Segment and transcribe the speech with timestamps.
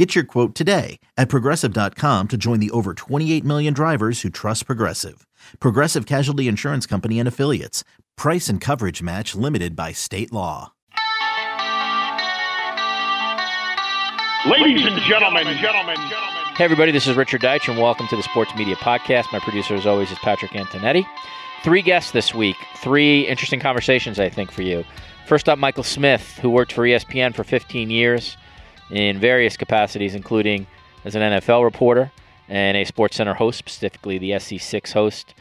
[0.00, 4.64] Get your quote today at progressive.com to join the over 28 million drivers who trust
[4.64, 5.26] Progressive.
[5.60, 7.84] Progressive Casualty Insurance Company and Affiliates.
[8.16, 10.72] Price and coverage match limited by state law.
[14.46, 16.44] Ladies and gentlemen, gentlemen, gentlemen.
[16.56, 19.30] Hey, everybody, this is Richard Deitsch, and welcome to the Sports Media Podcast.
[19.34, 21.04] My producer, as always, is Patrick Antonetti.
[21.62, 24.82] Three guests this week, three interesting conversations, I think, for you.
[25.26, 28.38] First up, Michael Smith, who worked for ESPN for 15 years
[28.90, 30.66] in various capacities, including
[31.04, 32.10] as an NFL reporter
[32.48, 35.34] and a SportsCenter host, specifically the SC6 host,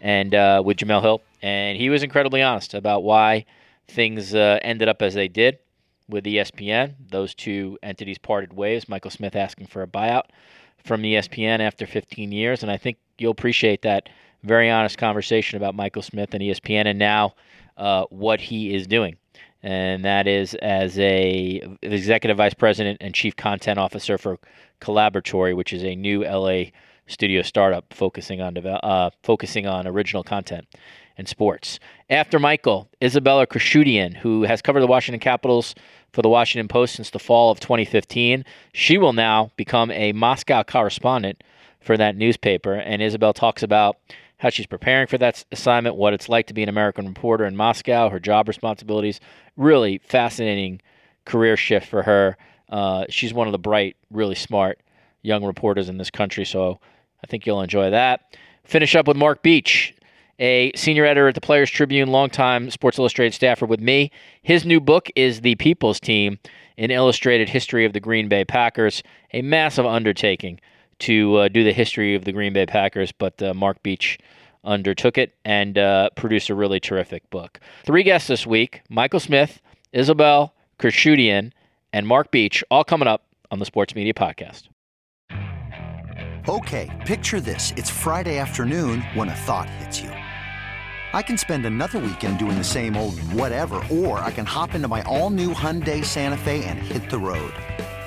[0.00, 1.22] and uh, with Jemele Hill.
[1.42, 3.44] And he was incredibly honest about why
[3.88, 5.58] things uh, ended up as they did
[6.08, 6.94] with ESPN.
[7.10, 8.88] Those two entities parted ways.
[8.88, 10.24] Michael Smith asking for a buyout
[10.84, 14.08] from ESPN after 15 years, and I think you'll appreciate that
[14.42, 17.34] very honest conversation about Michael Smith and ESPN, and now
[17.76, 19.16] uh, what he is doing
[19.62, 24.38] and that is as a executive vice president and chief content officer for
[24.80, 26.64] Collaboratory, which is a new LA
[27.06, 30.66] studio startup focusing on uh, focusing on original content
[31.16, 31.78] and sports.
[32.10, 35.74] After Michael, Isabella Khurshudyan, who has covered the Washington Capitals
[36.12, 40.62] for the Washington Post since the fall of 2015, she will now become a Moscow
[40.62, 41.42] correspondent
[41.80, 42.74] for that newspaper.
[42.74, 43.96] And Isabelle talks about
[44.38, 47.56] how she's preparing for that assignment, what it's like to be an American reporter in
[47.56, 49.20] Moscow, her job responsibilities.
[49.56, 50.80] Really fascinating
[51.24, 52.36] career shift for her.
[52.68, 54.80] Uh, she's one of the bright, really smart
[55.22, 56.80] young reporters in this country, so
[57.22, 58.36] I think you'll enjoy that.
[58.64, 59.94] Finish up with Mark Beech,
[60.38, 64.10] a senior editor at the Players Tribune, longtime Sports Illustrated staffer with me.
[64.42, 66.38] His new book is The People's Team,
[66.78, 70.60] an illustrated history of the Green Bay Packers, a massive undertaking
[71.00, 74.18] to uh, do the history of the Green Bay Packers, but uh, Mark Beech
[74.64, 77.60] undertook it and uh, produced a really terrific book.
[77.84, 79.60] Three guests this week Michael Smith,
[79.92, 81.52] Isabelle Khurshudyan,
[81.92, 84.68] and Mark Beech, all coming up on the Sports Media Podcast.
[86.48, 87.72] Okay, picture this.
[87.76, 90.10] It's Friday afternoon when a thought hits you.
[91.14, 94.88] I can spend another weekend doing the same old whatever, or I can hop into
[94.88, 97.52] my all new Hyundai Santa Fe and hit the road.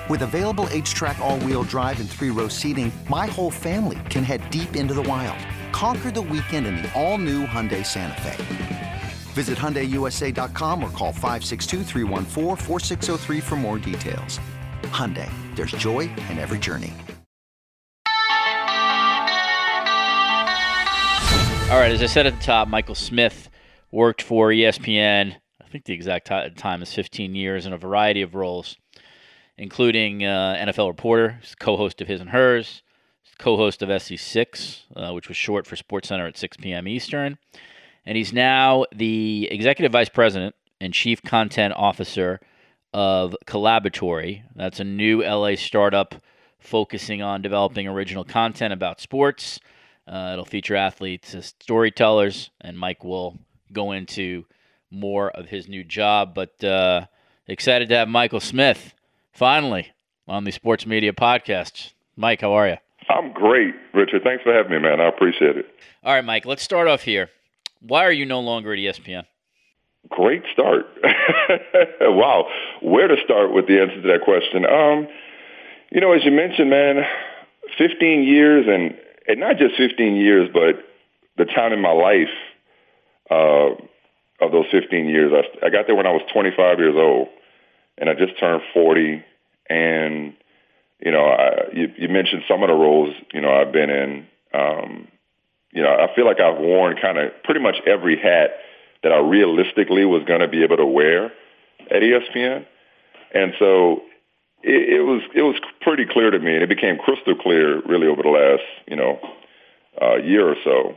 [0.08, 4.94] With available HTRAC, all-wheel drive and three-row seating, my whole family can head deep into
[4.94, 5.38] the wild.
[5.76, 9.02] Conquer the weekend in the all-new Hyundai Santa Fe.
[9.34, 11.82] Visit HyundaiUSA.com or call 562
[13.42, 14.40] for more details.
[14.84, 16.94] Hyundai, there's joy in every journey.
[21.68, 23.50] All right, as I said at the top, Michael Smith
[23.92, 25.34] worked for ESPN.
[25.60, 28.78] I think the exact t- time is 15 years in a variety of roles
[29.58, 32.82] including uh, NFL reporter, co-host of His and Hers,
[33.38, 36.88] co-host of SC6, uh, which was short for Sports Center at 6 p.m.
[36.88, 37.38] Eastern,
[38.04, 42.40] and he's now the executive vice president and chief content officer
[42.92, 44.42] of Collaboratory.
[44.54, 46.14] That's a new LA startup
[46.58, 49.60] focusing on developing original content about sports.
[50.06, 53.38] Uh, it'll feature athletes as storytellers, and Mike will
[53.72, 54.44] go into
[54.90, 56.34] more of his new job.
[56.34, 57.06] But uh,
[57.46, 58.94] excited to have Michael Smith
[59.32, 59.92] finally
[60.28, 61.92] on the Sports Media Podcast.
[62.16, 62.76] Mike, how are you?
[63.08, 64.22] I'm great, Richard.
[64.24, 65.00] Thanks for having me, man.
[65.00, 65.66] I appreciate it.
[66.02, 67.30] All right, Mike, let's start off here.
[67.80, 69.24] Why are you no longer at ESPN?
[70.08, 70.86] Great start.
[72.00, 72.48] wow.
[72.80, 74.64] Where to start with the answer to that question?
[74.64, 75.08] Um,
[75.90, 77.04] you know, as you mentioned, man,
[77.78, 78.96] 15 years and,
[79.28, 80.84] and not just 15 years, but
[81.36, 82.28] the time in my life
[83.30, 83.74] uh,
[84.40, 85.32] of those 15 years.
[85.34, 87.28] I, I got there when I was 25 years old
[87.98, 89.24] and I just turned 40.
[89.68, 90.34] And
[91.00, 94.26] you know, I, you, you mentioned some of the roles you know I've been in.
[94.54, 95.08] Um,
[95.72, 98.52] you know, I feel like I've worn kind of pretty much every hat
[99.02, 101.26] that I realistically was going to be able to wear
[101.90, 102.64] at ESPN,
[103.34, 104.02] and so
[104.62, 108.06] it, it was it was pretty clear to me, and it became crystal clear really
[108.06, 109.18] over the last you know
[110.00, 110.94] uh, year or so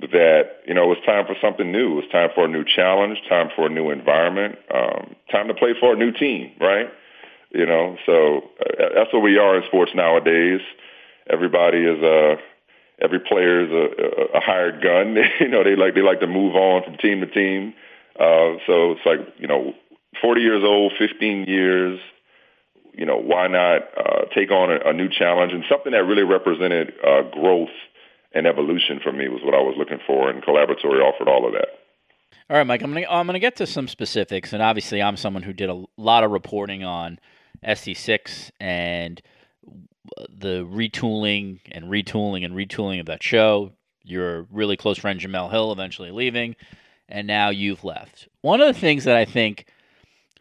[0.00, 1.92] that you know it was time for something new.
[1.92, 5.54] It was time for a new challenge, time for a new environment, um, time to
[5.54, 6.88] play for a new team, right?
[7.50, 10.60] You know, so uh, that's what we are in sports nowadays.
[11.30, 12.36] Everybody is a uh,
[13.00, 15.16] every player is a, a hired gun.
[15.40, 17.74] you know, they like they like to move on from team to team.
[18.18, 19.74] Uh, so it's like you know,
[20.20, 22.00] 40 years old, 15 years.
[22.92, 26.24] You know, why not uh, take on a, a new challenge and something that really
[26.24, 27.70] represented uh, growth
[28.32, 31.52] and evolution for me was what I was looking for, and Collaboratory offered all of
[31.52, 31.68] that.
[32.50, 32.82] All right, Mike.
[32.82, 35.84] I'm gonna I'm gonna get to some specifics, and obviously, I'm someone who did a
[35.96, 37.18] lot of reporting on
[37.64, 39.20] SC6 and
[40.28, 43.72] the retooling and retooling and retooling of that show.
[44.04, 46.56] Your really close friend Jemele Hill eventually leaving,
[47.08, 48.28] and now you've left.
[48.40, 49.66] One of the things that I think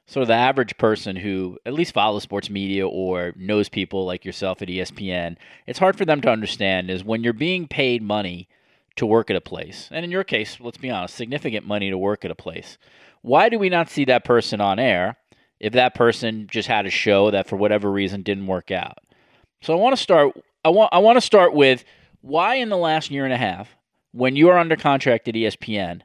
[0.05, 4.23] sort of the average person who at least follows sports media or knows people like
[4.23, 5.35] yourself at ESPN,
[5.65, 8.47] it's hard for them to understand is when you're being paid money
[8.95, 11.97] to work at a place, and in your case, let's be honest, significant money to
[11.97, 12.77] work at a place.
[13.21, 15.17] Why do we not see that person on air
[15.59, 18.99] if that person just had a show that for whatever reason didn't work out?
[19.61, 20.33] So I want to start
[20.63, 21.83] I want I want to start with
[22.21, 23.69] why in the last year and a half
[24.11, 26.01] when you are under contract at ESPN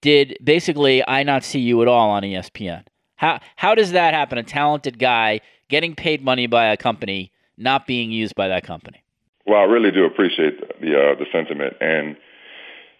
[0.00, 2.84] did basically I not see you at all on ESPN?
[3.16, 4.38] How how does that happen?
[4.38, 9.02] A talented guy getting paid money by a company not being used by that company.
[9.46, 12.16] Well, I really do appreciate the uh, the sentiment, and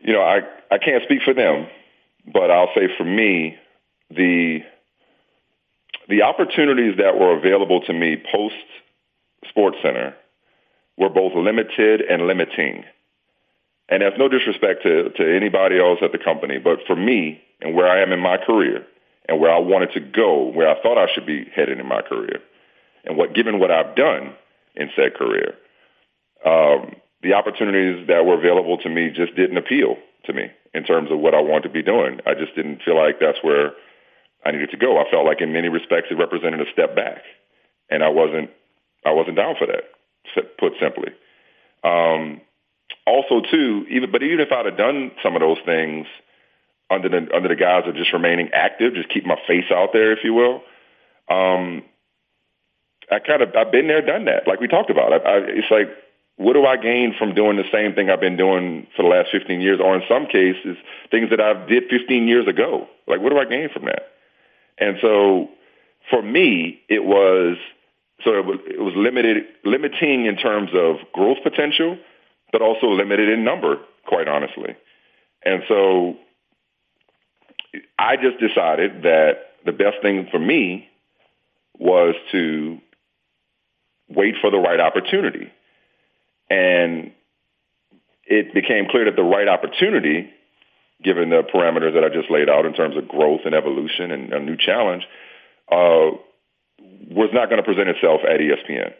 [0.00, 1.66] you know, I I can't speak for them,
[2.32, 3.56] but I'll say for me,
[4.10, 4.60] the
[6.08, 8.54] the opportunities that were available to me post
[9.48, 10.14] Sports Center
[10.96, 12.84] were both limited and limiting.
[13.88, 17.74] And that's no disrespect to, to anybody else at the company, but for me and
[17.74, 18.86] where I am in my career
[19.28, 22.02] and where I wanted to go, where I thought I should be headed in my
[22.02, 22.40] career,
[23.04, 24.34] and what given what I've done
[24.74, 25.54] in said career,
[26.44, 29.96] um, the opportunities that were available to me just didn't appeal
[30.26, 32.20] to me in terms of what I wanted to be doing.
[32.26, 33.72] I just didn't feel like that's where
[34.44, 34.98] I needed to go.
[34.98, 37.22] I felt like in many respects it represented a step back,
[37.90, 38.50] and I wasn't
[39.04, 39.84] I wasn't down for that.
[40.58, 41.12] Put simply.
[41.82, 42.40] Um,
[43.06, 46.06] also, too, even but even if I'd have done some of those things
[46.90, 50.12] under the under the guise of just remaining active, just keep my face out there,
[50.12, 50.62] if you will.
[51.28, 51.82] Um,
[53.10, 54.46] I kind of I've been there, done that.
[54.46, 55.88] Like we talked about, I, I, it's like
[56.36, 59.28] what do I gain from doing the same thing I've been doing for the last
[59.30, 60.76] 15 years, or in some cases,
[61.10, 62.88] things that I did 15 years ago?
[63.06, 64.13] Like, what do I gain from that?
[64.78, 65.48] And so,
[66.10, 67.56] for me, it was
[68.24, 71.98] so it was, it was limited, limiting in terms of growth potential,
[72.52, 73.76] but also limited in number,
[74.06, 74.76] quite honestly.
[75.44, 76.16] And so,
[77.98, 80.88] I just decided that the best thing for me
[81.78, 82.78] was to
[84.08, 85.50] wait for the right opportunity
[86.50, 87.12] and
[88.26, 90.30] it became clear that the right opportunity,
[91.04, 94.32] given the parameters that I just laid out in terms of growth and evolution and
[94.32, 95.04] a new challenge,
[95.70, 96.16] uh,
[97.10, 98.92] was not going to present itself at ESPN.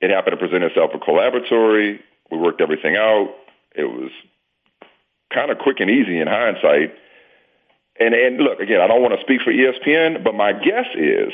[0.00, 2.00] It happened to present itself a collaboratory.
[2.30, 3.34] We worked everything out.
[3.74, 4.10] It was
[5.32, 6.94] kind of quick and easy in hindsight.
[7.98, 11.32] And and look, again, I don't want to speak for ESPN, but my guess is,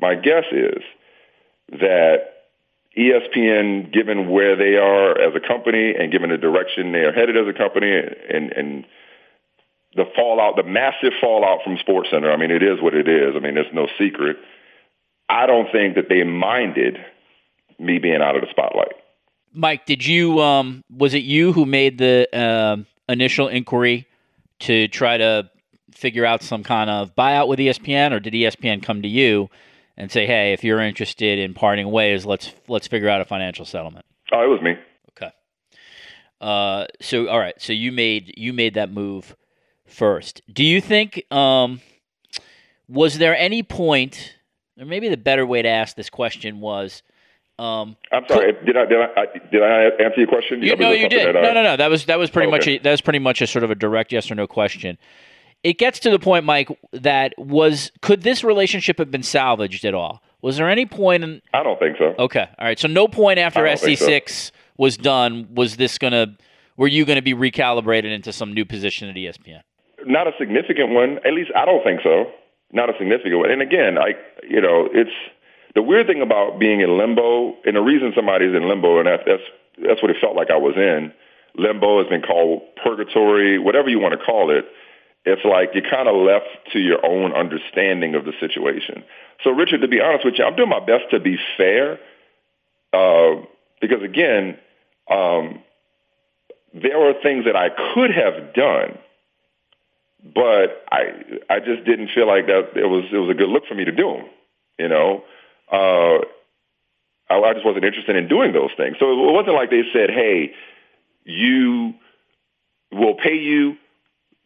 [0.00, 0.82] my guess is
[1.80, 2.34] that
[2.96, 7.36] ESPN, given where they are as a company and given the direction they are headed
[7.36, 8.86] as a company and, and
[9.96, 13.34] the fallout, the massive fallout from SportsCenter, I mean, it is what it is.
[13.36, 14.36] I mean, it's no secret.
[15.28, 16.98] I don't think that they minded
[17.78, 18.92] me being out of the spotlight.
[19.52, 22.76] Mike, did you, um, was it you who made the uh,
[23.08, 24.06] initial inquiry
[24.60, 25.48] to try to
[25.92, 29.48] figure out some kind of buyout with ESPN, or did ESPN come to you
[29.96, 33.64] and say, "Hey, if you're interested in parting ways, let's let's figure out a financial
[33.64, 34.76] settlement." Oh, it was me.
[35.10, 35.30] Okay.
[36.40, 39.36] Uh, so all right, so you made you made that move
[39.86, 40.42] first.
[40.52, 41.80] Do you think um,
[42.88, 44.34] was there any point,
[44.78, 47.02] or maybe the better way to ask this question was?
[47.58, 48.52] Um, I'm sorry.
[48.52, 50.62] Could, did I did I did I answer your question?
[50.62, 51.34] You, no, you did.
[51.34, 51.76] no, no, no.
[51.76, 52.56] That was that was pretty oh, okay.
[52.56, 54.98] much a, that was pretty much a sort of a direct yes or no question
[55.64, 59.94] it gets to the point, Mike, that was could this relationship have been salvaged at
[59.94, 60.22] all?
[60.42, 61.42] Was there any point in?
[61.54, 62.14] I don't think so.
[62.18, 62.78] Okay, all right.
[62.78, 64.52] So no point after SC six so.
[64.76, 66.36] was done was this gonna
[66.76, 69.62] were you going to be recalibrated into some new position at ESPN?
[70.06, 71.18] Not a significant one.
[71.24, 72.30] At least I don't think so.
[72.72, 73.50] Not a significant one.
[73.50, 74.14] And again, I
[74.48, 75.14] you know it's
[75.74, 79.20] the weird thing about being in limbo, and the reason somebody's in limbo, and that,
[79.26, 79.42] that's
[79.82, 81.12] that's what it felt like I was in.
[81.56, 84.66] Limbo has been called purgatory, whatever you want to call it
[85.24, 89.02] it's like you're kind of left to your own understanding of the situation.
[89.42, 91.98] So, Richard, to be honest with you, I'm doing my best to be fair
[92.92, 93.40] uh,
[93.80, 94.58] because, again,
[95.10, 95.62] um,
[96.74, 98.98] there are things that I could have done,
[100.24, 101.12] but I
[101.50, 103.84] I just didn't feel like that it was it was a good look for me
[103.84, 104.26] to do them.
[104.78, 105.24] You know,
[105.70, 106.24] uh,
[107.30, 108.96] I, I just wasn't interested in doing those things.
[108.98, 110.52] So it wasn't like they said, "Hey,
[111.24, 111.94] you
[112.92, 113.76] will pay you."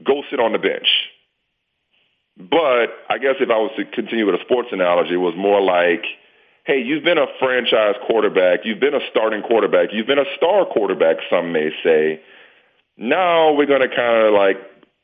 [0.04, 0.88] go sit on the bench.
[2.36, 5.60] But I guess if I was to continue with a sports analogy, it was more
[5.60, 6.04] like,
[6.64, 10.64] hey, you've been a franchise quarterback, you've been a starting quarterback, you've been a star
[10.66, 12.20] quarterback, some may say.
[12.96, 14.56] Now we're going to kind of like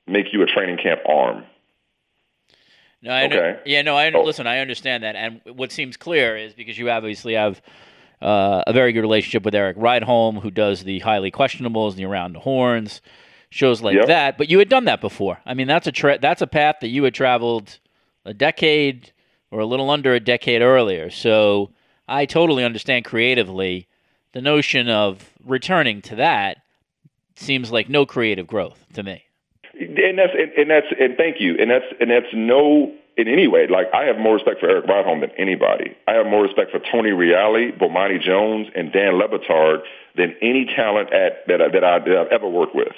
[0.06, 1.44] make you a training camp arm.
[3.02, 3.60] No, I okay.
[3.66, 4.22] yeah, no, I oh.
[4.22, 4.46] listen.
[4.46, 7.60] I understand that, and what seems clear is because you obviously have
[8.22, 12.32] uh, a very good relationship with Eric Rydholm, who does the highly questionables, the around
[12.32, 13.02] the horns,
[13.50, 14.06] shows like yep.
[14.06, 14.38] that.
[14.38, 15.38] But you had done that before.
[15.44, 17.78] I mean, that's a tra- that's a path that you had traveled
[18.24, 19.12] a decade
[19.50, 21.10] or a little under a decade earlier.
[21.10, 21.70] So
[22.08, 23.86] I totally understand creatively
[24.32, 26.58] the notion of returning to that
[27.36, 29.23] seems like no creative growth to me.
[29.80, 31.56] And that's and, and that's and thank you.
[31.58, 33.66] And that's and that's no in any way.
[33.66, 35.96] Like I have more respect for Eric Rydholm than anybody.
[36.06, 39.80] I have more respect for Tony Reali, Bomani Jones, and Dan Le Batard
[40.16, 42.94] than any talent at that I, that, I, that I've ever worked with.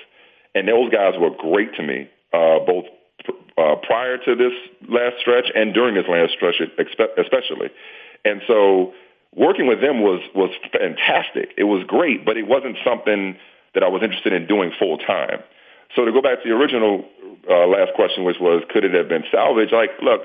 [0.55, 2.87] And those guys were great to me, uh, both
[3.59, 4.53] uh, prior to this
[4.89, 6.61] last stretch and during this last stretch,
[7.19, 7.71] especially.
[8.25, 8.93] And so
[9.35, 11.51] working with them was was fantastic.
[11.57, 13.37] It was great, but it wasn't something
[13.75, 15.43] that I was interested in doing full time.
[15.95, 17.05] So to go back to the original
[17.49, 19.73] uh, last question, which was could it have been salvaged?
[19.73, 20.23] Like, look,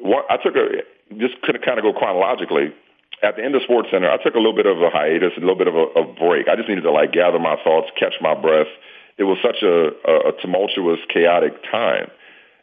[0.00, 0.84] what, I took a
[1.16, 2.74] just could kind of go chronologically.
[3.22, 5.40] At the end of Sports Center, I took a little bit of a hiatus, a
[5.40, 6.48] little bit of a, a break.
[6.48, 8.68] I just needed to like gather my thoughts, catch my breath.
[9.16, 12.10] It was such a, a, a tumultuous, chaotic time,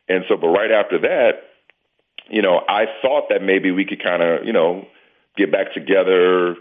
[0.07, 0.37] and so.
[0.37, 1.49] But right after that,
[2.29, 4.85] you know, I thought that maybe we could kind of, you know,
[5.35, 6.55] get back together,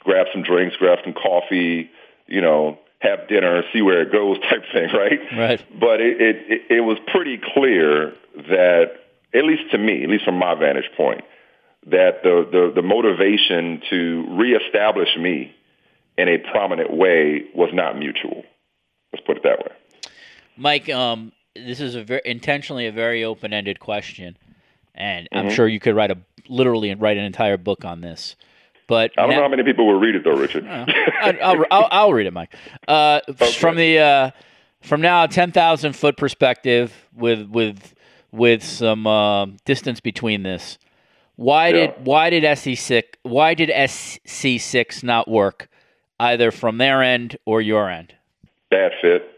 [0.00, 1.90] grab some drinks, grab some coffee,
[2.26, 5.20] you know, have dinner, see where it goes type thing, right?
[5.36, 5.64] Right.
[5.78, 8.14] But it, it, it was pretty clear
[8.48, 8.92] that,
[9.34, 11.22] at least to me, at least from my vantage point,
[11.86, 15.54] that the, the, the motivation to reestablish me
[16.16, 18.44] in a prominent way was not mutual.
[19.12, 20.10] Let's put it that way.
[20.56, 24.36] Mike, um, this is a very, intentionally a very open-ended question,
[24.94, 25.46] and mm-hmm.
[25.46, 26.18] I'm sure you could write a
[26.48, 28.36] literally write an entire book on this.
[28.86, 30.66] But I don't now, know how many people will read it though, Richard.
[30.66, 30.86] Uh,
[31.22, 32.54] I'll, I'll, I'll, read it, Mike.
[32.86, 33.52] Uh, okay.
[33.52, 34.30] From the uh,
[34.82, 37.94] from now ten thousand foot perspective, with with
[38.32, 40.78] with some uh, distance between this,
[41.36, 41.86] why yeah.
[41.86, 45.68] did why did SC six why did SC six not work,
[46.20, 48.14] either from their end or your end?
[48.70, 49.30] Bad fit,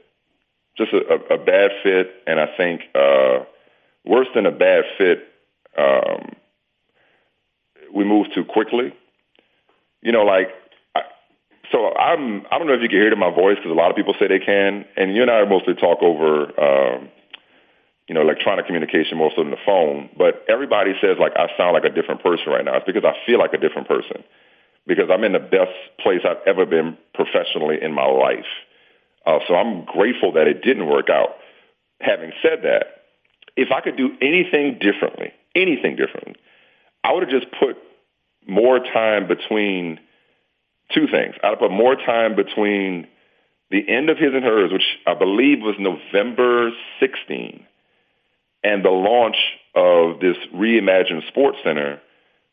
[0.76, 3.44] just a, a, a bad fit, and I think uh,
[4.04, 5.28] worse than a bad fit.
[5.78, 6.32] Um,
[7.94, 8.92] we moved too quickly.
[10.06, 10.54] You know, like
[10.94, 11.02] I,
[11.72, 13.74] so I'm I don't know if you can hear it in my voice because a
[13.74, 17.08] lot of people say they can, and you and I mostly talk over um,
[18.06, 20.08] you know electronic communication more so than the phone.
[20.16, 22.76] But everybody says like I sound like a different person right now.
[22.76, 24.22] It's because I feel like a different person
[24.86, 28.46] because I'm in the best place I've ever been professionally in my life.
[29.26, 31.34] Uh, so I'm grateful that it didn't work out.
[32.00, 33.02] Having said that,
[33.56, 36.36] if I could do anything differently, anything differently,
[37.02, 37.74] I would have just put
[38.46, 40.00] more time between
[40.94, 41.34] two things.
[41.42, 43.08] I'd put more time between
[43.70, 47.66] the end of his and hers, which I believe was November 16,
[48.62, 49.36] and the launch
[49.74, 52.00] of this reimagined sports center,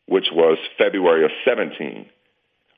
[0.06, 2.06] which was February of 17.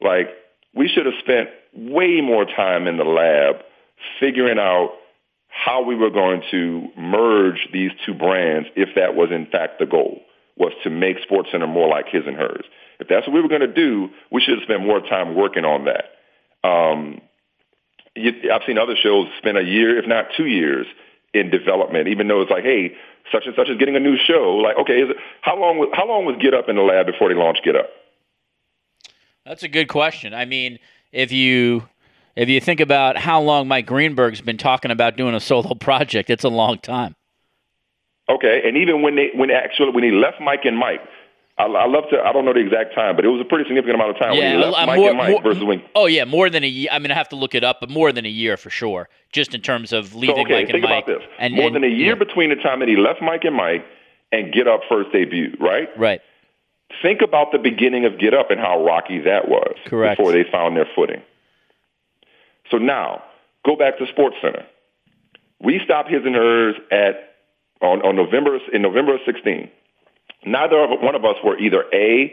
[0.01, 0.29] Like,
[0.75, 3.57] we should have spent way more time in the lab
[4.21, 4.93] figuring out
[5.49, 9.87] how we were going to merge these two brands if that was in fact the
[9.87, 10.21] goal
[10.57, 12.65] was to make SportsCenter more like his and hers.
[12.99, 15.65] If that's what we were going to do, we should have spent more time working
[15.65, 16.69] on that.
[16.69, 17.21] Um,
[18.15, 20.87] you, I've seen other shows spend a year, if not two years,
[21.35, 22.95] in development, even though it's like, hey,
[23.31, 24.57] such and such is getting a new show.
[24.63, 27.29] Like, okay, it, how long was how long was Get Up in the lab before
[27.29, 27.91] they launched Get Up?
[29.45, 30.33] That's a good question.
[30.33, 30.79] I mean,
[31.13, 31.89] if you
[32.37, 36.31] if you think about how long Mike Greenberg's been talking about doing a solo project,
[36.31, 37.16] it's a long time.
[38.29, 41.01] Okay, and even when they when actually when he left Mike and Mike,
[41.59, 42.21] I, I love to.
[42.21, 44.35] I don't know the exact time, but it was a pretty significant amount of time
[44.35, 45.83] yeah, when he left uh, Mike more, and Mike more, versus when.
[45.95, 46.89] Oh yeah, more than a year.
[46.93, 49.09] I mean, I have to look it up, but more than a year for sure.
[49.33, 51.05] Just in terms of leaving so, okay, Mike think and Mike.
[51.05, 51.29] about this.
[51.39, 52.25] And, more and, than a year yeah.
[52.25, 53.87] between the time that he left Mike and Mike
[54.33, 55.89] and Get Up first debut, right?
[55.97, 56.21] Right.
[57.01, 59.77] Think about the beginning of Get Up and how rocky that was.
[59.87, 60.19] Correct.
[60.19, 61.23] Before they found their footing.
[62.71, 63.23] So now,
[63.65, 64.67] go back to Sports Center.
[65.61, 67.36] We stop his and hers at
[67.81, 69.71] on, on November in November of 16.
[70.45, 72.33] Neither of one of us were either a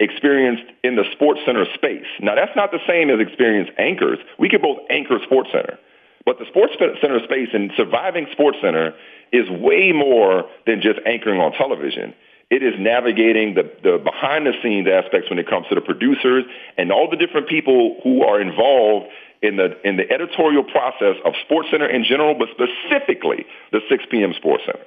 [0.00, 2.06] experienced in the Sports Center space.
[2.20, 4.18] Now that's not the same as experienced anchors.
[4.38, 5.78] We could both anchor Sports Center,
[6.26, 8.94] but the Sports Center space and surviving Sports Center
[9.32, 12.14] is way more than just anchoring on television.
[12.50, 16.44] It is navigating the, the behind the scenes aspects when it comes to the producers
[16.76, 19.06] and all the different people who are involved
[19.42, 24.04] in the in the editorial process of Sports Center in general, but specifically the 6
[24.10, 24.32] p.m.
[24.34, 24.84] Sports Center.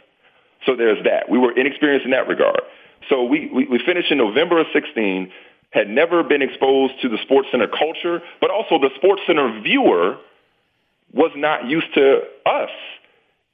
[0.66, 1.30] So there's that.
[1.30, 2.62] We were inexperienced in that regard.
[3.10, 5.32] So we, we, we finished in November of 16,
[5.70, 10.18] had never been exposed to the Sports Center culture, but also the Sports Center viewer
[11.14, 12.70] was not used to us.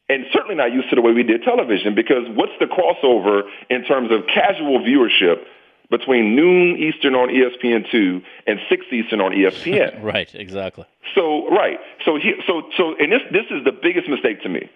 [0.08, 3.84] and certainly not used to the way we did television because what's the crossover in
[3.86, 5.44] terms of casual viewership
[5.92, 10.02] between noon Eastern on ESPN2 and 6 Eastern on ESPN?
[10.04, 10.86] right, exactly.
[11.14, 11.78] So, right.
[12.06, 14.72] So, he, so, so, and this, this is the biggest mistake to me.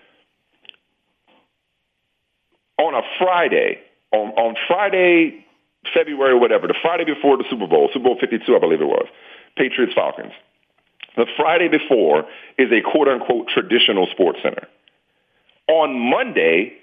[2.77, 3.79] On a Friday,
[4.11, 5.45] on, on Friday,
[5.93, 9.07] February, whatever, the Friday before the Super Bowl, Super Bowl 52, I believe it was,
[9.55, 10.33] Patriots Falcons.
[11.15, 12.25] The Friday before
[12.57, 14.67] is a quote unquote traditional sports center.
[15.69, 16.73] On Monday,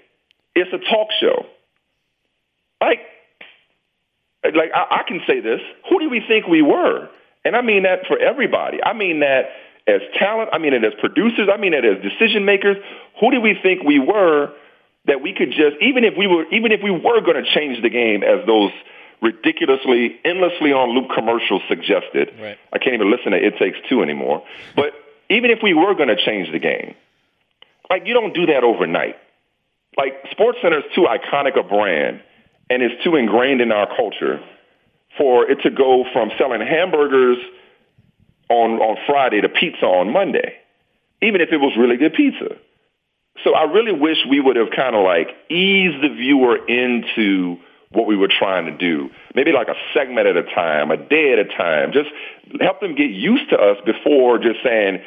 [0.55, 1.45] it's a talk show.
[2.81, 2.99] Like,
[4.43, 5.61] like I, I can say this.
[5.89, 7.09] Who do we think we were?
[7.45, 8.83] And I mean that for everybody.
[8.83, 9.49] I mean that
[9.87, 10.49] as talent.
[10.53, 11.49] I mean it as producers.
[11.53, 12.77] I mean it as decision makers.
[13.19, 14.53] Who do we think we were
[15.05, 17.81] that we could just, even if we were, even if we were going to change
[17.81, 18.71] the game as those
[19.21, 22.33] ridiculously, endlessly on loop commercials suggested.
[22.39, 22.57] Right.
[22.71, 24.43] I can't even listen to It Takes Two anymore.
[24.75, 24.93] But
[25.29, 26.95] even if we were going to change the game,
[27.89, 29.15] like you don't do that overnight.
[29.97, 32.21] Like Sports Center is too iconic a brand
[32.69, 34.39] and it's too ingrained in our culture
[35.17, 37.37] for it to go from selling hamburgers
[38.49, 40.55] on on Friday to pizza on Monday,
[41.21, 42.55] even if it was really good pizza.
[43.43, 47.57] So I really wish we would have kind of like eased the viewer into
[47.89, 49.09] what we were trying to do.
[49.35, 51.93] Maybe like a segment at a time, a day at a time.
[51.93, 52.09] Just
[52.61, 55.01] help them get used to us before just saying,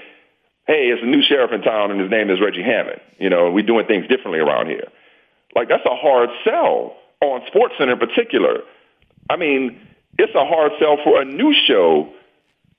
[0.67, 3.01] hey, it's a new sheriff in town and his name is Reggie Hammond.
[3.19, 4.89] You know, we're doing things differently around here.
[5.55, 8.61] Like that's a hard sell on SportsCenter in particular.
[9.29, 9.81] I mean,
[10.19, 12.13] it's a hard sell for a new show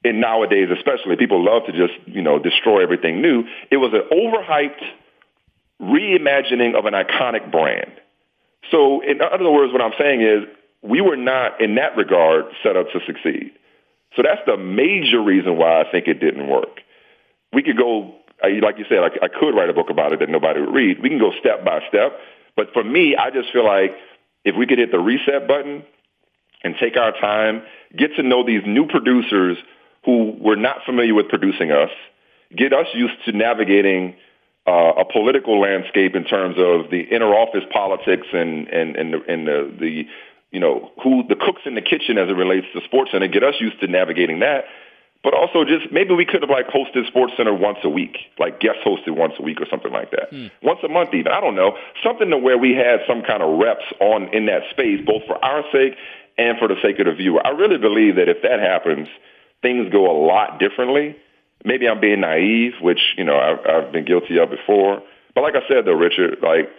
[0.04, 1.16] and nowadays especially.
[1.18, 3.44] People love to just, you know, destroy everything new.
[3.72, 4.84] It was an overhyped
[5.82, 7.92] reimagining of an iconic brand.
[8.72, 10.44] So in other words, what I'm saying is
[10.82, 13.52] we were not in that regard set up to succeed.
[14.16, 16.82] So that's the major reason why I think it didn't work.
[17.54, 20.30] We could go, like you said, I, I could write a book about it that
[20.30, 21.02] nobody would read.
[21.02, 22.18] We can go step by step.
[22.56, 23.92] But for me, I just feel like
[24.48, 25.84] if we could hit the reset button
[26.64, 27.64] and take our time,
[27.96, 29.58] get to know these new producers
[30.06, 31.90] who were not familiar with producing us,
[32.56, 34.16] get us used to navigating
[34.66, 39.22] uh, a political landscape in terms of the inner office politics and and and the,
[39.28, 40.08] and the, the
[40.52, 43.44] you know who the cooks in the kitchen as it relates to sports center get
[43.44, 44.66] us used to navigating that
[45.24, 48.60] but also just maybe we could have like hosted sports center once a week like
[48.60, 50.48] guest hosted once a week or something like that hmm.
[50.62, 53.60] once a month even i don't know something to where we had some kind of
[53.60, 55.96] reps on in that space both for our sake
[56.38, 59.08] and for the sake of the viewer i really believe that if that happens
[59.62, 61.16] things go a lot differently
[61.64, 65.02] maybe I'm being naive, which you know I've, I've been guilty of before.
[65.34, 66.70] But like I said, though, Richard, like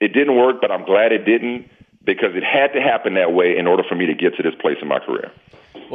[0.00, 1.68] it didn't work, but I'm glad it didn't
[2.04, 4.54] because it had to happen that way in order for me to get to this
[4.60, 5.30] place in my career.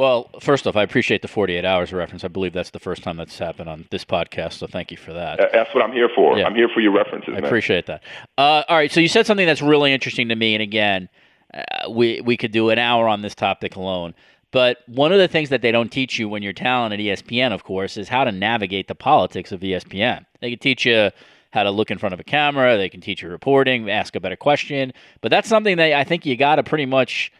[0.00, 2.24] Well, first off, I appreciate the 48 hours reference.
[2.24, 5.12] I believe that's the first time that's happened on this podcast, so thank you for
[5.12, 5.50] that.
[5.52, 6.38] That's what I'm here for.
[6.38, 6.46] Yeah.
[6.46, 7.28] I'm here for your references.
[7.28, 7.44] I man.
[7.44, 8.02] appreciate that.
[8.38, 11.10] Uh, all right, so you said something that's really interesting to me, and again,
[11.52, 14.14] uh, we we could do an hour on this topic alone.
[14.52, 17.52] But one of the things that they don't teach you when you're talent at ESPN,
[17.52, 20.24] of course, is how to navigate the politics of ESPN.
[20.40, 21.10] They can teach you
[21.50, 24.20] how to look in front of a camera, they can teach you reporting, ask a
[24.20, 24.94] better question.
[25.20, 27.30] But that's something that I think you got to pretty much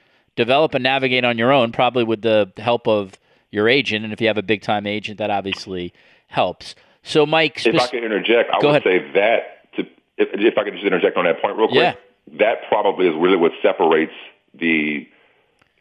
[0.40, 3.18] develop and navigate on your own, probably with the help of
[3.50, 4.04] your agent.
[4.04, 5.92] And if you have a big time agent, that obviously
[6.28, 6.74] helps.
[7.02, 8.82] So, Mike, if I can interject, I would ahead.
[8.84, 9.82] say that to,
[10.16, 12.38] if, if I could just interject on that point real quick, yeah.
[12.38, 14.12] that probably is really what separates
[14.54, 15.08] the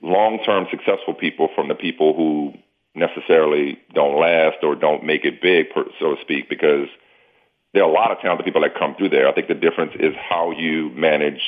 [0.02, 2.54] long-term successful people from the people who
[2.96, 5.68] necessarily don't last or don't make it big,
[6.00, 6.88] so to speak, because
[7.74, 9.28] there are a lot of talented people that come through there.
[9.28, 11.42] I think the difference is how you manage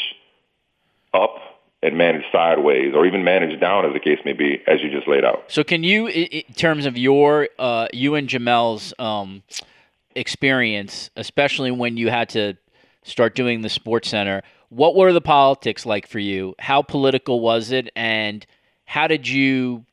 [1.14, 1.36] up
[1.84, 5.08] and manage sideways or even manage down as the case may be as you just
[5.08, 5.46] laid out.
[5.48, 9.44] So can you in terms of your uh, you and Jemele's um,
[10.16, 12.56] experience, especially when you had to
[13.04, 16.56] start doing the sports center, what were the politics like for you?
[16.60, 18.46] How political was it, and
[18.86, 19.86] how did you?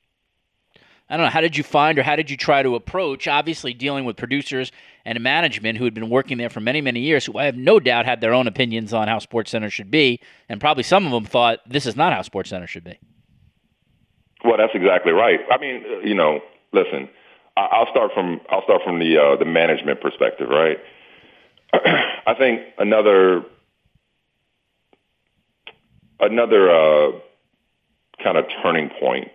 [1.11, 1.31] I don't know.
[1.31, 3.27] How did you find, or how did you try to approach?
[3.27, 4.70] Obviously, dealing with producers
[5.08, 7.80] and management who had been working there for many, many years, who I have no
[7.80, 11.12] doubt had their own opinions on how Sports Center should be, and probably some of
[11.12, 12.98] them thought this is not how Sports Center should be.
[14.44, 15.40] Well, that's exactly right.
[15.50, 16.40] I mean, you know,
[16.72, 17.08] listen,
[17.56, 20.78] I'll start from I'll start from the uh, the management perspective, right?
[21.72, 23.44] I think another
[26.20, 27.12] another uh,
[28.22, 29.28] kind of turning point.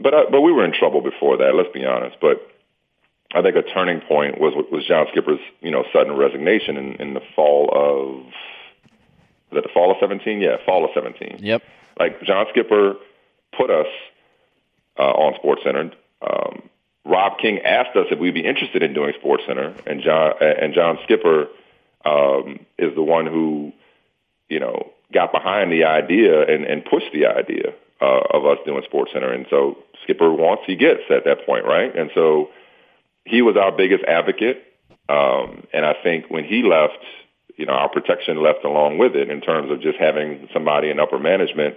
[0.00, 1.54] But uh, but we were in trouble before that.
[1.54, 2.16] Let's be honest.
[2.20, 2.50] But
[3.32, 7.14] I think a turning point was was John Skipper's you know sudden resignation in, in
[7.14, 8.24] the fall of
[9.50, 10.40] was that the fall of seventeen?
[10.40, 11.38] Yeah, fall of seventeen.
[11.40, 11.62] Yep.
[11.98, 12.94] Like John Skipper
[13.56, 13.86] put us
[14.98, 15.92] uh, on Sports Center.
[16.22, 16.62] Um,
[17.04, 20.74] Rob King asked us if we'd be interested in doing Sports Center, and John and
[20.74, 21.48] John Skipper
[22.04, 23.72] um, is the one who,
[24.48, 28.82] you know, got behind the idea and, and pushed the idea uh, of us doing
[28.84, 29.32] Sports Center.
[29.32, 31.94] And so Skipper wants, he gets at that point, right?
[31.94, 32.50] And so
[33.24, 34.64] he was our biggest advocate.
[35.08, 36.98] Um, and I think when he left,
[37.56, 41.00] you know, our protection left along with it in terms of just having somebody in
[41.00, 41.76] upper management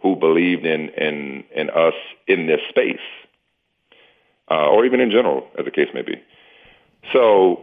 [0.00, 1.94] who believed in in in us
[2.26, 2.98] in this space,
[4.50, 6.20] uh, or even in general, as the case may be.
[7.12, 7.62] So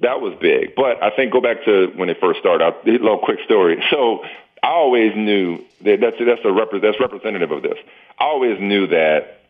[0.00, 0.74] that was big.
[0.74, 2.64] But I think go back to when it first started.
[2.64, 3.82] Out, a little quick story.
[3.90, 4.22] So
[4.62, 7.78] I always knew that that's that's a rep- that's representative of this.
[8.18, 9.42] I always knew that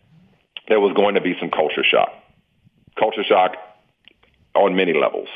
[0.69, 2.13] there was going to be some culture shock.
[2.99, 3.57] Culture shock
[4.55, 5.29] on many levels.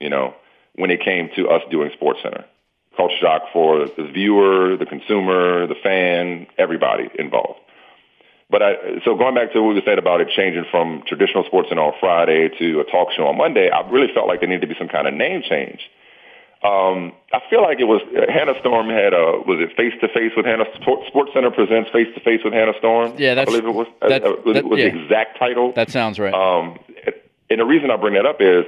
[0.00, 0.34] You know,
[0.74, 2.44] when it came to us doing Sports Center,
[2.96, 7.60] culture shock for the viewer, the consumer, the fan, everybody involved.
[8.50, 11.68] But I, so going back to what we said about it changing from traditional sports
[11.70, 14.62] and on Friday to a talk show on Monday, I really felt like there needed
[14.62, 15.80] to be some kind of name change.
[16.62, 20.32] Um, I feel like it was Hannah Storm had a was it face to face
[20.36, 23.14] with Hannah Sports Center presents face to face with Hannah Storm.
[23.16, 23.86] Yeah, that's, I believe it was.
[24.02, 24.90] That, uh, was, that, was yeah.
[24.90, 25.72] the exact title.
[25.72, 26.34] That sounds right.
[26.34, 26.78] Um,
[27.50, 28.64] and the reason I bring that up is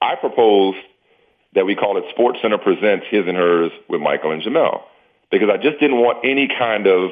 [0.00, 0.78] I proposed
[1.54, 4.82] that we call it Sports Center presents his and hers with Michael and Jemele
[5.30, 7.10] because I just didn't want any kind of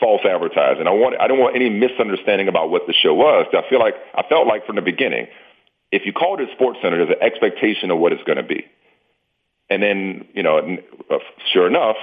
[0.00, 0.86] false advertising.
[0.86, 3.46] I want I don't want any misunderstanding about what the show was.
[3.52, 5.26] I feel like I felt like from the beginning,
[5.90, 8.64] if you call it Sports Center, there's an expectation of what it's going to be.
[9.68, 10.58] And then, you know,
[11.10, 11.18] uh,
[11.52, 11.96] sure enough,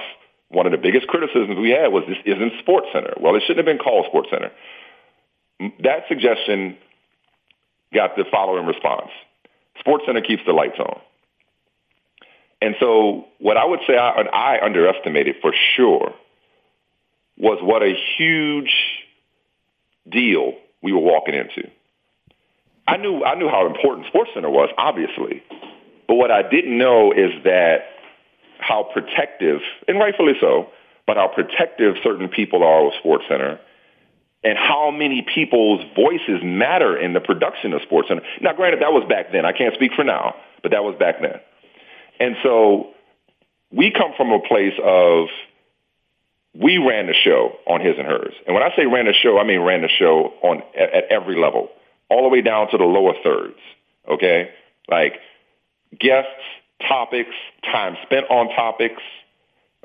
[0.48, 3.14] one of the biggest criticisms we had was this isn't Sports Center.
[3.20, 4.50] Well, it shouldn't have been called Sports Center.
[5.82, 6.76] That suggestion
[7.92, 9.10] got the following response.
[9.78, 11.00] Sports Center keeps the lights on.
[12.62, 16.14] And so what I would say I, I underestimated for sure
[17.38, 18.72] was what a huge
[20.08, 21.70] deal we were walking into.
[22.86, 25.42] I knew I knew how important Sports Center was, obviously,
[26.06, 27.86] but what I didn't know is that
[28.58, 30.68] how protective, and rightfully so,
[31.06, 33.58] but how protective certain people are with Sports Center,
[34.42, 38.22] and how many people's voices matter in the production of Sports Center.
[38.40, 39.44] Now, granted, that was back then.
[39.44, 41.40] I can't speak for now, but that was back then.
[42.18, 42.90] And so
[43.70, 45.28] we come from a place of
[46.54, 48.34] we ran the show on his and hers.
[48.46, 51.04] And when I say ran the show, I mean ran the show on at, at
[51.10, 51.68] every level,
[52.08, 53.58] all the way down to the lower thirds.
[54.08, 54.50] Okay,
[54.88, 55.14] like
[55.98, 56.30] guests,
[56.88, 59.02] topics, time spent on topics.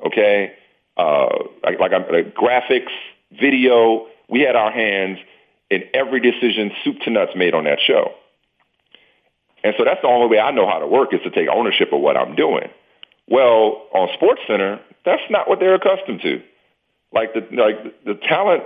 [0.04, 0.52] Okay,
[0.96, 1.28] uh,
[1.62, 2.92] like, like, like graphics,
[3.30, 4.06] video.
[4.28, 5.18] We had our hands
[5.70, 8.12] in every decision, soup to nuts, made on that show.
[9.64, 11.92] And so that's the only way I know how to work is to take ownership
[11.92, 12.68] of what I'm doing.
[13.28, 16.42] Well, on Sports Center, that's not what they're accustomed to
[17.12, 18.62] like the like the talent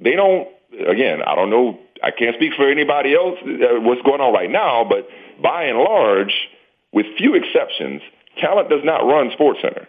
[0.00, 0.48] they don't
[0.86, 4.50] again i don't know i can't speak for anybody else uh, what's going on right
[4.50, 5.08] now but
[5.42, 6.48] by and large
[6.92, 8.02] with few exceptions
[8.40, 9.88] talent does not run sports center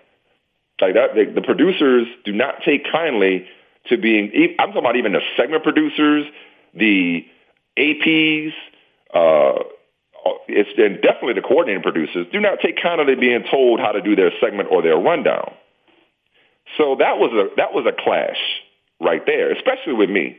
[0.81, 3.45] like that the, the producers do not take kindly
[3.87, 6.25] to being i'm talking about even the segment producers
[6.73, 7.25] the
[7.77, 8.53] aps
[9.13, 9.63] uh
[10.47, 14.15] it's and definitely the coordinating producers do not take kindly being told how to do
[14.15, 15.53] their segment or their rundown
[16.77, 18.37] so that was a that was a clash
[18.99, 20.37] right there, especially with me.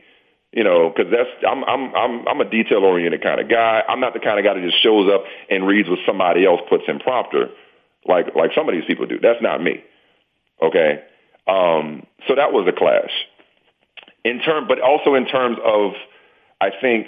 [0.51, 3.83] You know, because that's I'm I'm I'm I'm a detail oriented kind of guy.
[3.87, 6.61] I'm not the kind of guy that just shows up and reads what somebody else
[6.69, 7.49] puts in prompter,
[8.05, 9.19] like like some of these people do.
[9.19, 9.83] That's not me.
[10.61, 11.03] Okay,
[11.47, 13.11] um, so that was a clash.
[14.27, 15.93] In term, but also in terms of,
[16.59, 17.07] I think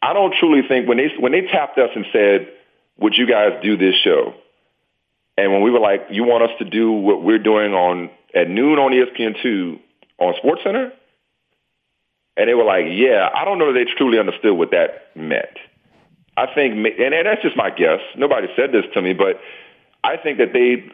[0.00, 2.48] I don't truly think when they when they tapped us and said,
[2.98, 4.34] "Would you guys do this show?"
[5.38, 8.50] And when we were like, you want us to do what we're doing on at
[8.50, 9.78] noon on ESPN2
[10.18, 10.92] on Sports Center?
[12.36, 15.56] And they were like, yeah, I don't know that they truly understood what that meant.
[16.36, 18.00] I think, and, that's just my guess.
[18.16, 19.40] Nobody said this to me, but
[20.02, 20.90] I think that they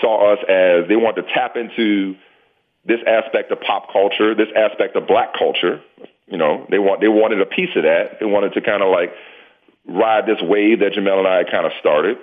[0.00, 2.16] saw us as they wanted to tap into
[2.86, 5.80] this aspect of pop culture, this aspect of black culture.
[6.26, 8.18] You know, they want they wanted a piece of that.
[8.20, 9.12] They wanted to kind of like
[9.86, 12.18] ride this wave that Jemele and I kind of started.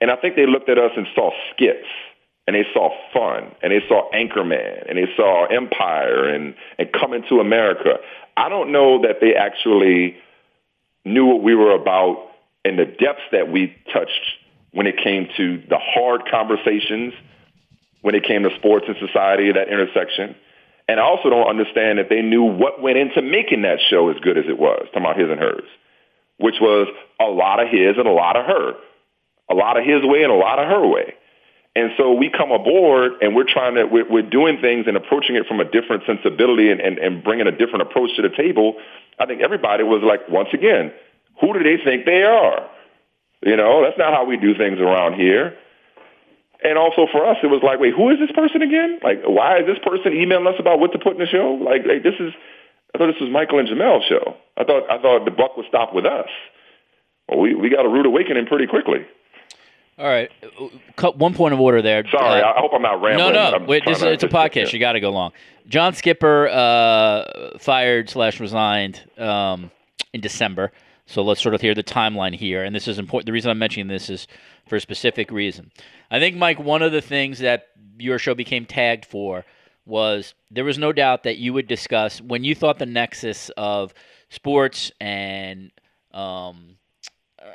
[0.00, 1.86] And I think they looked at us and saw skits
[2.46, 7.24] and they saw fun and they saw Anchorman and they saw Empire and, and Coming
[7.28, 7.98] to America.
[8.36, 10.16] I don't know that they actually
[11.04, 12.30] knew what we were about
[12.64, 14.36] and the depths that we touched
[14.72, 17.14] when it came to the hard conversations,
[18.06, 20.36] when it came to sports and society, that intersection.
[20.86, 24.16] And I also don't understand that they knew what went into making that show as
[24.22, 25.66] good as it was, talking about his and hers,
[26.38, 26.86] which was
[27.18, 28.74] a lot of his and a lot of her
[29.48, 31.14] a lot of his way and a lot of her way.
[31.74, 35.36] And so we come aboard and we're trying to, we're, we're doing things and approaching
[35.36, 38.76] it from a different sensibility and, and, and bringing a different approach to the table.
[39.18, 40.92] I think everybody was like, once again,
[41.40, 42.70] who do they think they are?
[43.42, 45.56] You know, that's not how we do things around here.
[46.62, 48.98] And also for us, it was like, wait, who is this person again?
[49.02, 51.58] Like, why is this person emailing us about what to put in the show?
[51.60, 52.32] Like, hey, this is,
[52.94, 54.36] I thought this was Michael and Jemele's show.
[54.56, 56.28] I thought, I thought the buck would stop with us.
[57.28, 59.06] Well, we, we got a rude awakening pretty quickly.
[59.98, 60.30] All right,
[60.96, 62.06] Cut one point of order there.
[62.06, 63.32] Sorry, uh, I hope I'm not rambling.
[63.32, 64.66] No, no, Wait, this, it's a podcast.
[64.66, 64.72] Yeah.
[64.72, 65.32] You got to go long.
[65.68, 69.70] John Skipper uh, fired slash resigned um,
[70.12, 70.72] in December.
[71.06, 72.62] So let's sort of hear the timeline here.
[72.62, 73.26] And this is important.
[73.26, 74.26] The reason I'm mentioning this is
[74.66, 75.70] for a specific reason.
[76.10, 79.44] I think, Mike, one of the things that your show became tagged for
[79.84, 83.94] was there was no doubt that you would discuss when you thought the nexus of
[84.28, 85.70] sports and
[86.12, 86.76] um,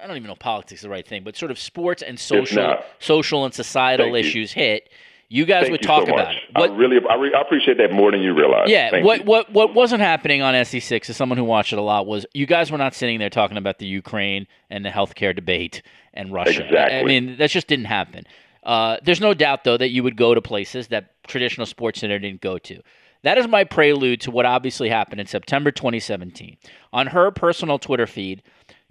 [0.01, 2.77] I don't even know politics is the right thing, but sort of sports and social,
[2.99, 4.63] social and societal Thank issues you.
[4.63, 4.89] hit
[5.31, 6.41] you guys Thank would you talk so about it.
[6.53, 8.69] What, I really, I, re- I, appreciate that more than you realize.
[8.69, 8.89] Yeah.
[8.91, 9.25] Thank what you.
[9.25, 12.45] what what wasn't happening on SC6 as someone who watched it a lot was you
[12.45, 16.65] guys were not sitting there talking about the Ukraine and the healthcare debate and Russia.
[16.65, 16.99] Exactly.
[16.99, 18.25] I, mean, that just didn't happen.
[18.63, 22.19] Uh, there's no doubt though that you would go to places that traditional sports center
[22.19, 22.81] didn't go to.
[23.23, 26.57] That is my prelude to what obviously happened in September 2017.
[26.91, 28.43] On her personal Twitter feed,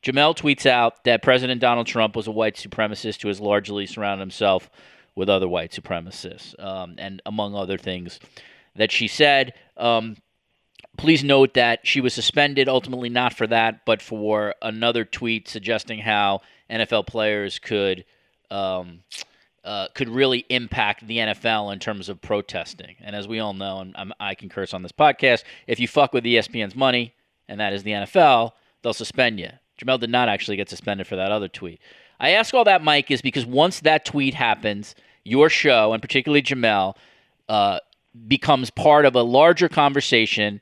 [0.02, 4.22] Jemele tweets out that President Donald Trump was a white supremacist who has largely surrounded
[4.22, 4.70] himself
[5.14, 8.20] with other white supremacists, um, and among other things
[8.76, 9.54] that she said.
[9.76, 10.16] Um,
[10.96, 16.00] please note that she was suspended ultimately not for that, but for another tweet suggesting
[16.00, 18.04] how NFL players could.
[18.50, 19.00] Um,
[19.62, 22.96] uh, could really impact the NFL in terms of protesting.
[23.00, 25.86] And as we all know, and I'm, i can curse on this podcast, if you
[25.86, 27.14] fuck with ESPN's money,
[27.46, 29.50] and that is the NFL, they'll suspend you.
[29.78, 31.80] Jemele did not actually get suspended for that other tweet.
[32.20, 36.42] I ask all that, Mike, is because once that tweet happens, your show, and particularly
[36.42, 36.94] Jemele,
[37.48, 37.80] uh,
[38.28, 40.60] becomes part of a larger conversation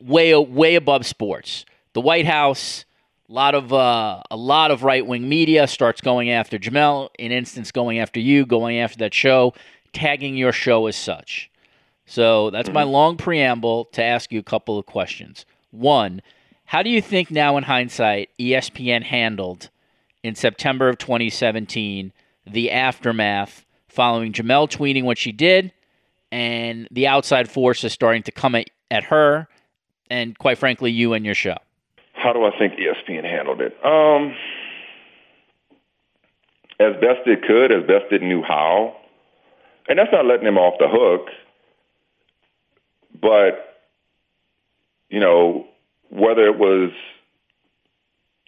[0.00, 1.64] way way above sports.
[1.92, 2.86] The White House,
[3.28, 7.10] a lot of uh, a lot of right wing media starts going after Jemele.
[7.18, 9.52] In instance, going after you, going after that show,
[9.92, 11.50] tagging your show as such.
[12.06, 12.90] So that's my mm-hmm.
[12.90, 15.44] long preamble to ask you a couple of questions.
[15.70, 16.22] One,
[16.64, 19.70] how do you think now in hindsight ESPN handled
[20.22, 22.12] in September of 2017,
[22.46, 25.72] the aftermath following Jemele tweeting what she did,
[26.30, 29.48] and the outside forces starting to come at, at her,
[30.10, 31.56] and quite frankly, you and your show.
[32.14, 33.76] How do I think ESPN handled it?
[33.84, 34.34] Um,
[36.80, 38.96] as best it could, as best it knew how,
[39.88, 41.28] and that's not letting them off the hook.
[43.20, 43.80] But
[45.10, 45.66] you know,
[46.08, 46.90] whether it was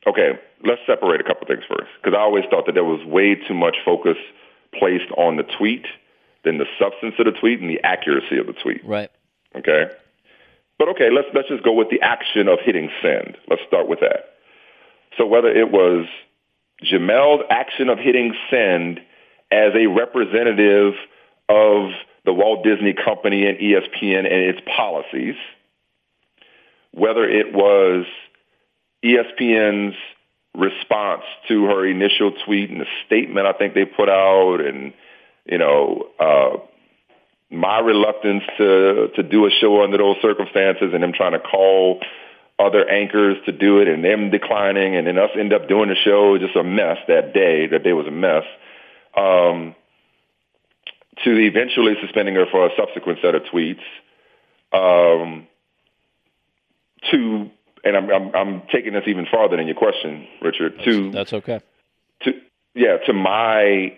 [0.07, 3.35] okay, let's separate a couple things first because I always thought that there was way
[3.35, 4.17] too much focus
[4.79, 5.87] placed on the tweet
[6.45, 8.85] than the substance of the tweet and the accuracy of the tweet.
[8.85, 9.11] Right.
[9.55, 9.91] Okay.
[10.79, 13.37] But okay, let's let's just go with the action of hitting send.
[13.49, 14.35] Let's start with that.
[15.17, 16.07] So whether it was
[16.83, 19.01] Jemele's action of hitting send
[19.51, 20.95] as a representative
[21.49, 21.91] of
[22.25, 25.37] the Walt Disney Company and ESPN and its policies,
[26.93, 28.07] whether it was
[29.05, 29.95] ESPN's
[30.55, 34.93] response to her initial tweet and the statement I think they put out and,
[35.45, 36.57] you know, uh,
[37.51, 42.01] my reluctance to, to do a show under those circumstances and them trying to call
[42.59, 45.97] other anchors to do it and them declining and then us end up doing the
[45.97, 47.67] show just a mess that day.
[47.67, 48.45] That day was a mess.
[49.17, 49.75] Um,
[51.23, 53.83] to eventually suspending her for a subsequent set of tweets.
[54.73, 55.47] Um,
[57.11, 57.51] to
[57.85, 60.75] and I'm, I'm, I'm taking this even farther than your question, Richard.
[60.77, 61.61] That's, to that's okay.
[62.23, 62.33] To
[62.75, 63.97] yeah, to my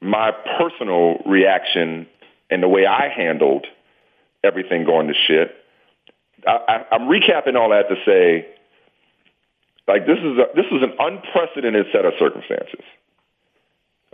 [0.00, 2.06] my personal reaction
[2.50, 3.66] and the way I handled
[4.44, 5.54] everything going to shit.
[6.46, 8.46] I, I, I'm recapping all that to say,
[9.88, 12.84] like this is a, this is an unprecedented set of circumstances.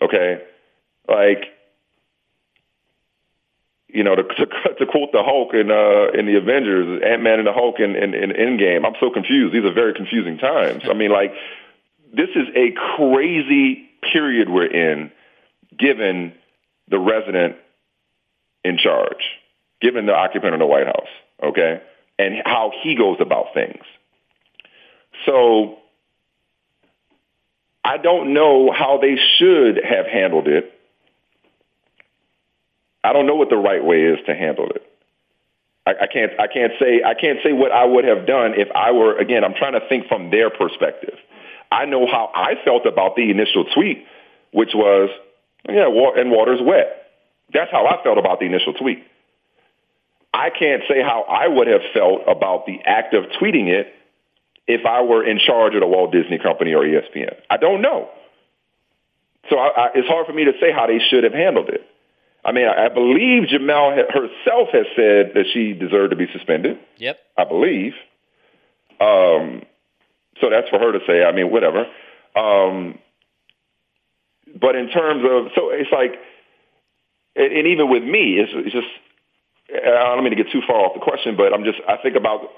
[0.00, 0.42] Okay,
[1.08, 1.46] like
[3.92, 4.46] you know, to, to,
[4.78, 7.96] to quote the Hulk in uh, in the Avengers, Ant Man and the Hulk in,
[7.96, 8.86] in, in Endgame.
[8.86, 9.54] I'm so confused.
[9.54, 10.84] These are very confusing times.
[10.88, 11.32] I mean, like,
[12.12, 15.10] this is a crazy period we're in,
[15.78, 16.34] given
[16.88, 17.56] the resident
[18.64, 19.24] in charge,
[19.80, 21.08] given the occupant of the White House,
[21.42, 21.82] okay,
[22.18, 23.82] and how he goes about things.
[25.26, 25.78] So
[27.84, 30.79] I don't know how they should have handled it
[33.02, 34.86] I don't know what the right way is to handle it.
[35.86, 38.68] I, I can't I can't say I can't say what I would have done if
[38.74, 39.44] I were again.
[39.44, 41.16] I'm trying to think from their perspective.
[41.72, 44.04] I know how I felt about the initial tweet,
[44.52, 45.08] which was,
[45.68, 47.12] yeah, and water's wet.
[47.52, 49.04] That's how I felt about the initial tweet.
[50.32, 53.94] I can't say how I would have felt about the act of tweeting it
[54.66, 57.34] if I were in charge of the Walt Disney Company or ESPN.
[57.48, 58.10] I don't know.
[59.48, 61.86] So I, I, it's hard for me to say how they should have handled it.
[62.44, 66.78] I mean, I, believe Jemele herself has said that she deserved to be suspended.
[66.96, 67.18] Yep.
[67.36, 67.92] I believe.
[69.00, 69.62] Um,
[70.40, 71.22] so that's for her to say.
[71.22, 71.84] I mean, whatever.
[72.34, 72.98] Um,
[74.58, 76.14] but in terms of, so it's like,
[77.36, 78.88] and, and even with me, it's, it's just,
[79.70, 82.16] I don't mean to get too far off the question, but I'm just, I think
[82.16, 82.48] about,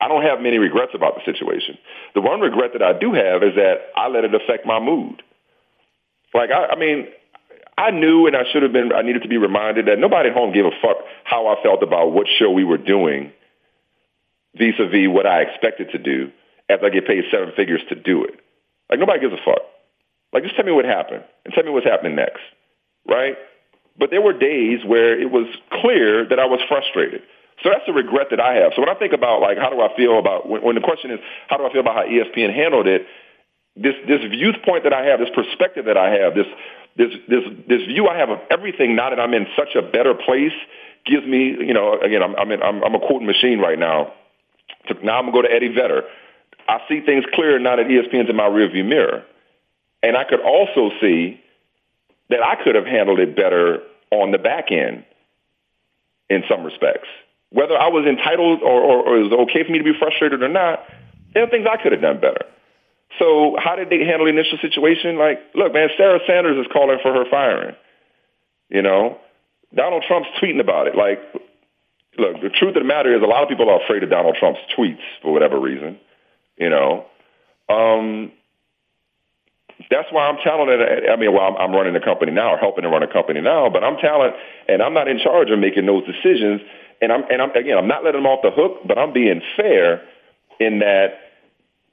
[0.00, 1.78] I don't have many regrets about the situation.
[2.14, 5.22] The one regret that I do have is that I let it affect my mood.
[6.34, 7.06] Like, I, I mean,
[7.82, 10.34] I knew and I should have been, I needed to be reminded that nobody at
[10.36, 13.32] home gave a fuck how I felt about what show we were doing
[14.54, 16.30] vis-a-vis what I expected to do
[16.68, 18.38] after I get paid seven figures to do it.
[18.88, 19.62] Like nobody gives a fuck.
[20.32, 22.40] Like just tell me what happened and tell me what's happening next,
[23.08, 23.36] right?
[23.98, 25.46] But there were days where it was
[25.80, 27.22] clear that I was frustrated.
[27.62, 28.72] So that's a regret that I have.
[28.74, 31.10] So when I think about like how do I feel about when, when the question
[31.10, 33.06] is how do I feel about how ESPN handled it,
[33.76, 36.46] this this viewpoint that I have, this perspective that I have, this
[36.96, 40.14] this this this view I have of everything now that I'm in such a better
[40.14, 40.52] place
[41.04, 44.12] gives me, you know, again, I'm I'm, in, I'm, I'm a quoting machine right now.
[44.88, 46.02] So now I'm gonna go to Eddie Vedder.
[46.68, 49.24] I see things clearer now that ESPN's in my rearview mirror,
[50.02, 51.40] and I could also see
[52.30, 55.04] that I could have handled it better on the back end
[56.30, 57.08] in some respects.
[57.50, 60.42] Whether I was entitled or, or, or it was okay for me to be frustrated
[60.42, 60.84] or not,
[61.34, 62.46] there are things I could have done better.
[63.18, 65.18] So how did they handle the initial situation?
[65.18, 67.76] Like, look, man, Sarah Sanders is calling for her firing.
[68.68, 69.18] You know,
[69.74, 70.96] Donald Trump's tweeting about it.
[70.96, 71.20] Like,
[72.18, 74.36] look, the truth of the matter is a lot of people are afraid of Donald
[74.38, 75.98] Trump's tweets for whatever reason.
[76.56, 77.06] You know,
[77.68, 78.32] um,
[79.90, 81.08] that's why I'm talented.
[81.08, 83.40] I mean, well, I'm, I'm running a company now, or helping to run a company
[83.40, 86.60] now, but I'm talented, and I'm not in charge of making those decisions.
[87.00, 89.42] And I'm, and I'm again, I'm not letting them off the hook, but I'm being
[89.56, 90.02] fair
[90.60, 91.21] in that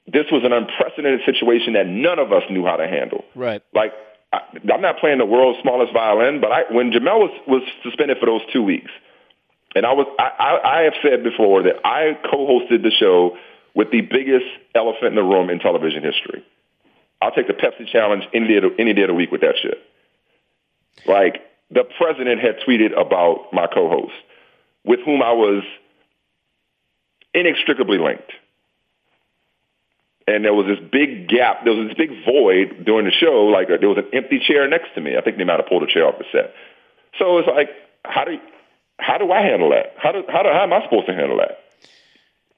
[0.06, 3.24] this was an unprecedented situation that none of us knew how to handle.
[3.34, 3.62] Right.
[3.74, 3.92] Like,
[4.32, 4.40] I,
[4.72, 8.26] I'm not playing the world's smallest violin, but I, when Jemele was, was suspended for
[8.26, 8.90] those two weeks,
[9.74, 13.36] and I was, I, I, I have said before that I co-hosted the show
[13.74, 16.44] with the biggest elephant in the room in television history.
[17.22, 19.54] I'll take the Pepsi challenge any day, of, any day of the week with that
[19.62, 19.78] shit.
[21.06, 24.12] Like the president had tweeted about my co-host,
[24.84, 25.62] with whom I was
[27.32, 28.32] inextricably linked
[30.30, 31.64] and there was this big gap.
[31.64, 33.46] There was this big void during the show.
[33.46, 35.16] Like there was an empty chair next to me.
[35.16, 36.54] I think they might have pulled a chair off the set.
[37.18, 37.70] So it's like,
[38.04, 38.38] how do
[38.98, 39.94] how do I handle that?
[39.96, 41.58] How do how do how am I supposed to handle that?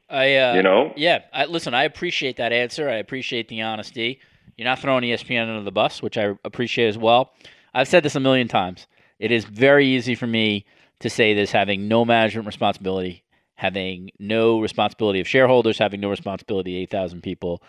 [0.09, 1.21] I uh, you know yeah.
[1.33, 2.89] I, listen, I appreciate that answer.
[2.89, 4.21] I appreciate the honesty.
[4.57, 7.33] You're not throwing ESPN under the bus, which I appreciate as well.
[7.73, 8.87] I've said this a million times.
[9.19, 10.67] It is very easy for me
[11.01, 13.22] to say this, having no management responsibility
[13.55, 17.63] having no responsibility of shareholders, having no responsibility 8,000 people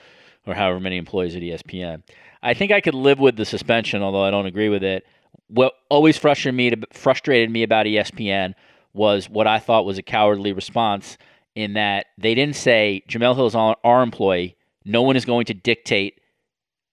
[0.46, 2.04] or however many employees at ESPN.
[2.42, 5.06] I think I could live with the suspension, although I don't agree with it.
[5.48, 8.54] What always frustrated me, frustrated me about ESPN
[8.94, 11.18] was what I thought was a cowardly response
[11.56, 14.56] in that they didn't say Jemele Hill is our employee.
[14.86, 16.20] No one is going to dictate.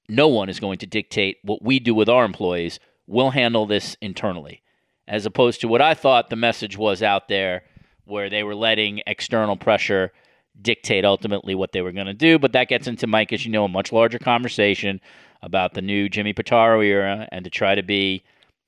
[0.09, 2.79] No one is going to dictate what we do with our employees.
[3.07, 4.63] We'll handle this internally,
[5.09, 7.63] as opposed to what I thought the message was out there
[8.11, 10.13] where they were letting external pressure
[10.61, 12.39] dictate ultimately what they were going to do.
[12.39, 15.01] But that gets into, Mike, as you know, a much larger conversation
[15.43, 18.23] about the new Jimmy Pitaro era and to try to be,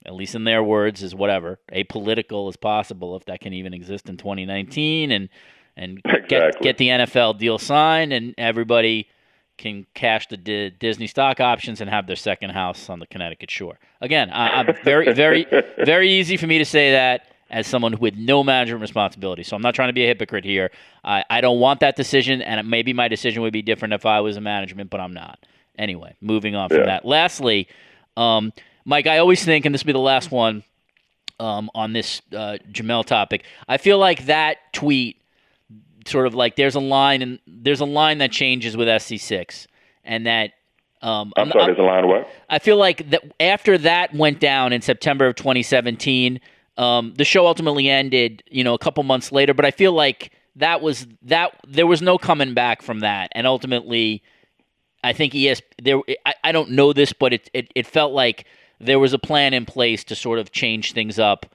[0.07, 4.09] at least in their words, is whatever, apolitical as possible, if that can even exist
[4.09, 5.29] in 2019, and
[5.77, 6.29] and exactly.
[6.29, 9.09] get get the NFL deal signed and everybody
[9.59, 13.51] can cash the D- Disney stock options and have their second house on the Connecticut
[13.51, 13.79] shore.
[14.01, 15.47] Again, I, I'm very, very,
[15.85, 19.43] very easy for me to say that as someone with no management responsibility.
[19.43, 20.71] So I'm not trying to be a hypocrite here.
[21.05, 24.21] I, I don't want that decision, and maybe my decision would be different if I
[24.21, 25.39] was in management, but I'm not.
[25.79, 26.87] Anyway, moving on from Yeah.
[26.87, 27.05] that.
[27.05, 27.69] Lastly,
[28.17, 28.53] um,
[28.87, 30.65] Mike, I always think, and this will be the last one
[31.39, 33.45] um, on this uh, Jemele topic.
[33.69, 35.21] I feel like that tweet,
[36.07, 39.67] sort of like there's a line, and there's a line that changes with SC6,
[40.05, 40.53] and that.
[41.03, 42.29] Um, I'm sorry, there's a line of what?
[42.49, 46.41] I feel like that after that went down in September of 2017,
[46.77, 49.55] um, the show ultimately ended, you know, a couple months later.
[49.55, 53.47] But I feel like that was that there was no coming back from that, and
[53.47, 54.23] ultimately,
[55.05, 56.01] I think ES there.
[56.25, 58.47] I, I don't know this, but it, it it felt like
[58.81, 61.47] there was a plan in place to sort of change things up,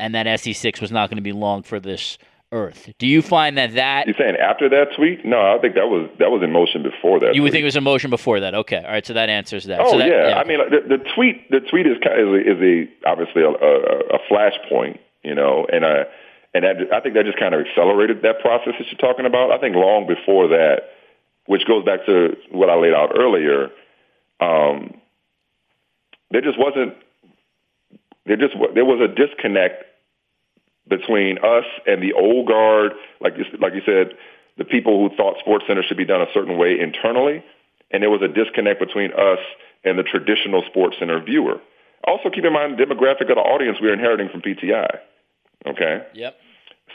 [0.00, 2.18] and that SC6 was not going to be long for this
[2.54, 2.88] earth.
[2.98, 5.24] Do you find that that you're saying after that tweet?
[5.24, 7.34] No, I think that was that was in motion before that.
[7.34, 7.52] you would tweet.
[7.52, 8.54] think it was in motion before that?
[8.54, 9.04] Okay, all right.
[9.04, 9.80] So that answers that.
[9.80, 10.38] Oh so that, yeah.
[10.38, 13.42] I mean, the, the tweet the tweet is kind of, is a, is a obviously
[13.42, 16.04] a, a, a flashpoint, you know, and uh
[16.54, 19.50] and that, I think that just kind of accelerated that process that you're talking about.
[19.50, 20.94] I think long before that,
[21.46, 23.70] which goes back to what I laid out earlier.
[24.40, 24.94] Um,
[26.30, 26.94] there just wasn't
[28.26, 29.84] there just there was a disconnect
[30.88, 34.16] between us and the old guard, like you, like you said,
[34.56, 37.44] the people who thought Sports Center should be done a certain way internally,
[37.90, 39.38] and there was a disconnect between us
[39.84, 41.60] and the traditional Sports Center viewer.
[42.06, 44.98] Also, keep in mind the demographic of the audience we're inheriting from PTI.
[45.66, 46.06] Okay.
[46.14, 46.36] Yep.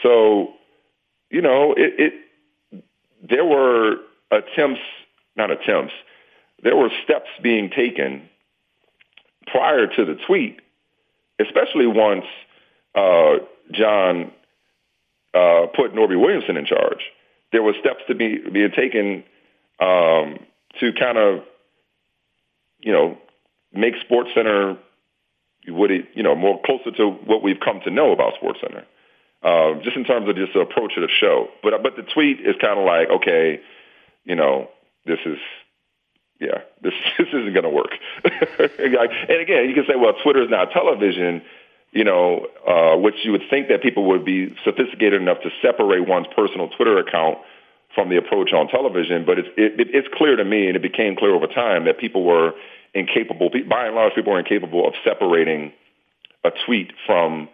[0.04, 0.54] So,
[1.32, 2.14] you know, it, it
[3.28, 3.98] there were
[4.32, 4.82] attempts,
[5.36, 5.94] not attempts,
[6.62, 8.30] there were steps being taken
[9.48, 10.60] prior to the tweet,
[11.40, 12.26] especially once
[12.96, 13.38] uh,
[13.72, 14.32] John
[15.34, 17.00] uh, put Norby Williamson in charge.
[17.52, 19.24] There were steps to be being taken
[19.80, 20.40] um,
[20.80, 21.44] to kind of,
[22.80, 23.18] you know,
[23.74, 24.78] make Sports Center
[25.68, 28.86] would it, you know, more closer to what we've come to know about Sports Center,
[29.44, 31.48] um, just in terms of just the approach of the show.
[31.62, 33.62] But but the tweet is kind of like, okay,
[34.26, 34.70] you know,
[35.06, 35.38] this is,
[36.40, 37.92] yeah, this this isn't going to work.
[38.24, 41.42] and again, you can say, well, Twitter is not television,
[41.92, 46.08] you know, uh, which you would think that people would be sophisticated enough to separate
[46.08, 47.40] one's personal Twitter account
[47.96, 49.26] from the approach on television.
[49.26, 52.24] But it's it, it's clear to me, and it became clear over time that people
[52.24, 52.54] were
[52.94, 55.74] incapable, by and large, people were incapable of separating
[56.44, 57.50] a tweet from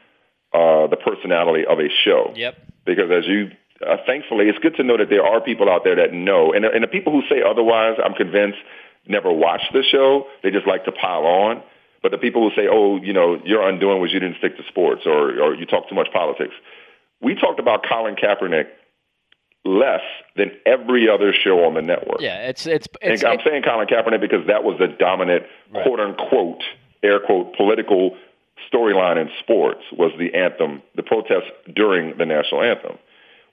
[0.53, 2.31] uh, the personality of a show.
[2.35, 2.55] Yep.
[2.85, 3.51] Because as you,
[3.85, 6.65] uh, thankfully, it's good to know that there are people out there that know, and,
[6.65, 8.59] and the people who say otherwise, I'm convinced,
[9.07, 10.27] never watch the show.
[10.43, 11.63] They just like to pile on.
[12.05, 14.63] But the people who say, oh, you know, your undoing was you didn't stick to
[14.67, 16.53] sports or, or you talk too much politics.
[17.19, 18.67] We talked about Colin Kaepernick
[19.65, 20.03] less
[20.35, 22.21] than every other show on the network.
[22.21, 22.87] Yeah, it's it's.
[23.01, 25.81] it's I'm saying Colin Kaepernick because that was the dominant right.
[25.81, 26.61] quote unquote
[27.01, 28.15] air quote political
[28.71, 32.99] storyline in sports was the anthem, the protest during the national anthem.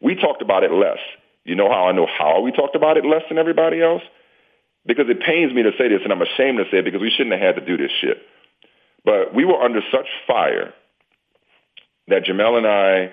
[0.02, 0.98] We talked about it less.
[1.44, 4.02] You know how I know how we talked about it less than everybody else?
[4.84, 7.10] Because it pains me to say this, and I'm ashamed to say it because we
[7.16, 8.18] shouldn't have had to do this shit.
[9.04, 10.72] But we were under such fire
[12.08, 13.12] that Jemele and I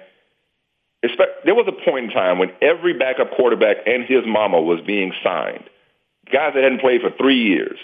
[1.45, 5.13] there was a point in time when every backup quarterback and his mama was being
[5.23, 5.63] signed.
[6.31, 7.77] Guys that hadn't played for three years.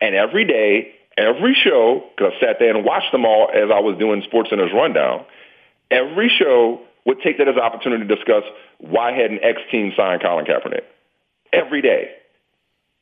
[0.00, 3.80] And every day, every show, because I sat there and watched them all as I
[3.80, 5.24] was doing SportsCenter's rundown,
[5.90, 8.44] every show would take that as an opportunity to discuss
[8.78, 10.82] why hadn't X team signed Colin Kaepernick.
[11.52, 12.10] Every day.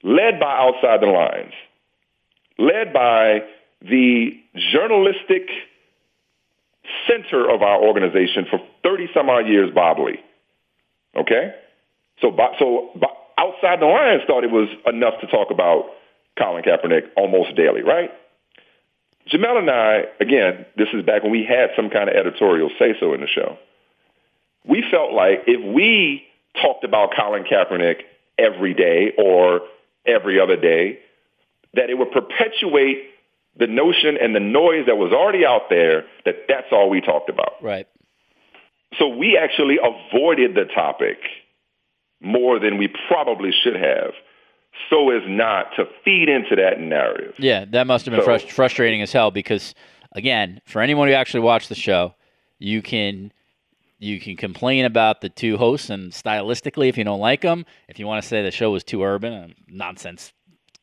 [0.02, 1.52] Led by Outside the Lines.
[2.58, 3.40] Led by
[3.82, 4.40] the
[4.72, 5.48] journalistic
[7.06, 10.20] center of our organization for 30 some odd years, Bob Ley.
[11.16, 11.54] Okay?
[12.20, 12.90] So, so
[13.38, 15.86] outside the lines thought it was enough to talk about
[16.38, 18.10] Colin Kaepernick almost daily, right?
[19.32, 23.14] Jemele and I, again, this is back when we had some kind of editorial say-so
[23.14, 23.58] in the show.
[24.66, 26.24] We felt like if we
[26.60, 28.02] talked about Colin Kaepernick
[28.38, 29.60] every day or
[30.06, 30.98] every other day,
[31.74, 33.09] that it would perpetuate
[33.60, 37.28] the notion and the noise that was already out there that that's all we talked
[37.28, 37.62] about.
[37.62, 37.86] Right.
[38.98, 41.18] So we actually avoided the topic
[42.20, 44.12] more than we probably should have
[44.88, 47.34] so as not to feed into that narrative.
[47.38, 49.74] Yeah, that must have been so, frust- frustrating as hell because
[50.12, 52.14] again, for anyone who actually watched the show,
[52.58, 53.30] you can
[53.98, 57.66] you can complain about the two hosts and stylistically if you don't like them.
[57.88, 60.32] If you want to say the show was too urban, and nonsense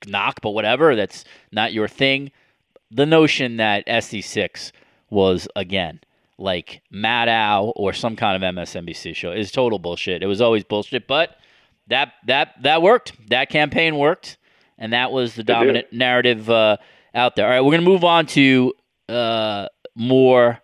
[0.05, 2.31] knock, but whatever, that's not your thing
[2.91, 4.71] the notion that SC6
[5.09, 5.99] was again
[6.37, 10.21] like Maddow or some kind of MSNBC show is total bullshit.
[10.21, 11.37] It was always bullshit, but
[11.87, 13.13] that that that worked.
[13.29, 14.37] That campaign worked,
[14.77, 16.77] and that was the dominant narrative uh,
[17.13, 17.45] out there.
[17.45, 18.73] All right, we're gonna move on to
[19.09, 20.59] uh, more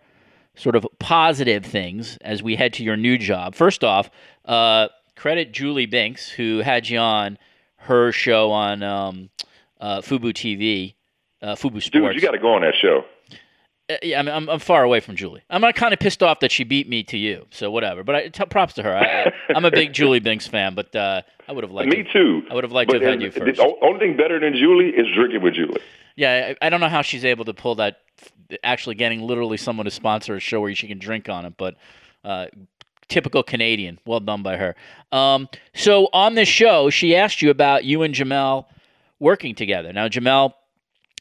[0.54, 3.54] sort of positive things as we head to your new job.
[3.54, 4.10] First off,
[4.44, 7.38] uh, credit Julie Binks who had you on
[7.78, 9.30] her show on um,
[9.80, 10.94] uh, Fubo TV
[11.44, 11.90] uh, Fubo Sports.
[11.90, 13.04] Dude, you got to go on that show.
[13.90, 15.42] Uh, yeah, I mean, I'm, I'm far away from Julie.
[15.50, 18.02] I'm kind of pissed off that she beat me to you, so whatever.
[18.02, 18.96] But I, t- props to her.
[18.96, 22.42] I, am a big Julie Binks fan, but uh, I would have liked me too.
[22.50, 23.58] I would have liked but to have had you first.
[23.58, 25.82] The only thing better than Julie is drinking with Julie.
[26.16, 28.00] Yeah, I, I, don't know how she's able to pull that.
[28.62, 31.74] Actually, getting literally someone to sponsor a show where she can drink on it, but
[32.24, 32.46] uh,
[33.08, 33.98] typical Canadian.
[34.06, 34.76] Well done by her.
[35.12, 38.64] Um, so on this show, she asked you about you and Jemele
[39.18, 39.92] working together.
[39.92, 40.54] Now, Jemele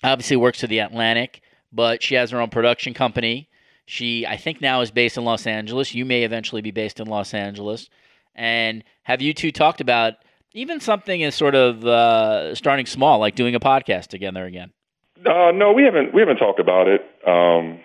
[0.03, 1.41] obviously works for the Atlantic,
[1.71, 3.49] but she has her own production company.
[3.85, 5.93] She, I think, now is based in Los Angeles.
[5.93, 7.89] You may eventually be based in Los Angeles.
[8.35, 10.15] And have you two talked about
[10.53, 14.71] even something as sort of uh, starting small, like doing a podcast together again?
[15.25, 16.13] Uh, no, we haven't.
[16.13, 17.01] We haven't talked about it.
[17.27, 17.79] Um,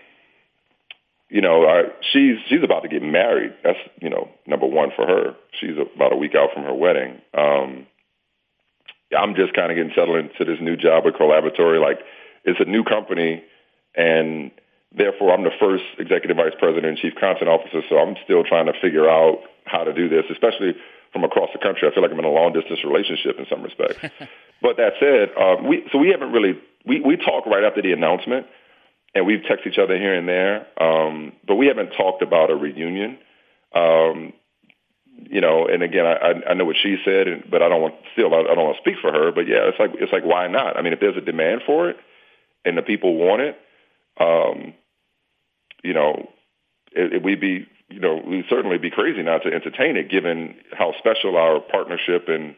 [1.28, 1.64] you know,
[2.12, 3.52] she's she's about to get married.
[3.62, 5.34] That's you know number one for her.
[5.60, 7.20] She's about a week out from her wedding.
[7.36, 7.86] Um,
[9.16, 11.80] I'm just kind of getting settled into this new job with Collaboratory.
[11.80, 12.00] Like
[12.44, 13.42] it's a new company,
[13.94, 14.50] and
[14.94, 17.82] therefore I'm the first executive vice president and chief content officer.
[17.88, 20.76] So I'm still trying to figure out how to do this, especially
[21.12, 21.88] from across the country.
[21.88, 23.98] I feel like I'm in a long distance relationship in some respects.
[24.62, 27.92] but that said, um, we so we haven't really we we talk right after the
[27.92, 28.46] announcement,
[29.14, 32.54] and we've texted each other here and there, um, but we haven't talked about a
[32.54, 33.18] reunion.
[33.74, 34.32] Um,
[35.18, 37.94] you know, and again, I, I know what she said, and, but I don't want
[38.12, 39.32] still I, don't want to speak for her.
[39.32, 40.76] But yeah, it's like it's like why not?
[40.76, 41.96] I mean, if there's a demand for it
[42.64, 43.58] and the people want it,
[44.20, 44.74] um,
[45.82, 46.28] you know,
[46.92, 50.56] it, it, we'd be you know we'd certainly be crazy not to entertain it, given
[50.72, 52.54] how special our partnership and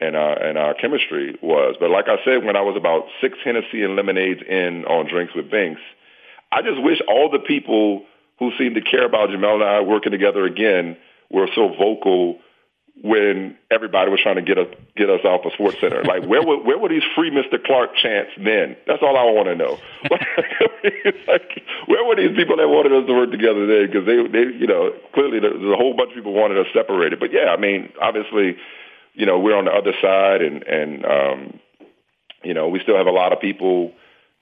[0.00, 1.76] and our and our chemistry was.
[1.78, 5.34] But like I said, when I was about six Hennessy and lemonades in on drinks
[5.34, 5.80] with Binks,
[6.50, 8.04] I just wish all the people
[8.38, 10.96] who seem to care about Jemele and I working together again
[11.32, 12.38] were so vocal
[13.00, 16.04] when everybody was trying to get us get us off of Sports Center.
[16.04, 17.62] Like where were where were these free Mr.
[17.64, 18.76] Clark chants then?
[18.86, 19.78] That's all I want to know.
[21.26, 23.86] like, where were these people that wanted us to work together then?
[23.86, 27.18] Because they they you know clearly there's a whole bunch of people wanted us separated.
[27.18, 28.56] But yeah, I mean obviously
[29.14, 31.60] you know we're on the other side and and um,
[32.44, 33.92] you know we still have a lot of people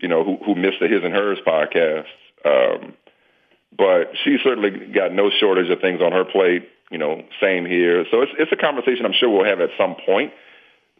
[0.00, 2.10] you know who who miss the His and Hers podcast.
[2.44, 2.94] Um,
[3.76, 8.04] but she certainly got no shortage of things on her plate you know, same here.
[8.10, 10.32] So it's it's a conversation I'm sure we'll have at some point,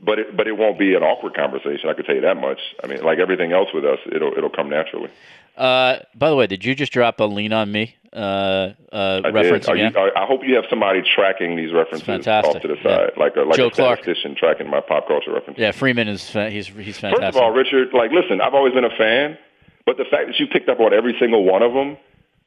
[0.01, 1.91] but it but it won't be an awkward conversation.
[1.91, 2.61] I could tell you that much.
[2.83, 5.11] I mean, like everything else with us, it'll it'll come naturally.
[5.57, 9.29] Uh, by the way, did you just drop a lean on me uh, uh, I
[9.31, 9.75] reference did.
[9.75, 9.93] again?
[9.95, 13.23] You, I hope you have somebody tracking these references off to the side, yeah.
[13.23, 14.03] like a, like Joe a Clark.
[14.03, 15.61] statistician tracking my pop culture references.
[15.61, 17.35] Yeah, Freeman is fa- he's he's fantastic.
[17.35, 19.37] First of all, Richard, like listen, I've always been a fan,
[19.85, 21.99] but the fact that you picked up on every single one of them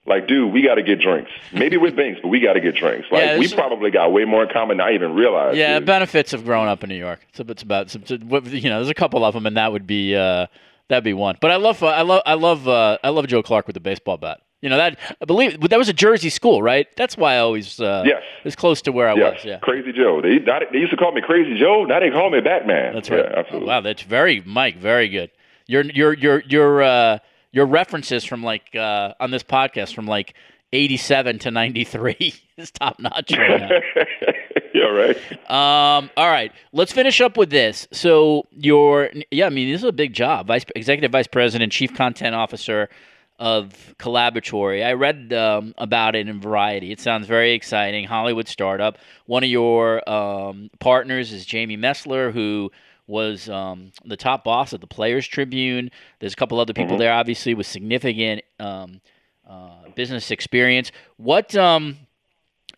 [0.06, 1.32] like, dude, we got to get drinks.
[1.54, 3.08] Maybe with Binks, but we got to get drinks.
[3.12, 5.58] Like, Yeah, we probably got way more in common than I even realized.
[5.58, 5.86] Yeah, dude.
[5.86, 7.20] benefits of growing up in New York.
[7.34, 10.16] So it's about so, you know, there's a couple of them, and that would be
[10.16, 10.48] uh,
[10.90, 11.38] that'd be one.
[11.42, 13.80] But I love uh, I love I love uh, I love Joe Clark with the
[13.80, 14.42] baseball bat.
[14.62, 16.88] You know that I believe that was a Jersey school, right?
[16.96, 18.24] That's why I always uh, Yes.
[18.46, 19.46] was close to where I Yes, was.
[19.46, 20.22] Yeah, Crazy Joe.
[20.22, 21.84] They, they used to call me Crazy Joe.
[21.84, 22.94] Now they call me Batman.
[22.94, 23.26] that's Yeah, right.
[23.40, 23.68] absolutely.
[23.70, 25.32] Oh, wow, that's very Mike, very good.
[25.68, 27.20] Your your your your uh,
[27.54, 30.34] your references from like uh, on this podcast from like
[30.74, 33.70] 87 to 93 is top notch right now.
[34.74, 35.16] yeah, right.
[35.50, 37.88] Um, all right, let's finish up with this.
[37.92, 40.48] So, you're, yeah, I mean, this is a big job.
[40.48, 42.90] Vice Executive Vice President, Chief Content Officer
[43.38, 44.84] of Collaboratory.
[44.84, 46.92] I read um, about it in Variety.
[46.92, 48.06] It sounds very exciting.
[48.06, 48.98] Hollywood startup.
[49.28, 52.72] One of your um, partners is Jaymee Messler, who
[53.08, 55.92] was um, the top boss at the Players Tribune.
[56.20, 59.02] There's a couple other people there, obviously, with significant um,
[59.48, 60.92] uh, business experience.
[61.18, 61.98] What um,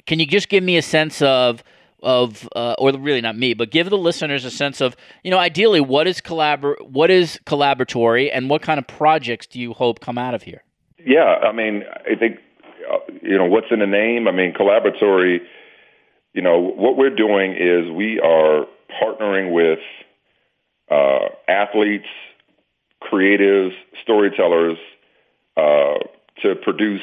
[0.06, 1.64] can you just give me a sense of
[2.02, 5.40] of uh, or really not me, but give the listeners a sense of you know
[5.40, 10.00] ideally what is collabor what is collaboratory and what kind of projects do you hope
[10.00, 10.64] come out of here?
[11.04, 12.38] Yeah, I mean, I think
[12.92, 14.28] uh, you know what's in the name.
[14.28, 15.40] I mean, collaboratory.
[16.34, 18.66] You know, what we're doing is we are
[19.02, 19.80] partnering with
[20.90, 22.08] uh, athletes,
[23.02, 24.78] creatives, storytellers
[25.58, 25.96] uh,
[26.42, 27.02] to produce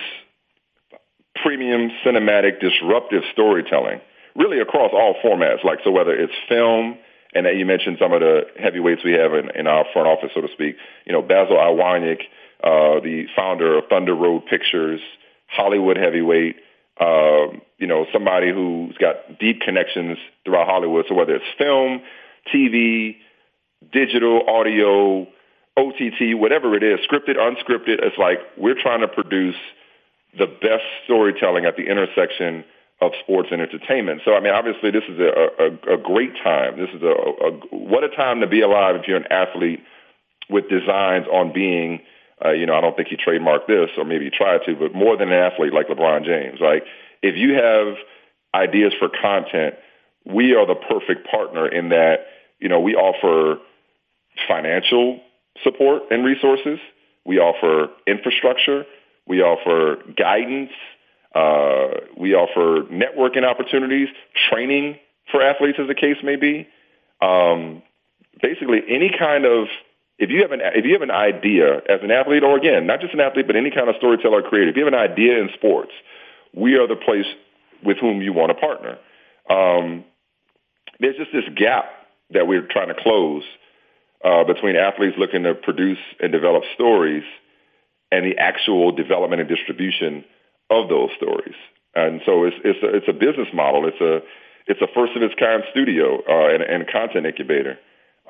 [1.43, 4.01] premium cinematic disruptive storytelling,
[4.37, 5.65] really across all formats.
[5.65, 6.99] Like so, whether it's film.
[7.35, 10.33] And that you mentioned some of the heavyweights we have in, in our front office,
[10.35, 10.77] so to speak.
[11.07, 12.21] You know, Basil Iwanyk,
[12.63, 15.01] uh, the founder of Thunder Road Pictures,
[15.47, 16.57] Hollywood heavyweight,
[17.01, 21.07] um, you know, somebody who's got deep connections throughout Hollywood.
[21.09, 22.03] So whether it's film,
[22.55, 23.17] TV,
[23.93, 25.27] digital, audio,
[25.77, 29.57] OTT, whatever it is, scripted, unscripted, it's like we're trying to produce
[30.39, 32.65] the best storytelling at the intersection
[33.01, 34.23] of sports and entertainment.
[34.25, 36.79] So, I mean, obviously, this is a, a, a great time.
[36.79, 39.83] This is a, a what a time to be alive if you're an athlete
[40.49, 42.01] with designs on being,
[42.45, 44.95] uh, you know, I don't think he trademarked this, or maybe he tried to, but
[44.95, 46.61] more than an athlete like LeBron James.
[46.61, 46.85] Like,
[47.23, 47.97] if you have
[48.55, 49.75] ideas for content,
[50.25, 52.27] we are the perfect partner in that,
[52.61, 53.61] you know, we offer
[54.49, 55.21] financial
[55.63, 56.79] support and resources.
[57.25, 58.85] We offer infrastructure.
[59.27, 60.73] We offer guidance.
[61.35, 64.09] Uh, we offer networking opportunities,
[64.51, 64.99] training
[65.31, 66.69] for athletes, as the case may be.
[67.23, 67.83] Um,
[68.43, 69.69] basically, any kind of
[70.19, 73.01] if you have an if you have an idea as an athlete, or again, not
[73.01, 75.39] just an athlete, but any kind of storyteller or creator, if you have an idea
[75.41, 75.93] in sports,
[76.55, 77.27] we are the place
[77.83, 78.99] with whom you want to partner.
[79.49, 80.05] Um,
[81.01, 81.87] there's just this gap
[82.31, 83.43] that we're trying to close
[84.25, 87.25] uh, between athletes looking to produce and develop stories
[88.11, 90.25] and the actual development and distribution
[90.71, 91.57] of those stories.
[91.95, 93.87] And so it's it's a, it's a business model.
[93.87, 94.21] It's a
[94.67, 97.79] it's a first of its kind studio uh, and, and content incubator.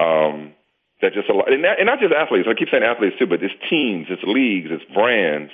[0.00, 0.54] Um,
[1.02, 2.48] that just a lot, and, that, and not just athletes.
[2.48, 5.50] I keep saying athletes too, but it's teams, it's leagues, it's brands,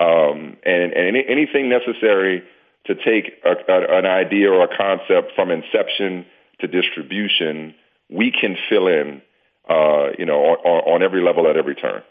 [0.00, 2.42] um, and, and any, anything necessary
[2.86, 6.26] to take a, a, an idea or a concept from inception
[6.60, 7.74] to distribution,
[8.10, 9.22] we can fill in,
[9.68, 12.02] uh, you know, on, on every level at every turn.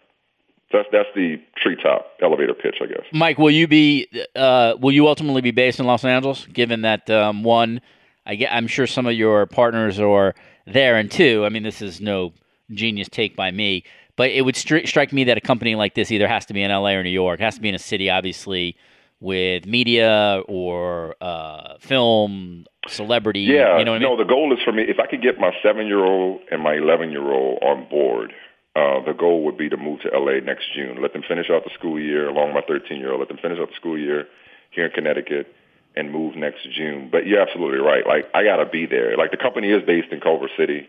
[0.72, 3.04] That's that's the treetop elevator pitch, I guess.
[3.12, 6.46] Mike, will you be uh, will you ultimately be based in Los Angeles?
[6.46, 7.82] Given that um, one,
[8.26, 10.34] I I'm sure some of your partners are
[10.66, 12.34] there, and two, I mean, this is no
[12.72, 13.84] genius take by me,
[14.16, 16.62] but it would stri- strike me that a company like this either has to be
[16.64, 18.78] in LA or New York, it has to be in a city, obviously,
[19.20, 23.42] with media or uh, film, celebrity.
[23.42, 24.08] Yeah, you know what no.
[24.08, 24.28] I mean?
[24.28, 27.88] The goal is for me if I could get my seven-year-old and my eleven-year-old on
[27.90, 28.34] board.
[28.74, 31.02] Uh, the goal would be to move to LA next June.
[31.02, 33.20] Let them finish out the school year, along with my 13-year-old.
[33.20, 34.28] Let them finish out the school year
[34.70, 35.54] here in Connecticut
[35.96, 37.10] and move next June.
[37.12, 38.08] But you're absolutely right.
[38.08, 39.18] Like I gotta be there.
[39.18, 40.88] Like the company is based in Culver City.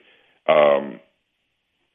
[0.49, 1.01] Um,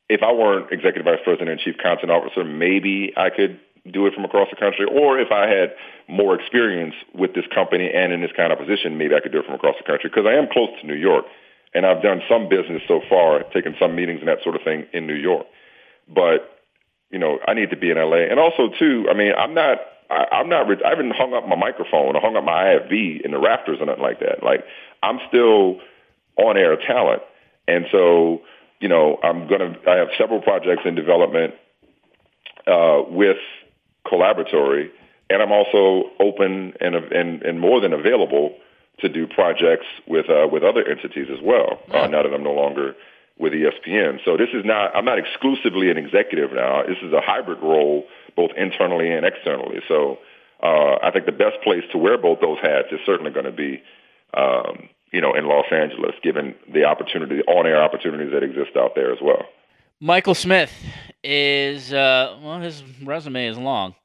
[0.10, 3.60] if I weren't executive vice president and chief content officer, maybe I could
[3.92, 4.86] do it from across the country.
[4.86, 5.74] Or if I had
[6.08, 9.40] more experience with this company and in this kind of position, maybe I could do
[9.40, 11.26] it from across the country because I am close to New York
[11.74, 14.86] and I've done some business so far, taken some meetings and that sort of thing
[14.94, 15.46] in New York.
[16.08, 16.54] But
[17.10, 18.28] you know, I need to be in LA.
[18.30, 19.80] And also too, I mean, I'm not
[20.10, 23.32] I, I'm not I haven't hung up my microphone or hung up my IFB in
[23.32, 24.44] the rafters or nothing like that.
[24.44, 24.64] Like
[25.04, 25.80] I'm still
[26.38, 27.22] on air talent.
[27.68, 28.42] And so
[28.80, 29.76] you know, I'm gonna.
[29.88, 31.56] I have several projects in development
[32.68, 33.38] uh, with
[34.12, 34.90] Collaboratory,
[35.30, 38.56] and I'm also open and and, and more than available
[39.00, 41.80] to do projects with uh, with other entities as well.
[41.92, 42.02] Uh.
[42.02, 42.96] Uh, now that I'm no longer
[43.38, 44.96] with ESPN, so this is not.
[44.96, 46.84] I'm not exclusively an executive now.
[46.84, 48.06] This is a hybrid role,
[48.36, 49.82] both internally and externally.
[49.88, 50.18] So
[50.64, 53.52] uh, I think the best place to wear both those hats is certainly going to
[53.52, 53.84] be
[54.34, 58.94] um, you know, in Los Angeles, given the opportunity, the on-air opportunities that exist out
[58.96, 59.46] there as well.
[60.00, 60.72] Michael Smith
[61.24, 63.96] is uh, well, his resume is long.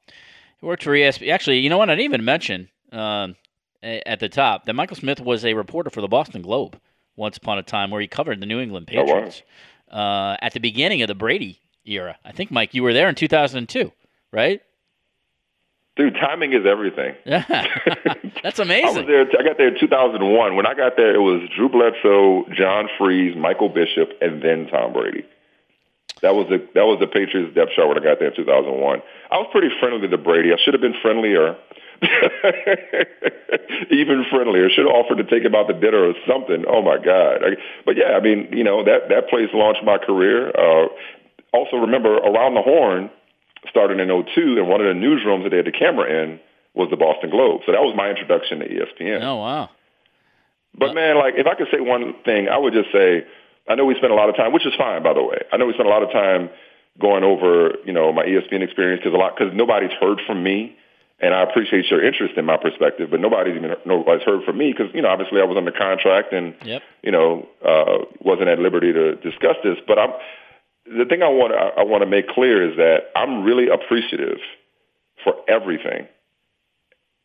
[0.59, 1.31] He worked for ESPN.
[1.31, 1.89] Actually, you know what?
[1.89, 3.35] I didn't even mention um,
[3.81, 6.79] at the top that Michael Smith was a reporter for the Boston Globe
[7.15, 9.43] once upon a time, where he covered the New England Patriots
[9.91, 10.31] oh, wow.
[10.31, 12.17] uh, at the beginning of the Brady era.
[12.25, 13.91] I think, Mike, you were there in 2002,
[14.31, 14.61] right?
[15.95, 17.13] Dude, timing is everything.
[17.23, 17.43] Yeah,
[18.43, 18.87] that's amazing.
[18.87, 19.27] I was there.
[19.39, 20.55] I got there in 2001.
[20.55, 24.93] When I got there, it was Drew Bledsoe, John Friesz, Michael Bishop, and then Tom
[24.93, 25.23] Brady.
[26.23, 29.03] That was the that was the Patriots depth chart when I got there in 2001.
[29.29, 30.55] I was pretty friendly to Brady.
[30.55, 31.59] I should have been friendlier,
[33.91, 34.71] even friendlier.
[34.71, 36.63] Should have offered to take him out to dinner or something.
[36.63, 37.43] Oh my God!
[37.43, 40.47] I, but yeah, I mean, you know that that place launched my career.
[40.55, 40.87] Uh,
[41.51, 43.11] also, remember around the horn
[43.69, 46.39] starting in 02, and one of the newsrooms that they had the camera in
[46.73, 47.61] was the Boston Globe.
[47.65, 49.21] So that was my introduction to ESPN.
[49.23, 49.69] Oh, wow.
[50.75, 53.23] But, man, like, if I could say one thing, I would just say,
[53.67, 55.37] I know we spent a lot of time, which is fine, by the way.
[55.51, 56.49] I know we spent a lot of time
[56.99, 60.75] going over, you know, my ESPN experience because a lot, because nobody's heard from me.
[61.19, 64.73] And I appreciate your interest in my perspective, but nobody's even nobody's heard from me
[64.75, 66.81] because you know obviously I was under contract and yep.
[67.01, 69.77] you know uh, wasn't at liberty to discuss this.
[69.87, 70.09] But I'm
[70.85, 74.39] the thing I want to, I want to make clear is that I'm really appreciative
[75.23, 76.07] for everything.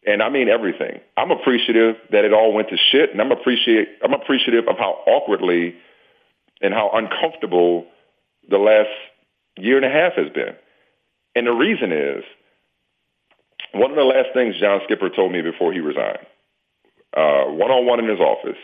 [0.06, 1.00] And I mean everything.
[1.16, 5.02] I'm appreciative that it all went to shit, and I'm appreciate I'm appreciative of how
[5.06, 5.74] awkwardly
[6.60, 7.86] and how uncomfortable
[8.48, 8.88] the last
[9.56, 10.54] year and a half has been.
[11.34, 12.24] And the reason is
[13.72, 16.26] one of the last things John Skipper told me before he resigned,
[17.14, 18.58] one on one in his office,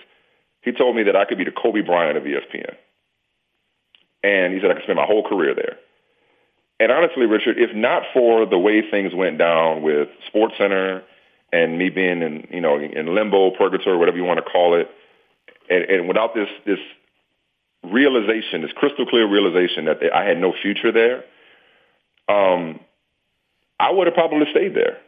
[0.63, 2.75] he told me that I could be the Kobe Bryant of ESPN.
[4.23, 5.77] And he said I could spend my whole career there.
[6.81, 11.03] And honestly, Richard, if not for the way things went down with Sports Center
[11.53, 14.91] and me being in, you know, in limbo, purgatory, whatever you want to call it,
[15.71, 16.81] and, and without this this
[17.85, 21.25] realization, this crystal clear realization that I had no future there,
[22.29, 22.81] um,
[23.79, 24.99] I would have probably stayed there.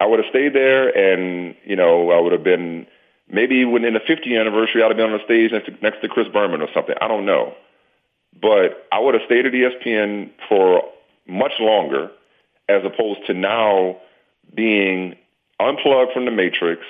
[0.00, 2.86] I would have stayed there, and you know, I would have been
[3.28, 6.08] maybe within the 50th anniversary, I'd have been on the stage next to, next to
[6.08, 6.94] Chris Berman or something.
[7.00, 7.54] I don't know.
[8.40, 10.82] But I would have stayed at ESPN for
[11.26, 12.10] much longer
[12.68, 13.98] as opposed to now
[14.54, 15.16] being
[15.60, 16.82] unplugged from the matrix.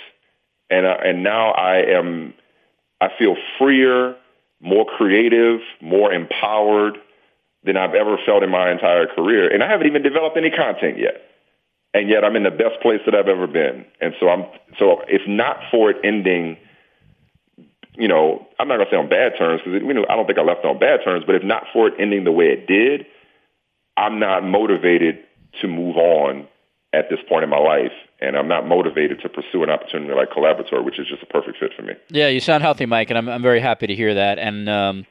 [0.70, 2.34] And, uh, and now I am,
[3.01, 4.16] I feel freer,
[4.65, 6.99] more creative, more empowered
[7.62, 9.53] than I've ever felt in my entire career.
[9.53, 11.23] And I haven't even developed any content yet.
[11.93, 13.85] And yet I'm in the best place that I've ever been.
[14.01, 14.47] And so I'm,
[14.79, 16.57] so if not for it ending
[17.97, 20.39] you know, I'm not gonna say on bad terms because you know I don't think
[20.39, 21.25] I left on bad terms.
[21.27, 23.07] But if not for it ending the way it did,
[23.97, 25.21] I'm not motivated
[25.61, 26.49] to move on
[26.95, 30.30] at this point in my life, and I'm not motivated to pursue an opportunity like
[30.30, 31.95] Collaboratory, which is just a perfect fit for me.
[32.09, 34.38] Yeah, you sound healthy, Mike, and I'm I'm very happy to hear that.
[34.38, 35.07] And um,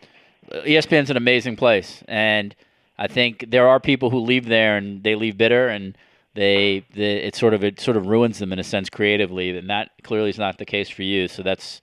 [0.51, 2.55] ESPN's an amazing place, and
[2.97, 5.97] I think there are people who leave there and they leave bitter, and
[6.35, 9.69] they, they it sort of it sort of ruins them in a sense creatively, and
[9.69, 11.27] that clearly is not the case for you.
[11.27, 11.81] So that's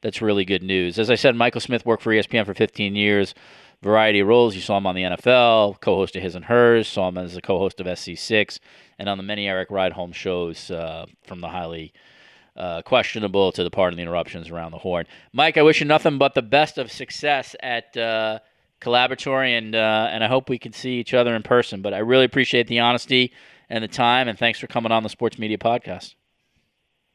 [0.00, 0.98] that's really good news.
[0.98, 3.34] As I said, Michael Smith worked for ESPN for 15 years,
[3.82, 4.54] variety of roles.
[4.54, 7.40] You saw him on the NFL, co-host of His and Hers, saw him as a
[7.40, 8.58] co-host of SC6,
[8.98, 11.92] and on the many Eric Ride Home shows uh, from the highly
[12.56, 15.06] uh, questionable to the part of the interruptions around the horn.
[15.32, 18.40] Mike, I wish you nothing but the best of success at uh,
[18.80, 21.82] Collaboratory, and uh, and I hope we can see each other in person.
[21.82, 23.32] But I really appreciate the honesty
[23.68, 26.14] and the time, and thanks for coming on the Sports Media Podcast.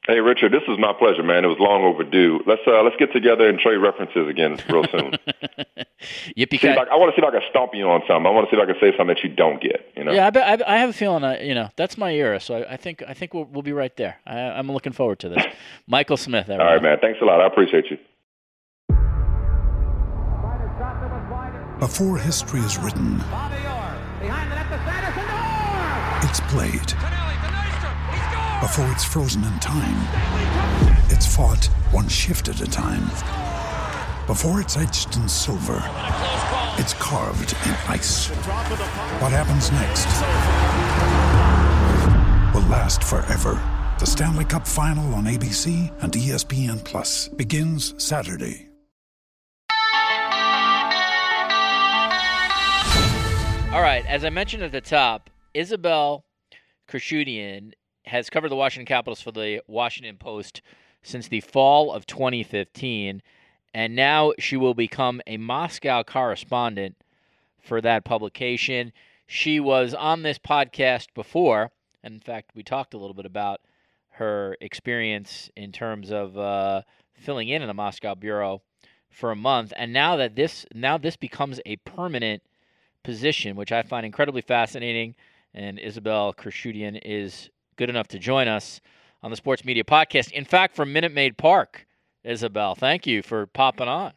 [0.08, 1.44] Hey Richard, this is my pleasure, man.
[1.46, 2.40] It was long overdue.
[2.46, 5.14] Let's uh, let's get together and trade references again real soon.
[6.38, 8.28] Yippee see I, I want to see if I can stomp you on something.
[8.28, 9.92] I want to see if I can say something that you don't get.
[9.98, 10.12] You know?
[10.12, 11.24] Yeah, I, I, I have a feeling.
[11.24, 12.40] Uh, you know, that's my era.
[12.40, 14.18] So I, I think I think we'll, we'll be right there.
[14.28, 15.44] I, am looking forward to this.
[15.88, 16.50] Michael Smith.
[16.50, 16.68] Everyone.
[16.68, 17.00] All right, man.
[17.02, 17.42] Thanks a lot.
[17.42, 17.98] I appreciate you.
[21.80, 23.16] Before history is written,
[26.22, 26.94] it's played.
[28.64, 30.08] Before it's frozen in time,
[31.10, 33.10] it's fought one shift at a time.
[34.28, 35.84] Before it's etched in silver,
[36.80, 38.30] it's carved in ice.
[39.20, 40.06] What happens next
[42.54, 43.62] will last forever.
[44.00, 48.70] The Stanley Cup Final on ABC and ESPN Plus begins Saturday.
[53.74, 56.24] All right, as I mentioned at the top, Isabelle
[56.88, 57.74] Khurshudyan
[58.08, 60.62] has covered the Washington Capitals for the Washington Post
[61.04, 63.22] since the fall of 2015,
[63.74, 66.96] and now she will become a Moscow correspondent
[67.62, 68.92] for that publication.
[69.28, 71.72] She was on this podcast before,
[72.04, 73.62] in fact, we talked a little bit about
[74.12, 76.84] her experience in terms of uh,
[77.14, 78.62] filling in in the Moscow bureau
[79.10, 82.44] for a month, and now that this now this becomes a permanent
[83.04, 85.16] position, which I find incredibly fascinating.
[85.54, 88.82] And Isabelle Khurshudyan is good enough to join us
[89.22, 90.32] on the Sports Media Podcast.
[90.32, 91.86] In fact, from Minute Maid Park,
[92.24, 94.14] Isabelle, thank you for popping on.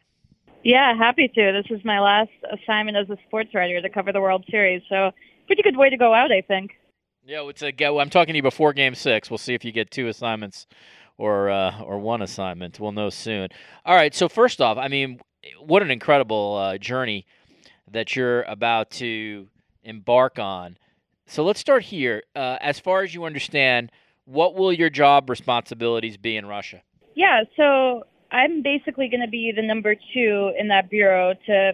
[0.63, 1.51] Yeah, happy to.
[1.51, 5.11] This is my last assignment as a sports writer to cover the World Series, so
[5.47, 6.71] pretty good way to go out, I think.
[7.25, 7.99] Yeah, it's a go.
[7.99, 9.29] I'm talking to you before Game Six.
[9.29, 10.67] We'll see if you get two assignments
[11.17, 12.79] or uh, or one assignment.
[12.79, 13.49] We'll know soon.
[13.85, 14.15] All right.
[14.15, 15.19] So first off, I mean,
[15.59, 17.25] what an incredible uh, journey
[17.91, 19.47] that you're about to
[19.83, 20.77] embark on.
[21.29, 22.23] So let's start here.
[22.35, 23.91] Uh, as far as you understand,
[24.25, 26.81] what will your job responsibilities be in Russia?
[27.13, 31.35] Yeah, so I'm basically going to be the number two in that bureau.
[31.45, 31.73] To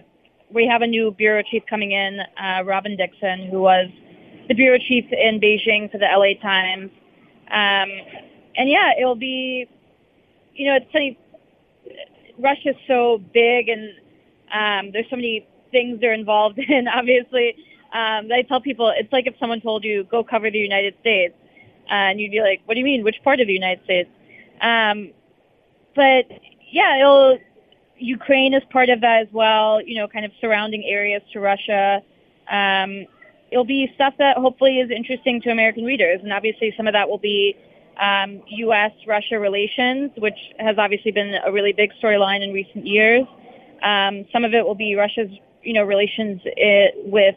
[0.50, 3.88] we have a new bureau chief coming in, uh, Robyn Dixon, who was
[4.46, 6.90] the bureau chief in Beijing for the LA Times.
[7.50, 7.88] Um,
[8.56, 9.66] and yeah, it'll be,
[10.54, 11.18] you know, it's funny.
[12.38, 13.88] Russia's so big, and
[14.52, 16.88] um, there's so many things they're involved in.
[16.88, 17.56] Obviously,
[17.96, 21.34] um, I tell people it's like if someone told you go cover the United States,
[21.90, 23.02] uh, and you'd be like, "What do you mean?
[23.02, 24.10] Which part of the United States?"
[24.60, 25.12] Um,
[25.94, 26.26] but
[26.70, 27.36] yeah,
[27.96, 29.80] Ukraine is part of that as well.
[29.80, 32.02] You know, kind of surrounding areas to Russia.
[32.50, 33.06] Um,
[33.50, 37.08] it'll be stuff that hopefully is interesting to American readers, and obviously some of that
[37.08, 37.56] will be
[37.98, 43.24] um, U.S.-Russia relations, which has obviously been a really big storyline in recent years.
[43.82, 45.30] Um, some of it will be Russia's,
[45.62, 47.36] you know, relations it, with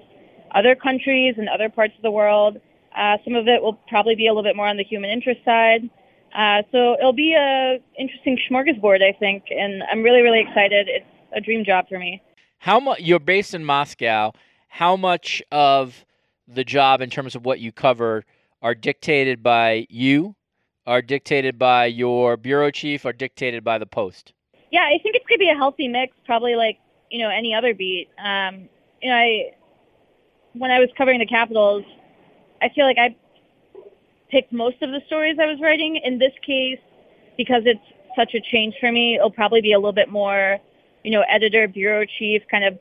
[0.53, 2.59] other countries and other parts of the world.
[2.95, 5.41] Uh, some of it will probably be a little bit more on the human interest
[5.45, 5.89] side.
[6.35, 10.87] Uh, so it'll be a interesting smorgasbord, I think, and I'm really, really excited.
[10.87, 12.21] It's a dream job for me.
[12.59, 14.33] How much you're based in Moscow?
[14.67, 16.05] How much of
[16.47, 18.25] the job, in terms of what you cover,
[18.61, 20.35] are dictated by you,
[20.85, 24.33] are dictated by your bureau chief, are dictated by the Post?
[24.71, 26.77] Yeah, I think it's going to be a healthy mix, probably like
[27.09, 28.09] you know any other beat.
[28.23, 28.69] Um,
[29.01, 29.51] you know, I
[30.59, 31.85] when I was covering the Capitals,
[32.61, 33.15] I feel like I
[34.29, 35.95] picked most of the stories I was writing.
[36.03, 36.79] In this case,
[37.37, 37.79] because it's
[38.15, 40.59] such a change for me, it'll probably be a little bit more,
[41.03, 42.77] you know, editor, bureau chief, kind of,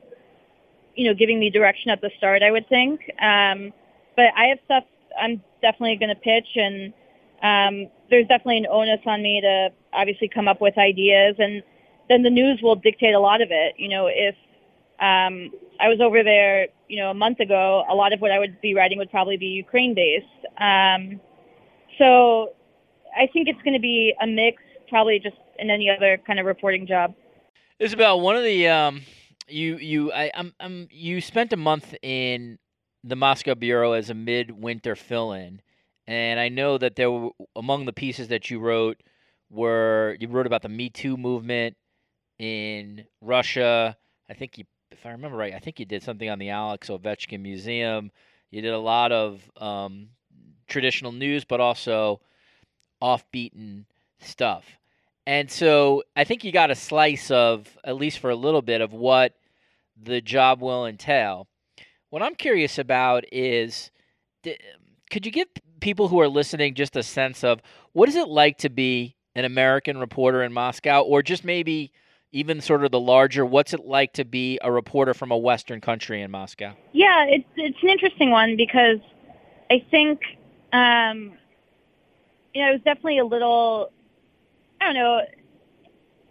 [0.95, 2.99] you know, giving me direction at the start, I would think.
[3.21, 3.71] Um,
[4.17, 4.83] but I have stuff
[5.19, 6.93] I'm definitely going to pitch, and
[7.41, 11.63] um, there's definitely an onus on me to obviously come up with ideas, and
[12.09, 13.75] then the news will dictate a lot of it.
[13.77, 14.35] You know, if
[14.99, 17.83] um, I was over there, you know, a month ago.
[17.89, 20.25] A lot of what I would be writing would probably be Ukraine based.
[20.57, 21.21] Um,
[21.97, 22.53] so
[23.17, 26.45] I think it's going to be a mix, probably just in any other kind of
[26.45, 27.13] reporting job.
[27.79, 29.01] Isabelle, one of the um,
[29.47, 32.59] you you I, I'm, I'm you spent a month in
[33.03, 35.61] the Moscow bureau as a midwinter fill-in,
[36.07, 39.01] and I know that there were among the pieces that you wrote
[39.49, 41.77] were you wrote about the Me Too movement
[42.37, 43.97] in Russia.
[44.29, 46.89] I think you if I remember right, I think you did something on the Alex
[46.89, 48.11] Ovechkin Museum.
[48.51, 50.09] You did a lot of um,
[50.67, 52.21] traditional news, but also
[53.01, 53.85] off-beaten
[54.19, 54.65] stuff.
[55.27, 58.81] And so I think you got a slice of, at least for a little bit,
[58.81, 59.35] of what
[60.01, 61.47] the job will entail.
[62.09, 63.91] What I'm curious about is
[65.11, 65.47] could you give
[65.79, 67.61] people who are listening just a sense of
[67.93, 71.91] what is it like to be an American reporter in Moscow, or just maybe
[72.31, 75.81] even sort of the larger, what's it like to be a reporter from a Western
[75.81, 76.73] country in Moscow?
[76.91, 78.99] Yeah, it's it's an interesting one because
[79.71, 80.21] I think
[80.71, 81.33] um,
[82.53, 83.91] you know I was definitely a little
[84.79, 85.21] I don't know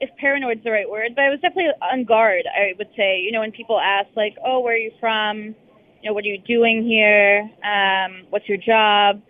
[0.00, 2.44] if paranoid is the right word, but I was definitely on guard.
[2.46, 5.56] I would say, you know, when people ask like, "Oh, where are you from?"
[6.02, 7.50] You know, what are you doing here?
[7.64, 9.20] Um, what's your job?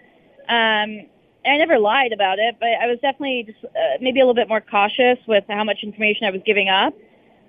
[0.50, 1.06] Um,
[1.48, 4.48] I never lied about it, but I was definitely just uh, maybe a little bit
[4.48, 6.94] more cautious with how much information I was giving up.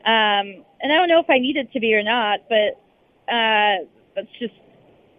[0.06, 2.80] Um, and I don't know if I needed to be or not, but
[3.32, 3.86] uh,
[4.16, 4.54] that's just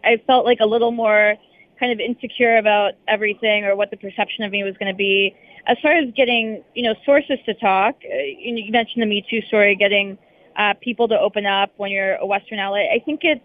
[0.04, 1.36] I felt like a little more
[1.78, 5.34] kind of insecure about everything or what the perception of me was going to be.
[5.66, 9.42] As far as getting, you know, sources to talk, uh, you mentioned the Me Too
[9.42, 10.18] story, getting
[10.56, 12.86] uh, people to open up when you're a Western outlet.
[12.94, 13.44] I think it's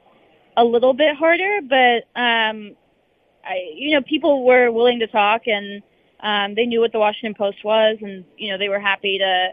[0.57, 2.75] a little bit harder, but um,
[3.45, 5.81] I, you know, people were willing to talk and
[6.21, 9.49] um, they knew what the Washington Post was, and you know, they were happy to.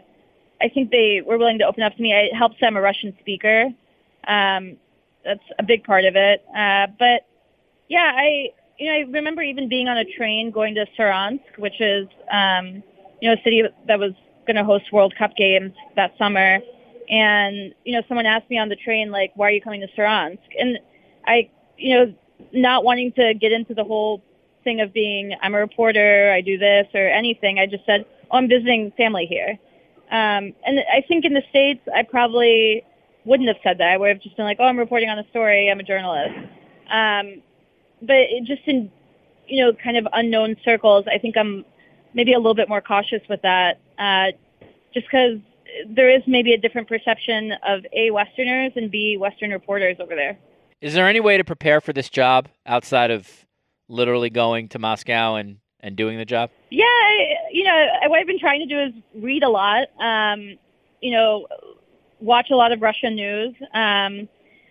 [0.61, 2.13] I think they were willing to open up to me.
[2.13, 3.65] I helped them a Russian speaker.
[4.27, 4.77] Um,
[5.25, 6.43] that's a big part of it.
[6.55, 7.27] Uh, but
[7.89, 11.79] yeah, I you know I remember even being on a train going to Saransk, which
[11.79, 12.81] is um,
[13.21, 14.13] you know a city that was
[14.47, 16.59] going to host World Cup games that summer.
[17.09, 19.87] And you know, someone asked me on the train like, "Why are you coming to
[19.95, 20.79] Saransk?" And
[21.25, 22.13] I, you know,
[22.51, 24.21] not wanting to get into the whole
[24.63, 27.59] thing of being I'm a reporter, I do this or anything.
[27.59, 29.59] I just said, oh, I'm visiting family here.
[30.11, 32.83] Um, and I think in the states, I probably
[33.25, 33.89] wouldn't have said that.
[33.89, 35.69] I would have just been like, oh, I'm reporting on a story.
[35.69, 36.35] I'm a journalist.
[36.91, 37.41] Um,
[38.01, 38.91] but just in
[39.47, 41.65] you know kind of unknown circles, I think I'm
[42.13, 44.31] maybe a little bit more cautious with that, uh,
[44.93, 45.39] just because
[45.87, 50.37] there is maybe a different perception of a Westerners and b Western reporters over there.
[50.83, 53.25] Is there any way to prepare for this job outside of
[53.87, 56.49] literally going to Moscow and, and doing the job?
[56.71, 59.87] Yeah, I, you know, what I've been trying to do is read a lot.
[60.01, 60.57] Um,
[60.99, 61.47] you know,
[62.19, 63.55] watch a lot of Russian news.
[63.73, 64.27] Um,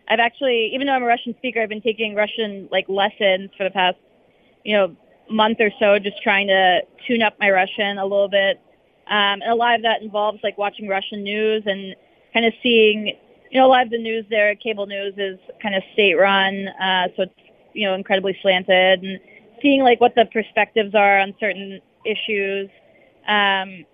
[0.06, 3.64] I've actually, even though I'm a Russian speaker, I've been taking Russian like lessons for
[3.64, 3.96] the past,
[4.64, 4.94] you know,
[5.30, 8.60] month or so, just trying to tune up my Russian a little bit.
[9.06, 11.96] Um, and a lot of that involves like watching Russian news and
[12.34, 13.16] kind of seeing
[13.52, 16.68] you know, a lot of the news there, cable news is kind of state run,
[16.68, 17.34] uh, so it's,
[17.74, 19.20] you know, incredibly slanted and
[19.60, 22.70] seeing like what the perspectives are on certain issues.
[23.28, 23.84] Um,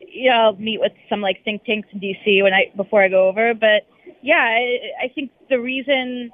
[0.00, 3.08] you know, I'll meet with some like think tanks in DC when I, before I
[3.08, 3.86] go over, but
[4.22, 6.32] yeah, I, I think the reason,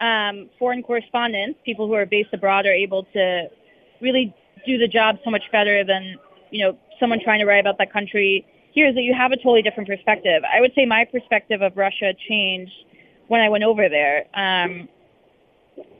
[0.00, 3.50] um, foreign correspondents, people who are based abroad are able to
[4.00, 6.16] really do the job so much better than,
[6.50, 8.46] you know, someone trying to write about that country
[8.76, 10.42] here is that you have a totally different perspective.
[10.44, 12.74] I would say my perspective of Russia changed
[13.26, 14.86] when I went over there um,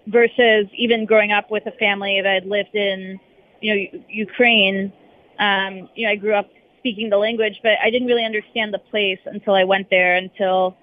[0.06, 3.18] versus even growing up with a family that had lived in,
[3.62, 4.92] you know, Ukraine.
[5.38, 6.50] Um, you know, I grew up
[6.80, 10.14] speaking the language, but I didn't really understand the place until I went there.
[10.14, 10.76] Until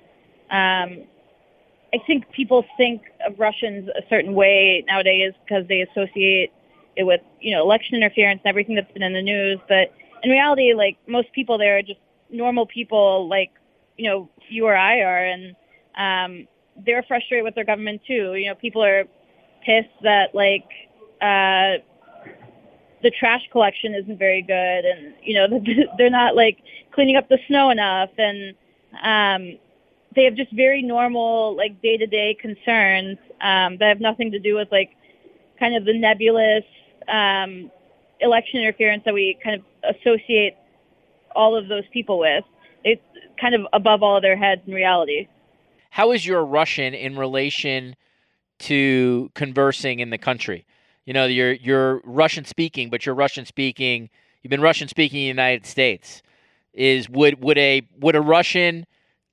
[0.50, 1.06] um,
[1.94, 6.52] I think people think of Russians a certain way nowadays because they associate
[6.96, 9.94] it with, you know, election interference and everything that's been in the news, but
[10.24, 12.00] in reality, like most people there are just
[12.30, 13.52] normal people, like
[13.98, 15.56] you know you or I are, and
[15.98, 16.48] um,
[16.86, 18.36] they're frustrated with their government too.
[18.36, 19.06] You know, people are
[19.66, 20.66] pissed that like
[21.22, 21.84] uh,
[23.02, 25.62] the trash collection isn't very good, and you know
[25.98, 26.58] they're not like
[26.92, 28.56] cleaning up the snow enough, and
[29.04, 29.60] um,
[30.16, 34.40] they have just very normal like day to day concerns um, that have nothing to
[34.40, 34.96] do with like
[35.60, 36.64] kind of the nebulous
[37.08, 37.70] um,
[38.24, 40.56] election interference that we kind of associate
[41.36, 42.44] all of those people with.
[42.84, 43.02] It's
[43.40, 45.28] kind of above all of their heads in reality.
[45.90, 47.96] How is your Russian in relation
[48.60, 50.66] to conversing in the country?
[51.06, 54.10] You know, you're you're Russian speaking, but you're Russian speaking.
[54.42, 56.22] You've been Russian speaking in the United States.
[56.74, 58.86] Is would would a would a Russian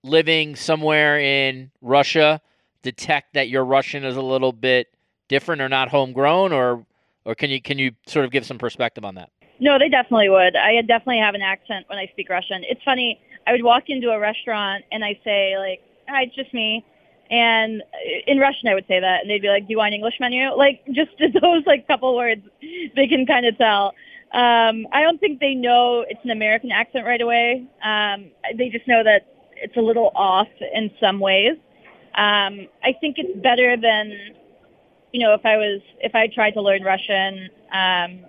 [0.02, 2.40] living somewhere in Russia
[2.82, 4.88] detect that your Russian is a little bit
[5.28, 6.84] different or not homegrown, or
[7.24, 9.30] or can you can you sort of give some perspective on that?
[9.60, 10.56] No, they definitely would.
[10.56, 12.62] I definitely have an accent when I speak Russian.
[12.64, 13.20] It's funny.
[13.46, 16.84] I would walk into a restaurant and I say like, "Hi, it's just me,"
[17.30, 17.82] and
[18.26, 20.14] in Russian I would say that, and they'd be like, "Do you want an English
[20.20, 21.10] menu?" Like just
[21.42, 22.42] those like couple words,
[22.96, 23.94] they can kind of tell.
[24.32, 27.66] Um, I don't think they know it's an American accent right away.
[27.82, 31.56] Um, they just know that it's a little off in some ways.
[32.14, 34.36] Um, I think it's better than,
[35.12, 38.20] you know, if I was if I tried to learn Russian, um,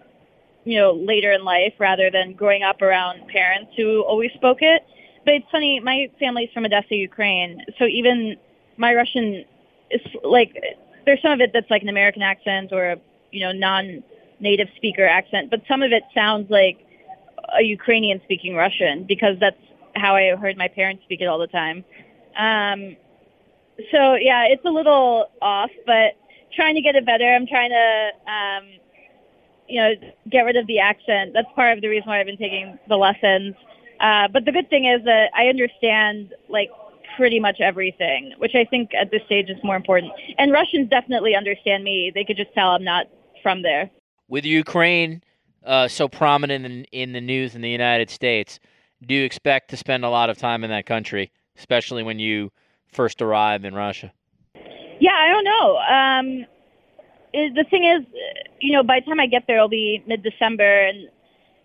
[0.64, 4.84] you know, later in life rather than growing up around parents who always spoke it.
[5.26, 8.38] But it's funny, my family's from Odessa, Ukraine, so even
[8.78, 9.46] my Russian
[9.92, 10.58] is like
[11.06, 12.98] there's some of it that's like an American accent or a
[13.32, 16.86] you know non-native speaker accent, but some of it sounds like
[17.58, 19.60] a Ukrainian speaking Russian because that's
[19.96, 21.84] how I heard my parents speak it all the time.
[22.38, 22.96] Um,
[23.92, 26.16] so yeah, it's a little off, but
[26.56, 27.26] trying to get it better.
[27.26, 28.70] I'm trying to, um,
[29.68, 29.94] you know,
[30.30, 31.32] get rid of the accent.
[31.34, 33.56] That's part of the reason why I've been taking the lessons.
[34.00, 36.70] Uh, but the good thing is that I understand like
[37.16, 40.12] pretty much everything, which I think at this stage is more important.
[40.38, 42.12] And Russians definitely understand me.
[42.14, 43.08] They could just tell I'm not
[43.44, 43.90] from there.
[44.28, 45.24] With Ukraine
[45.66, 48.60] uh, so prominent in, in the news in the United States,
[49.06, 52.52] do you expect to spend a lot of time in that country, especially when you
[52.92, 54.14] first arrive in Russia?
[55.02, 55.78] Yeah, I don't know.
[55.78, 56.46] Um,
[57.34, 58.06] it, the thing is,
[58.60, 61.10] you know, by the time I get there, it'll be mid-December, and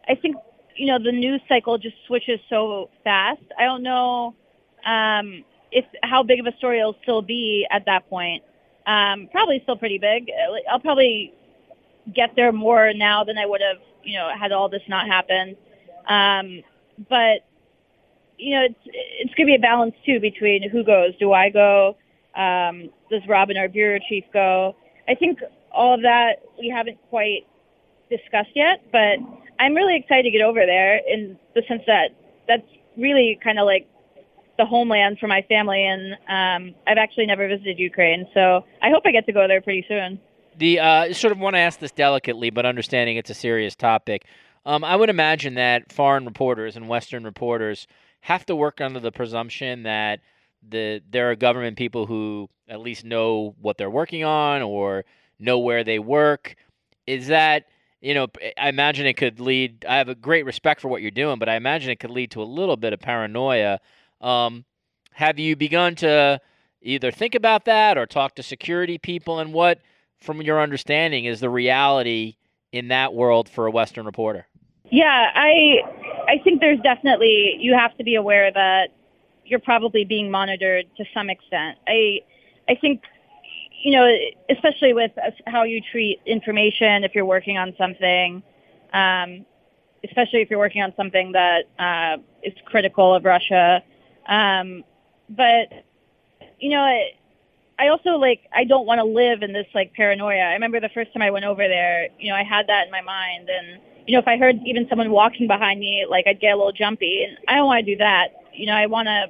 [0.09, 0.37] I think,
[0.75, 3.43] you know, the news cycle just switches so fast.
[3.59, 4.35] I don't know
[4.87, 8.43] um, if how big of a story it'll still be at that point.
[8.87, 10.31] Um, probably still pretty big.
[10.71, 11.35] I'll probably
[12.15, 15.57] get there more now than I would have, you know, had all this not happened.
[16.09, 16.63] Um,
[17.11, 17.45] but
[18.39, 18.81] you know, it's
[19.21, 21.17] it's gonna be a balance too between who goes.
[21.19, 21.97] Do I go?
[22.37, 24.77] Um, does Robyn, our bureau chief, go?
[25.09, 25.39] I think
[25.73, 27.47] all of that we haven't quite
[28.11, 29.19] discussed yet, but
[29.59, 32.11] I'm really excited to get over there in the sense that
[32.47, 32.67] that's
[32.97, 33.89] really kind of like
[34.59, 39.03] the homeland for my family, and um, I've actually never visited Ukraine, so I hope
[39.05, 40.19] I get to go there pretty soon.
[40.57, 44.25] The uh, sort of want to ask this delicately, but understanding it's a serious topic.
[44.65, 47.87] Um, I would imagine that foreign reporters and Western reporters
[48.21, 50.21] have to work under the presumption that
[50.69, 55.05] the there are government people who at least know what they're working on or
[55.39, 56.57] know where they work.
[57.07, 57.67] Is that
[58.01, 58.29] you know?
[58.59, 59.85] I imagine it could lead.
[59.89, 62.31] I have a great respect for what you're doing, but I imagine it could lead
[62.33, 63.81] to a little bit of paranoia.
[64.21, 64.65] Um,
[65.13, 66.41] have you begun to
[66.83, 69.81] either think about that or talk to security people and what?
[70.21, 72.37] from your understanding, is the reality
[72.73, 74.47] in that world for a Western reporter?
[74.91, 75.81] Yeah, I
[76.29, 78.89] I think there's definitely you have to be aware that
[79.47, 81.79] you're probably being monitored to some extent.
[81.87, 82.21] I
[82.69, 83.03] I think
[83.83, 84.11] you know,
[84.51, 85.13] especially with
[85.47, 88.43] how you treat information if you're working on something,
[88.93, 89.45] um,
[90.03, 93.83] especially if you're working on something that uh, is critical of Russia.
[94.27, 94.83] Um,
[95.29, 95.85] but
[96.59, 96.83] you know,
[97.79, 100.41] I also like I don't want to live in this like paranoia.
[100.41, 102.91] I remember the first time I went over there, you know, I had that in
[102.91, 106.41] my mind and you know, if I heard even someone walking behind me, like I'd
[106.41, 108.29] get a little jumpy and I don't want to do that.
[108.57, 109.27] You know, I want to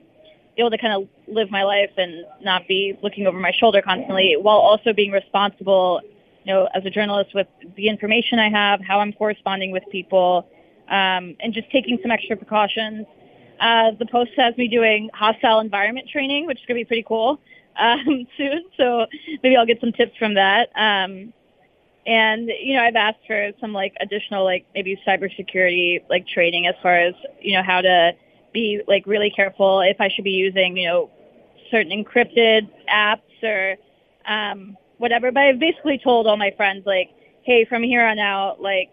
[0.57, 3.83] be able to kind of live my life and not be looking over my shoulder
[3.83, 6.01] constantly while also being responsible,
[6.45, 7.47] you know, as a journalist with
[7.77, 10.49] the information I have, how I'm corresponding with people,
[10.89, 13.07] um, and just taking some extra precautions.
[13.61, 17.05] Uh, the Post has me doing hostile environment training, which is going to be pretty
[17.07, 17.41] cool
[17.79, 18.65] um, soon.
[18.77, 19.07] So
[19.43, 20.71] maybe I'll get some tips from that.
[20.75, 21.33] Um,
[22.07, 26.75] and you know, I've asked for some like additional like maybe cybersecurity like training as
[26.81, 28.13] far as you know how to
[28.57, 31.11] be like really careful if I should be using you know
[31.71, 33.77] certain encrypted apps or
[34.27, 35.31] um, whatever.
[35.31, 37.11] But I've basically told all my friends like,
[37.43, 38.91] hey, from here on out, like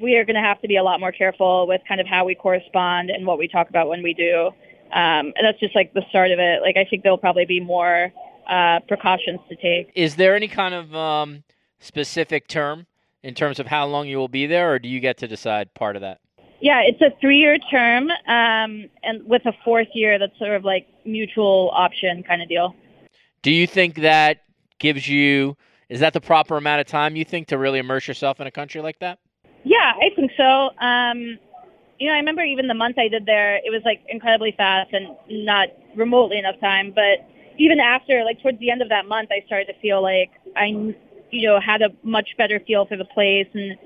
[0.00, 2.24] we are going to have to be a lot more careful with kind of how
[2.24, 4.46] we correspond and what we talk about when we do.
[4.92, 6.62] Um, and that's just like the start of it.
[6.62, 8.12] Like I think there'll probably be more
[8.48, 9.92] uh, precautions to take.
[9.94, 11.44] Is there any kind of um,
[11.78, 12.86] specific term
[13.22, 15.74] in terms of how long you will be there, or do you get to decide
[15.74, 16.20] part of that?
[16.60, 20.86] Yeah, it's a three-year term, um, and with a fourth year that's sort of like
[21.04, 22.74] mutual option kind of deal.
[23.42, 24.42] Do you think that
[24.78, 25.56] gives you?
[25.88, 28.50] Is that the proper amount of time you think to really immerse yourself in a
[28.50, 29.18] country like that?
[29.64, 30.70] Yeah, I think so.
[30.78, 31.38] Um,
[31.98, 34.92] you know, I remember even the month I did there, it was like incredibly fast
[34.92, 36.92] and not remotely enough time.
[36.94, 37.26] But
[37.58, 40.66] even after, like towards the end of that month, I started to feel like I,
[41.30, 43.76] you know, had a much better feel for the place and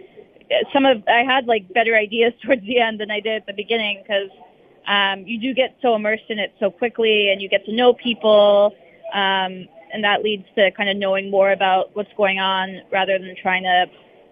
[0.73, 3.53] some of I had like better ideas towards the end than I did at the
[3.53, 4.31] beginning because
[4.87, 7.95] um, you do get so immersed in it so quickly and you get to know
[7.95, 8.75] people.
[9.13, 13.35] Um, and that leads to kind of knowing more about what's going on rather than
[13.41, 13.87] trying to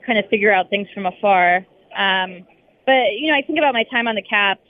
[0.05, 1.65] kind of figure out things from afar.
[1.97, 2.45] Um,
[2.85, 4.67] but you know, I think about my time on the Caps.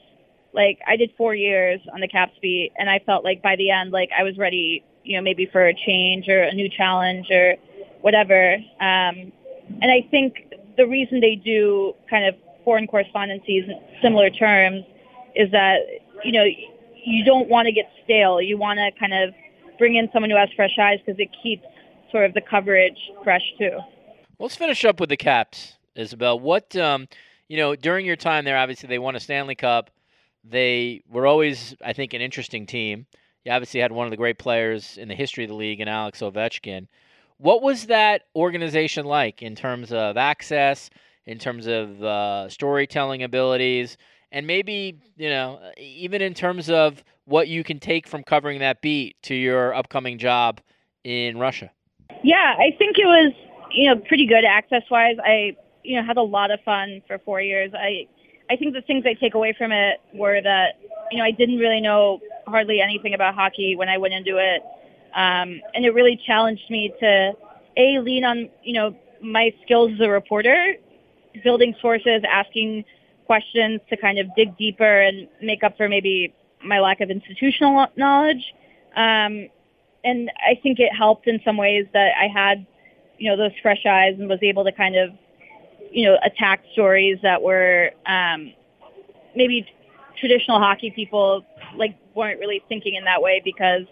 [0.53, 3.71] Like I did four years on the Caps beat, and I felt like by the
[3.71, 4.85] end, like I was ready.
[5.05, 7.57] You know, maybe for a change or a new challenge or
[8.03, 8.55] whatever.
[8.79, 9.33] Um,
[9.81, 14.85] and I think the reason they do kind of foreign correspondencies in similar terms
[15.35, 15.79] is that
[16.25, 16.45] you know
[17.05, 18.41] you don't want to get stale.
[18.41, 19.35] You want to kind of
[19.79, 21.65] bring in someone who has fresh eyes because it keeps
[22.11, 23.79] sort of the coverage fresh too.
[24.39, 26.39] Let's finish up with the Caps, Isabelle.
[26.39, 27.09] What um,
[27.49, 28.57] you know during your time there?
[28.57, 29.91] Obviously, they won a Stanley Cup.
[30.45, 33.07] They were always, I think, an interesting team.
[33.45, 35.89] You obviously had one of the great players in the history of the league in
[35.89, 36.89] Alex Ovechkin.
[37.43, 40.91] What was that organization like in terms of access,
[41.27, 43.97] in terms of uh, storytelling abilities,
[44.31, 48.81] and maybe you know even in terms of what you can take from covering that
[48.81, 50.61] beat to your upcoming job
[51.03, 51.73] in Russia?
[52.23, 53.33] Yeah, I think it was
[53.73, 55.17] you know pretty good access wise.
[55.19, 57.73] I you know had a lot of fun for four years.
[57.75, 58.07] I
[58.53, 60.79] I think the things I take away from it were that
[61.11, 64.63] you know I didn't really know hardly anything about hockey when I went into it,
[65.15, 67.33] um, and it really challenged me to
[67.77, 70.75] a lean on you know my skills as a reporter,
[71.45, 72.85] building sources, asking
[73.27, 76.35] questions to kind of dig deeper and make up for maybe
[76.65, 78.55] my lack of institutional knowledge.
[78.97, 79.49] Um,
[80.05, 82.67] and I think it helped in some ways that I had,
[83.19, 85.11] you know, those fresh eyes and was able to kind of,
[85.91, 88.53] you know, attack stories that were um,
[89.37, 89.67] maybe
[90.19, 91.45] traditional hockey people
[91.77, 93.87] like weren't really thinking in that way because,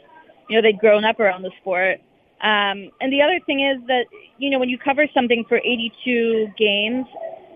[0.51, 2.01] you know, they'd grown up around the sport.
[2.42, 4.07] Um, and the other thing is that,
[4.38, 7.07] you know, when you cover something for 82 games,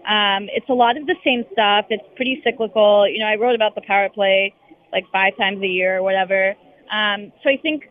[0.06, 1.86] um, it's a lot of the same stuff.
[1.90, 3.08] It's pretty cyclical.
[3.08, 4.54] You know, I wrote about the power play
[4.92, 6.54] like five times a year or whatever.
[6.92, 7.82] Um, so I think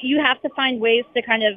[0.00, 1.54] you have to find ways to kind of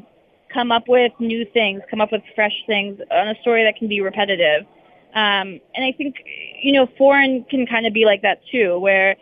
[0.51, 3.87] come up with new things, come up with fresh things on a story that can
[3.87, 4.65] be repetitive.
[5.13, 6.15] Um, and I think,
[6.61, 9.15] you know, foreign can kind of be like that too, where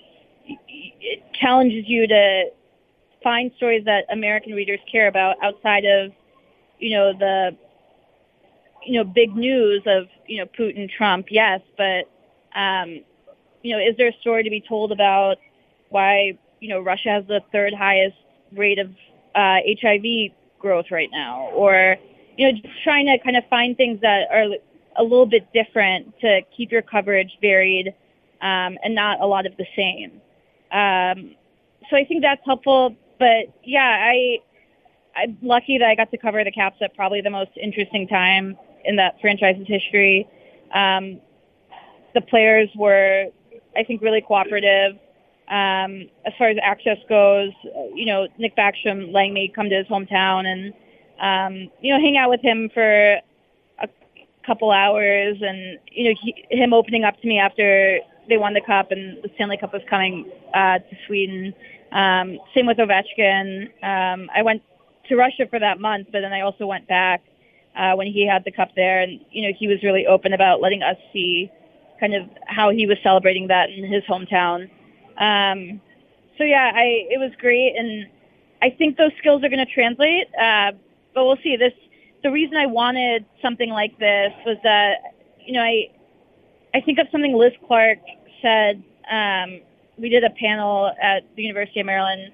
[0.46, 2.46] it challenges you to
[3.24, 6.12] find stories that American readers care about outside of,
[6.80, 7.56] you know, the,
[8.86, 12.10] you know, big news of, you know, Putin, Trump, yes, but,
[12.60, 13.00] um,
[13.62, 15.38] you know, is there a story to be told about
[15.90, 18.18] why, you know, Russia has the third highest
[18.52, 18.90] rate of
[19.36, 21.98] uh, HIV growth right now, or
[22.38, 24.48] you know, just trying to kind of find things that are
[24.98, 27.94] a little bit different to keep your coverage varied
[28.42, 30.12] um, and not a lot of the same.
[30.72, 31.36] Um,
[31.90, 32.96] so I think that's helpful.
[33.20, 34.40] But yeah, I
[35.16, 38.58] I'm lucky that I got to cover the Caps at probably the most interesting time
[38.86, 40.28] in that franchise's history.
[40.74, 41.22] Um,
[42.14, 43.28] the players were,
[43.78, 44.98] I think, really cooperative.
[45.48, 47.52] Um, as far as access goes,
[47.94, 50.74] you know, Nick Backstrom letting me come to his hometown and,
[51.20, 53.20] um, you know, hang out with him for
[53.80, 53.90] a
[54.46, 58.00] couple hours and, you know, he, him opening up to me after
[58.30, 61.54] they won the cup and the Stanley Cup was coming uh, to Sweden.
[61.94, 63.66] Um, same with Ovechkin.
[63.84, 64.64] Um, I went
[65.10, 67.22] to Russia for that month, but then I also went back
[67.78, 70.62] uh, when he had the cup there, and you know he was really open about
[70.62, 71.50] letting us see
[72.00, 74.70] kind of how he was celebrating that in his hometown.
[75.18, 75.80] Um,
[76.38, 78.08] so yeah, I it was great, and
[78.62, 80.28] I think those skills are going to translate.
[80.36, 80.72] Uh,
[81.14, 81.56] but we'll see.
[81.58, 81.74] This
[82.24, 84.96] the reason I wanted something like this was that
[85.46, 85.92] you know I
[86.74, 88.00] I think of something Liz Clarke
[88.42, 88.84] said.
[89.12, 89.62] Um,
[89.98, 92.32] we did a panel at the University of Maryland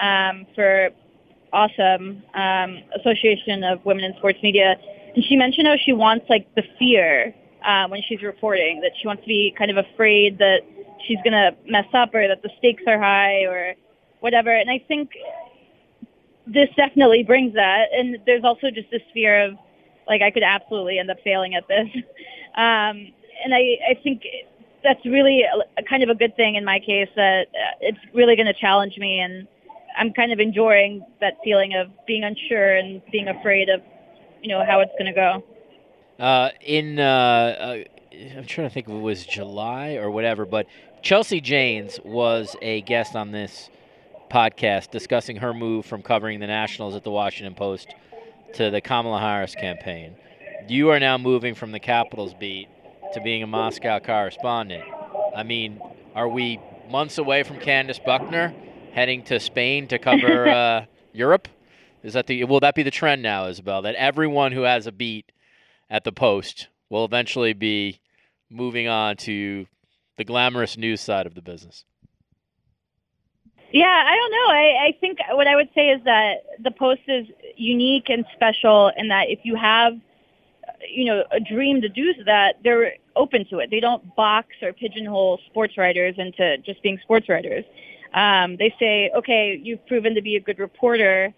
[0.00, 0.90] um, for
[1.52, 4.76] awesome um, Association of Women in Sports Media,
[5.14, 7.34] and she mentioned how she wants like the fear
[7.64, 10.60] uh, when she's reporting that she wants to be kind of afraid that
[11.06, 13.74] she's to mess up or that the stakes are high or
[14.20, 14.54] whatever.
[14.54, 15.10] And I think
[16.46, 17.86] this definitely brings that.
[17.92, 19.58] And there's also just this fear of
[20.08, 21.88] like I could absolutely end up failing at this.
[22.52, 23.08] Um,
[23.42, 24.24] and I, I think
[24.82, 28.36] that's really a, kind of a good thing in my case that uh, it's really
[28.36, 29.46] going to challenge me and
[29.96, 33.82] I'm kind of enjoying that feeling of being unsure and being afraid of,
[34.42, 35.44] you know, how it's going to go.
[36.18, 37.84] Uh, in uh, uh,
[38.36, 40.66] I'm trying to think if it was July or whatever, but
[41.02, 43.70] Chelsea Janes was a guest on this
[44.30, 47.94] podcast discussing her move from covering the Nationals at the Washington Post
[48.54, 50.14] to the Kamala Harris campaign.
[50.68, 52.68] You are now moving from the Capitals beat
[53.12, 54.84] to being a Moscow correspondent.
[55.34, 55.80] I mean,
[56.14, 56.60] are we
[56.90, 58.54] months away from Candace Buckner
[58.92, 61.48] heading to Spain to cover uh, Europe?
[62.02, 63.82] Is that the will that be the trend now, Isabelle?
[63.82, 65.32] That everyone who has a beat
[65.88, 68.00] at the Post will eventually be
[68.50, 69.66] moving on to
[70.16, 71.84] the glamorous news side of the business?
[73.72, 74.48] Yeah, I don't know.
[74.48, 77.26] I, I think what I would say is that the Post is
[77.56, 79.94] unique and special in that if you have,
[80.86, 83.70] you know, a dream to do that, they're open to it.
[83.70, 87.64] They don't box or pigeonhole sports writers into just being sports writers.
[88.14, 91.32] Um, they say, okay, you've proven to be a good reporter,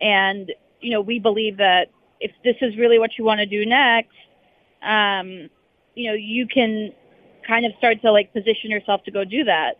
[0.00, 1.90] and you know, we believe that
[2.20, 4.16] if this is really what you want to do next,
[4.82, 5.48] um,
[5.94, 6.92] you know, you can
[7.46, 9.76] kind of start to like position yourself to go do that.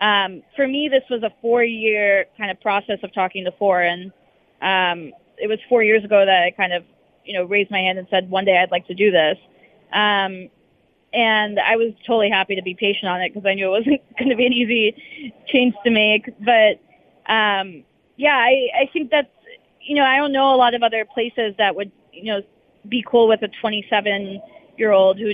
[0.00, 4.12] um, for me, this was a four-year kind of process of talking to foreign.
[4.62, 6.84] Um, it was four years ago that I kind of,
[7.24, 9.36] you know, raised my hand and said one day I'd like to do this.
[9.92, 10.50] Um,
[11.12, 14.02] and I was totally happy to be patient on it because I knew it wasn't
[14.18, 16.30] going to be an easy change to make.
[16.40, 16.80] But
[17.32, 17.84] um,
[18.16, 19.28] yeah, I, I think that's
[19.80, 22.42] you know I don't know a lot of other places that would you know
[22.88, 24.40] be cool with a 27
[24.76, 25.32] year old who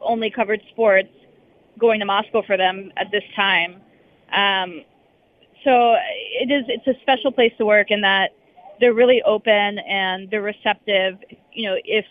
[0.00, 1.08] only covered sports
[1.78, 3.80] going to Moscow for them at this time.
[4.32, 4.82] Um,
[5.64, 8.34] so it is it's a special place to work in that
[8.80, 11.18] they're really open and they're receptive.
[11.52, 12.04] You know if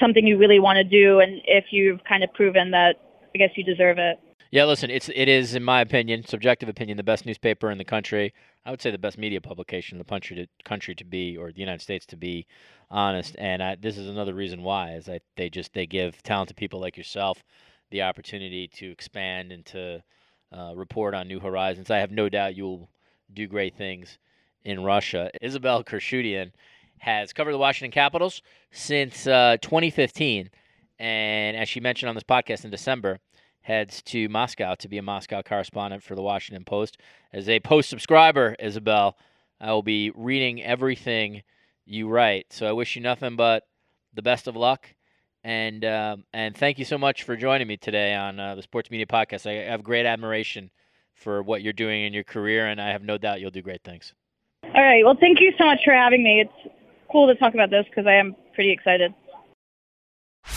[0.00, 2.96] something you really want to do, and if you've kind of proven that,
[3.34, 4.18] I guess you deserve it.
[4.50, 7.84] Yeah, listen, it's it is in my opinion, subjective opinion, the best newspaper in the
[7.84, 8.32] country.
[8.64, 11.52] I would say the best media publication in the country to country to be, or
[11.52, 12.46] the United States to be
[12.90, 13.36] honest.
[13.38, 16.80] And I, this is another reason why is that they just they give talented people
[16.80, 17.44] like yourself
[17.90, 20.02] the opportunity to expand and to
[20.52, 21.90] uh, report on new horizons.
[21.90, 22.88] I have no doubt you'll
[23.32, 24.18] do great things
[24.64, 25.30] in Russia.
[25.42, 26.52] Isabelle Khurshudyan
[27.00, 30.50] has covered the Washington Capitals since uh, 2015.
[30.98, 33.18] And as she mentioned on this podcast in December,
[33.60, 36.98] heads to Moscow to be a Moscow correspondent for the Washington Post.
[37.32, 39.16] As a Post subscriber, Isabelle,
[39.60, 41.42] I will be reading everything
[41.84, 42.46] you write.
[42.50, 43.64] So I wish you nothing but
[44.14, 44.94] the best of luck.
[45.44, 48.90] And um, and thank you so much for joining me today on uh, the Sports
[48.90, 49.46] Media Podcast.
[49.46, 50.70] I have great admiration
[51.14, 53.82] for what you're doing in your career, and I have no doubt you'll do great
[53.84, 54.14] things.
[54.64, 55.04] All right.
[55.04, 56.40] Well, thank you so much for having me.
[56.40, 56.74] It's
[57.10, 59.14] cool to talk about this because I am pretty excited.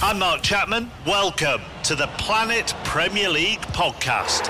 [0.02, 0.90] I'm Mark Chapman.
[1.06, 4.50] Welcome to the Planet Premier League podcast.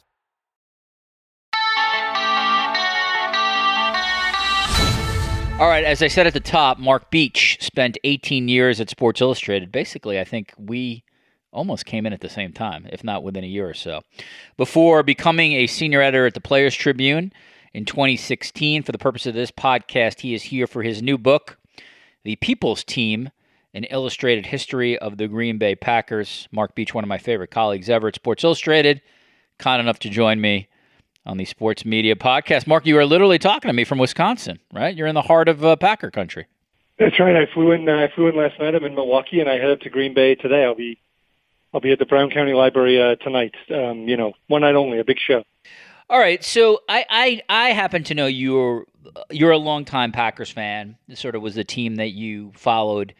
[5.59, 9.21] All right, as I said at the top, Mark Beech spent 18 years at Sports
[9.21, 9.71] Illustrated.
[9.71, 11.03] Basically, I think we
[11.51, 14.01] almost came in at the same time, if not within a year or so.
[14.57, 17.31] Before becoming a senior editor at the Players Tribune
[17.73, 21.59] in 2016, for the purpose of this podcast, he is here for his new book,
[22.23, 23.29] The People's Team
[23.73, 26.47] An Illustrated History of the Green Bay Packers.
[26.51, 29.01] Mark Beech, one of my favorite colleagues ever at Sports Illustrated,
[29.59, 30.69] kind enough to join me
[31.25, 32.67] on the Sports Media Podcast.
[32.67, 34.95] Mark, you are literally talking to me from Wisconsin, right?
[34.95, 36.47] You're in the heart of uh, Packer country.
[36.97, 37.35] That's right.
[37.35, 37.87] I flew in.
[37.87, 38.75] Uh, I flew in last night.
[38.75, 40.63] I'm in Milwaukee, and I head up to Green Bay today.
[40.63, 40.99] I'll be,
[41.73, 43.55] I'll be at the Brown County Library uh, tonight.
[43.73, 45.43] Um, you know, one night only, a big show.
[46.09, 46.43] All right.
[46.43, 48.85] So I, I, I happen to know you're,
[49.29, 50.97] you're a longtime Packers fan.
[51.07, 53.15] This sort of was the team that you followed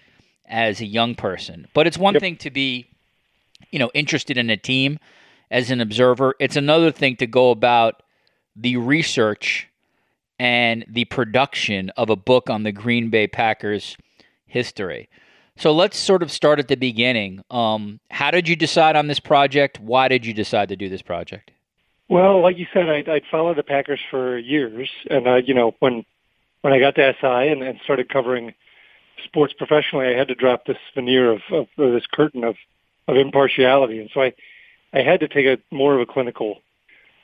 [0.45, 1.67] as a young person.
[1.73, 2.21] But it's one yep.
[2.21, 2.87] thing to be,
[3.71, 4.99] you know, interested in a team
[5.51, 6.33] as an observer.
[6.39, 8.01] It's another thing to go about
[8.55, 9.67] the research
[10.39, 13.95] and the production of a book on the Green Bay Packers
[14.47, 15.07] history.
[15.57, 17.43] So let's sort of start at the beginning.
[17.51, 19.79] Um, how did you decide on this project?
[19.79, 21.51] Why did you decide to do this project?
[22.09, 26.03] Well, like you said, I'd, I'd followed the Packers for years, and you know when
[26.61, 28.53] when I got to SI and, and started covering
[29.23, 32.55] sports professionally, I had to drop this veneer of, of, of this curtain of
[33.07, 34.33] of impartiality, and so I
[34.93, 36.61] I had to take a more of a clinical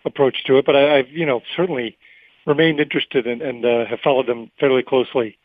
[0.06, 1.98] approach to it, but I, I've you know certainly
[2.46, 5.38] remained interested in, and uh, have followed them fairly closely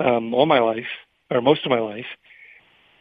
[0.00, 0.86] um, all my life
[1.30, 2.06] or most of my life.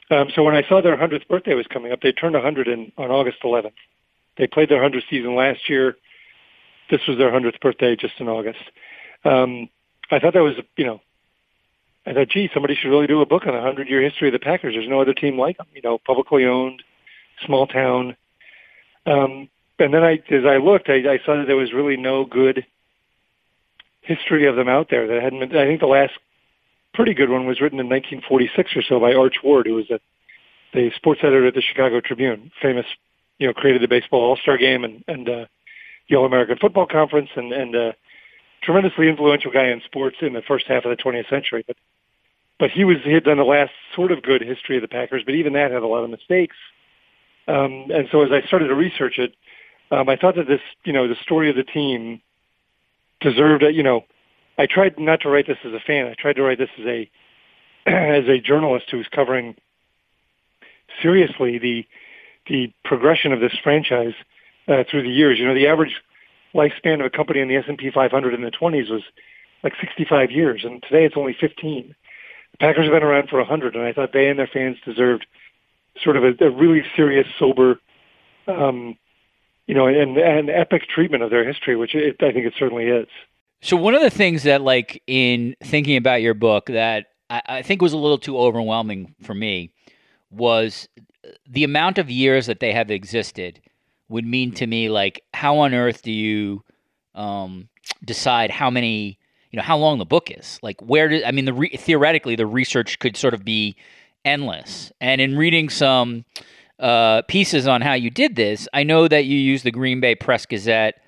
[0.10, 2.92] Um, so when I saw their 100th birthday was coming up, they turned 100 in,
[2.98, 3.74] on August 11th.
[4.38, 5.98] They played their 100th season last year.
[6.90, 8.60] This was their 100th birthday just in August.
[9.26, 9.70] Um,
[10.12, 11.02] I thought that was, you know,
[12.06, 14.40] I thought, gee, somebody should really do a book on the 100-year history of the
[14.40, 14.76] Packers.
[14.76, 16.82] There's no other team like them, you know, publicly owned,
[17.46, 18.16] small town,
[19.08, 22.26] um, and then I, as I looked, I, I saw that there was really no
[22.26, 22.66] good
[24.02, 25.08] history of them out there.
[25.08, 26.14] That hadn't been, I think the last
[26.94, 30.00] pretty good one was written in 1946 or so by Arch Ward, who was a,
[30.74, 32.86] the sports editor at the Chicago Tribune, famous,
[33.38, 35.46] you know, created the baseball All-Star Game and, and uh,
[36.10, 37.92] the All-American Football Conference, and and uh,
[38.64, 41.64] tremendously influential guy in sports in the first half of the 20th century.
[41.66, 41.78] But
[42.60, 45.24] but he was he had done the last sort of good history of the Packers,
[45.26, 46.56] but even that had a lot of mistakes.
[47.48, 49.34] Um, and so as I started to research it,
[49.92, 52.22] um, I thought that this, you know, the story of the team
[53.22, 54.02] deserved a, you know,
[54.58, 56.08] I tried not to write this as a fan.
[56.08, 57.10] I tried to write this as a,
[57.86, 59.56] as a journalist who's covering
[61.02, 61.86] seriously the,
[62.48, 64.14] the progression of this franchise
[64.68, 65.40] uh, through the years.
[65.40, 65.96] You know, the average
[66.54, 69.04] lifespan of a company in the S&P 500 in the 20s was
[69.64, 71.96] like 65 years, and today it's only 15.
[72.52, 75.26] The Packers have been around for 100, and I thought they and their fans deserved
[76.04, 77.80] sort of a, a really serious, sober,
[78.48, 78.98] um,
[79.66, 82.86] you know, and, and epic treatment of their history, which it, I think it certainly
[82.86, 83.08] is.
[83.62, 87.62] So one of the things that, like, in thinking about your book, that I, I
[87.62, 89.72] think was a little too overwhelming for me
[90.30, 90.88] was
[91.48, 93.62] the amount of years that they have existed
[94.10, 96.64] would mean to me like how on earth do you
[97.16, 97.68] um,
[98.06, 99.20] decide how many
[99.52, 102.36] you know how long the book is like where did i mean the re- theoretically
[102.36, 103.76] the research could sort of be
[104.28, 104.92] endless.
[105.02, 106.26] And in reading some
[106.80, 110.14] uh, pieces on how you did this i know that you use the green bay
[110.14, 111.02] press gazette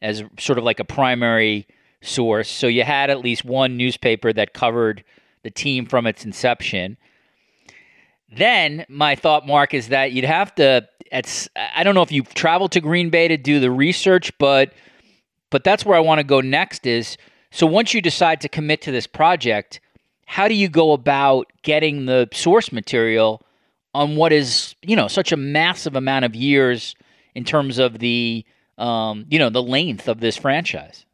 [0.00, 1.66] as sort of like a primary
[2.00, 2.48] source.
[2.48, 5.04] So you had at least one newspaper that covered
[5.42, 6.96] the team from its inception.
[8.34, 12.34] Then my thought mark is that you'd have to it's I don't know if you've
[12.34, 14.72] traveled to Green Bay to do the research, but
[15.50, 17.16] but that's where I want to go next is
[17.52, 19.80] so once you decide to commit to this project,
[20.26, 23.42] how do you go about getting the source material
[23.94, 26.94] on what is, you know, such a massive amount of years
[27.34, 28.44] in terms of the
[28.78, 31.06] um, you know, the length of this franchise?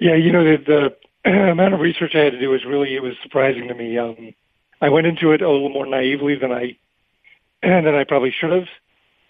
[0.00, 3.02] Yeah, you know, the, the amount of research I had to do was really it
[3.02, 3.96] was surprising to me.
[3.98, 4.34] Um,
[4.80, 6.76] I went into it a little more naively than I
[7.62, 8.68] than I probably should have.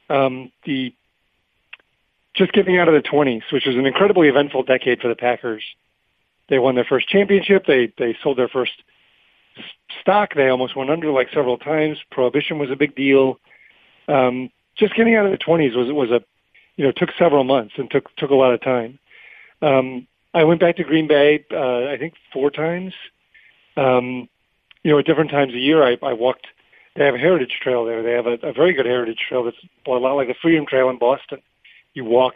[0.09, 0.94] Um, the
[2.35, 5.62] just getting out of the 20s, which was an incredibly eventful decade for the Packers.
[6.48, 7.66] They won their first championship.
[7.66, 8.73] They they sold their first
[10.01, 10.35] stock.
[10.35, 11.98] They almost went under like several times.
[12.10, 13.39] Prohibition was a big deal.
[14.09, 16.22] Um, just getting out of the 20s was was a
[16.76, 18.98] you know took several months and took took a lot of time.
[19.62, 22.93] Um, I went back to Green Bay uh, I think four times.
[23.76, 24.28] Um,
[24.82, 26.47] you know, at different times a year, I, I walked.
[26.94, 28.02] They have a heritage trail there.
[28.02, 29.56] They have a, a very good heritage trail that's
[29.86, 31.40] a lot like the Freedom Trail in Boston.
[31.94, 32.35] You walk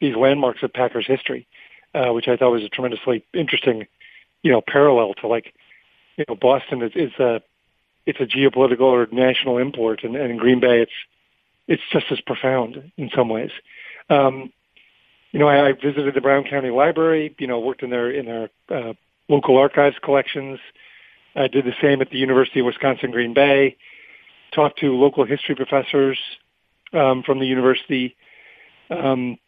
[0.00, 1.46] these landmarks of Packers history,
[1.94, 3.86] uh, which I thought was a tremendously interesting,
[4.42, 5.54] you know, parallel to like,
[6.20, 7.40] you know, Boston is, is a
[8.06, 10.92] it's a geopolitical or national import, and, and in Green Bay, it's
[11.66, 13.50] it's just as profound in some ways.
[14.10, 14.52] Um,
[15.32, 17.34] you know, I, I visited the Brown County Library.
[17.38, 18.92] You know, worked in their in their uh,
[19.28, 20.58] local archives collections.
[21.34, 23.76] I did the same at the University of Wisconsin Green Bay.
[24.52, 26.18] Talked to local history professors
[26.92, 28.16] um, from the university.
[28.90, 29.38] Um,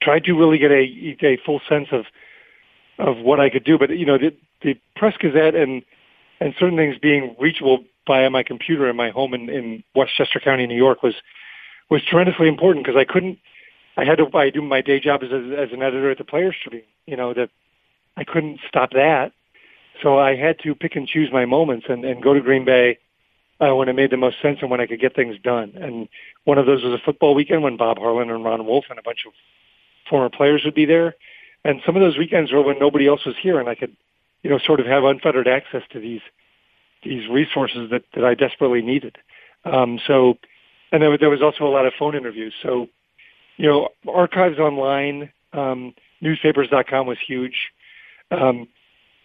[0.00, 2.06] tried to really get a, a full sense of
[2.98, 3.76] of what I could do.
[3.76, 5.82] But you know, the, the Press Gazette and
[6.40, 10.66] and certain things being reachable via my computer in my home in, in Westchester County,
[10.66, 11.14] New York, was
[11.90, 13.38] was tremendously important because I couldn't.
[13.96, 14.28] I had to.
[14.36, 16.84] I do my day job as a, as an editor at the Players Tribune.
[17.06, 17.50] You know that
[18.16, 19.32] I couldn't stop that
[20.02, 22.98] so I had to pick and choose my moments and, and go to Green Bay
[23.60, 25.72] uh, when it made the most sense and when I could get things done.
[25.74, 26.08] And
[26.44, 29.02] one of those was a football weekend when Bob Harlan and Ron Wolf and a
[29.02, 29.32] bunch of
[30.08, 31.14] former players would be there.
[31.64, 33.96] And some of those weekends were when nobody else was here and I could,
[34.42, 36.20] you know, sort of have unfettered access to these
[37.04, 39.16] these resources that, that I desperately needed.
[39.64, 40.36] Um, so,
[40.90, 42.54] and there, there was also a lot of phone interviews.
[42.60, 42.88] So,
[43.56, 47.70] you know, archives online, um, newspapers.com was huge.
[48.32, 48.66] Um,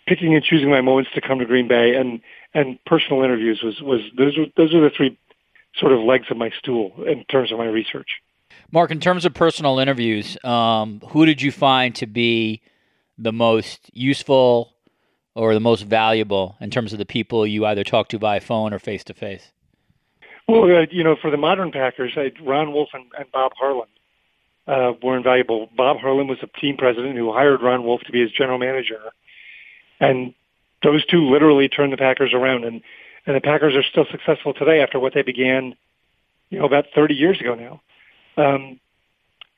[0.07, 2.21] picking and choosing my moments to come to Green Bay and
[2.53, 5.17] and personal interviews was was those were those are the three
[5.75, 8.21] sort of legs of my stool in terms of my research.
[8.71, 12.61] Mark, in terms of personal interviews, um, who did you find to be
[13.17, 14.72] the most useful
[15.35, 18.73] or the most valuable in terms of the people you either talk to by phone
[18.73, 19.51] or face to face?
[20.47, 23.87] Well, uh, you know, for the modern Packers, I, Ron Wolf and, and Bob Harlan
[24.67, 25.69] uh, were invaluable.
[25.75, 28.99] Bob Harlan was a team president who hired Ron Wolf to be his general manager
[30.03, 30.33] and
[30.83, 32.65] those two literally turned the Packers around.
[32.65, 32.81] And,
[33.25, 35.75] and the Packers are still successful today after what they began,
[36.49, 37.81] you know, about 30 years ago now.
[38.35, 38.79] Um,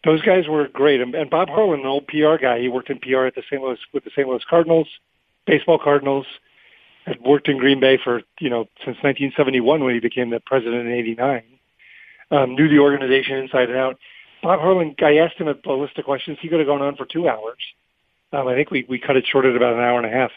[0.03, 1.01] those guys were great.
[1.01, 3.61] And, and Bob Harlan, an old PR guy, he worked in PR at the St.
[3.61, 4.27] Louis with the St.
[4.27, 4.87] Louis Cardinals,
[5.45, 6.25] baseball Cardinals,
[7.05, 10.87] had worked in Green Bay for you know since 1971 when he became the president
[10.87, 11.43] in '89.
[12.31, 13.97] Um, knew the organization inside and out.
[14.41, 16.37] Bob Harlan, I asked him a, list of questions.
[16.41, 17.57] He could have gone on for two hours.
[18.33, 20.31] Um, I think we, we cut it short at about an hour and a half.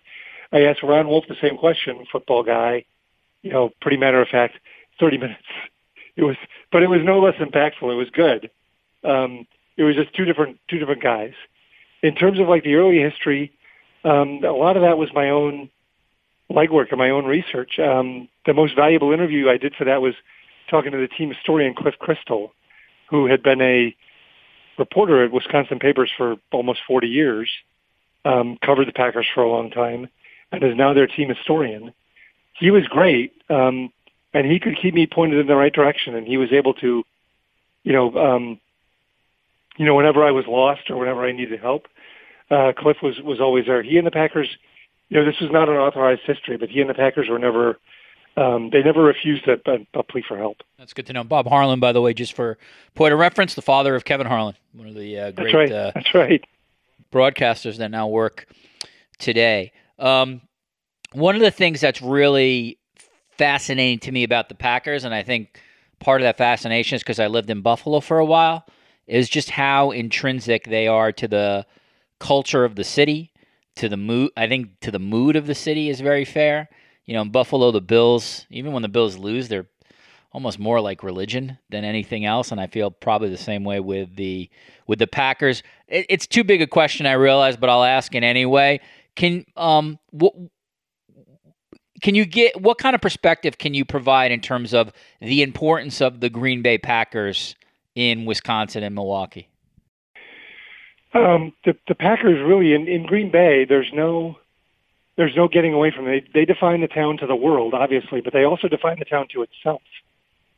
[0.53, 2.85] I asked Ron Wolf the same question, football guy,
[3.43, 4.55] you know, pretty matter of fact,
[5.01, 5.43] 30 minutes.
[6.17, 6.37] It was,
[6.73, 7.93] but it was no less impactful.
[7.93, 8.51] It was good.
[9.05, 11.33] Um, it was just two different, two different guys.
[12.03, 13.53] In terms of like the early history,
[14.05, 15.71] um, a lot of that was my own
[16.51, 17.79] legwork and my own research.
[17.79, 20.15] Um, the most valuable interview I did for that was
[20.71, 22.51] talking to the team historian Cliff Christl,
[23.11, 23.95] who had been a
[24.79, 27.49] reporter at Wisconsin Papers for almost 40 years
[28.25, 30.09] um, covered the Packers for a long time,
[30.53, 31.93] and is now their team historian.
[32.55, 33.93] He was great, um,
[34.35, 36.15] and he could keep me pointed in the right direction.
[36.15, 37.05] And he was able to,
[37.85, 38.61] you know, um,
[39.77, 41.87] you know, whenever I was lost or whenever I needed help,
[42.51, 43.83] uh, Cliff was was always there.
[43.83, 44.57] He and the Packers
[45.09, 47.79] you know, this was not an authorized history, but he and the Packers were never
[48.37, 50.59] um, they never refused a, a, a, plea for help.
[50.79, 51.25] That's good to know.
[51.25, 52.57] Bob Harlan, by the way, just for
[52.95, 55.73] point of reference, the father of Kevin Harlan, one of the uh, great That's right.
[55.73, 56.45] Uh, That's right.
[57.11, 58.47] broadcasters that now work
[59.19, 59.73] today.
[59.99, 60.43] Um,
[61.13, 62.79] one of the things that's really
[63.31, 65.61] fascinating to me about the Packers, and I think
[65.99, 68.67] part of that fascination is because I lived in Buffalo for a while,
[69.09, 71.67] is just how intrinsic they are to the
[72.19, 73.33] culture of the city,
[73.77, 74.31] to the mood.
[74.37, 76.69] I think to the mood of the city is very fair.
[77.05, 79.67] You know, in Buffalo, the Bills, even when the Bills lose, they're
[80.33, 84.17] almost more like religion than anything else, and I feel probably the same way with
[84.17, 84.51] the
[84.87, 85.63] with the Packers.
[85.87, 88.81] It, it's too big a question, I realize, but I'll ask it anyway.
[89.17, 90.35] Can um what
[92.03, 96.01] can you get what kind of perspective can you provide in terms of the importance
[96.01, 97.57] of the Green Bay Packers
[97.95, 99.49] in Wisconsin and Milwaukee?
[101.15, 103.65] Um, the the Packers really in, in Green Bay.
[103.65, 104.37] There's no
[105.17, 106.25] there's no getting away from it.
[106.33, 109.27] They, they define the town to the world, obviously, but they also define the town
[109.33, 109.83] to itself.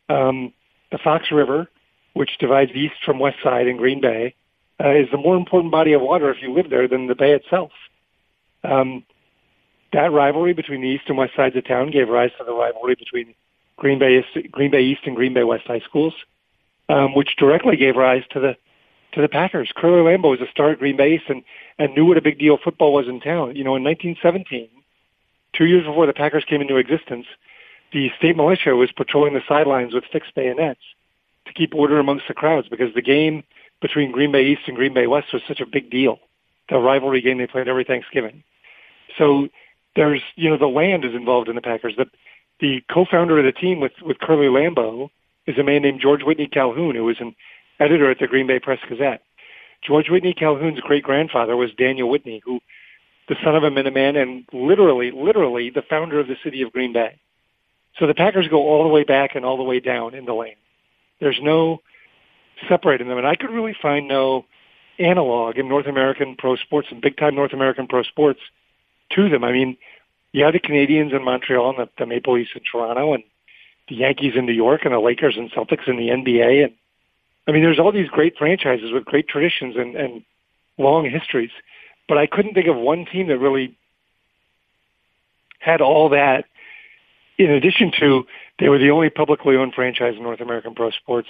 [0.09, 0.53] Um,
[0.93, 1.69] the Fox River,
[2.13, 4.35] which divides east from west side in Green Bay,
[4.83, 7.33] uh, is the more important body of water if you live there than the bay
[7.33, 7.71] itself.
[8.65, 9.05] Um,
[9.93, 12.95] that rivalry between the east and west sides of town gave rise to the rivalry
[12.95, 13.35] between
[13.77, 16.15] Green Bay East, Green Bay East and Green Bay West high schools,
[16.89, 18.57] um, which directly gave rise to the
[19.13, 19.71] to the Packers.
[19.75, 21.43] Curly Lambeau was a star at Green Bay and,
[21.79, 23.57] and knew what a big deal football was in town.
[23.57, 24.69] You know, in 1917,
[25.57, 27.27] two years before the Packers came into existence,
[27.93, 30.81] the state militia was patrolling the sidelines with fixed bayonets
[31.47, 33.43] to keep order amongst the crowds because the game
[33.81, 36.19] between Green Bay East and Green Bay West was such a big deal.
[36.69, 38.45] The rivalry game they played every Thanksgiving.
[39.19, 39.49] So
[39.97, 41.95] there's, you know, the land is involved in the Packers.
[41.97, 42.07] The,
[42.61, 45.11] the co-founder of the team with, with Curly Lambeau
[45.47, 47.35] is a man named George Whitney Calhoun, who was an
[47.81, 49.23] editor at the Green Bay Press Gazette.
[49.83, 52.61] George Whitney Calhoun's great grandfather was Daniel Whitney, who,
[53.29, 56.93] the son of a Minuteman and literally, literally the founder of the city of Green
[56.93, 57.19] Bay.
[57.99, 60.35] So the Packers go all the way back and all the way down in the
[60.35, 60.57] lane.
[61.19, 61.81] There's no
[62.69, 63.19] separating them.
[63.19, 64.45] And I could really find no
[64.99, 68.41] analog in North American pro sports and big time North American pro sports
[69.13, 69.45] to them.
[69.45, 69.77] I mean,
[70.33, 73.25] you have the Canadiens in Montreal and the, the Maple Leafs in Toronto and
[73.89, 76.65] the Yankees in New York and the Lakers and Celtics in the NBA.
[76.65, 76.75] And
[77.47, 80.25] I mean, there's all these great franchises with great traditions and, and
[80.79, 81.51] long histories.
[82.09, 83.77] But I couldn't think of one team that really
[85.61, 86.45] had all that
[87.41, 88.27] in addition to
[88.59, 91.29] they were the only publicly owned franchise in North American pro sports,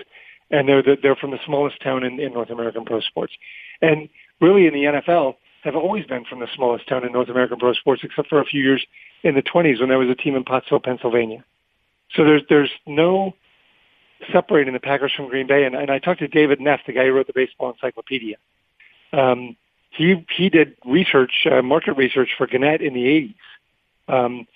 [0.51, 3.33] and they're the, they're from the smallest town in, in North American pro sports,
[3.81, 4.09] and
[4.41, 7.73] really in the NFL have always been from the smallest town in North American pro
[7.75, 8.85] sports, except for a few years
[9.23, 11.45] in the 20s when there was a team in Pottsville, Pennsylvania.
[12.15, 13.35] So there's there's no
[14.33, 17.07] separating the Packers from Green Bay, and, and I talked to David Neft, the guy
[17.07, 18.37] who wrote the Baseball Encyclopedia.
[19.13, 19.57] Um,
[19.91, 23.35] he he did research, uh, market research for Gannett in the
[24.09, 24.25] 80s.
[24.25, 24.47] Um,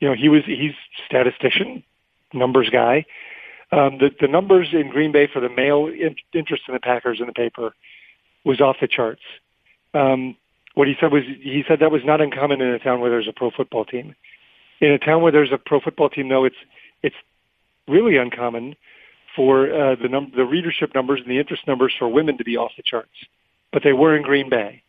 [0.00, 0.74] you know, he was he's
[1.06, 1.82] statistician,
[2.32, 3.04] numbers guy.
[3.72, 7.20] Um, the the numbers in Green Bay for the male in, interest in the Packers
[7.20, 7.74] in the paper
[8.44, 9.22] was off the charts.
[9.92, 10.36] Um,
[10.74, 13.28] what he said was he said that was not uncommon in a town where there's
[13.28, 14.14] a pro football team.
[14.80, 16.56] In a town where there's a pro football team, though, it's
[17.02, 17.16] it's
[17.88, 18.76] really uncommon
[19.36, 22.56] for uh, the num- the readership numbers and the interest numbers for women to be
[22.56, 23.24] off the charts,
[23.72, 24.82] but they were in Green Bay.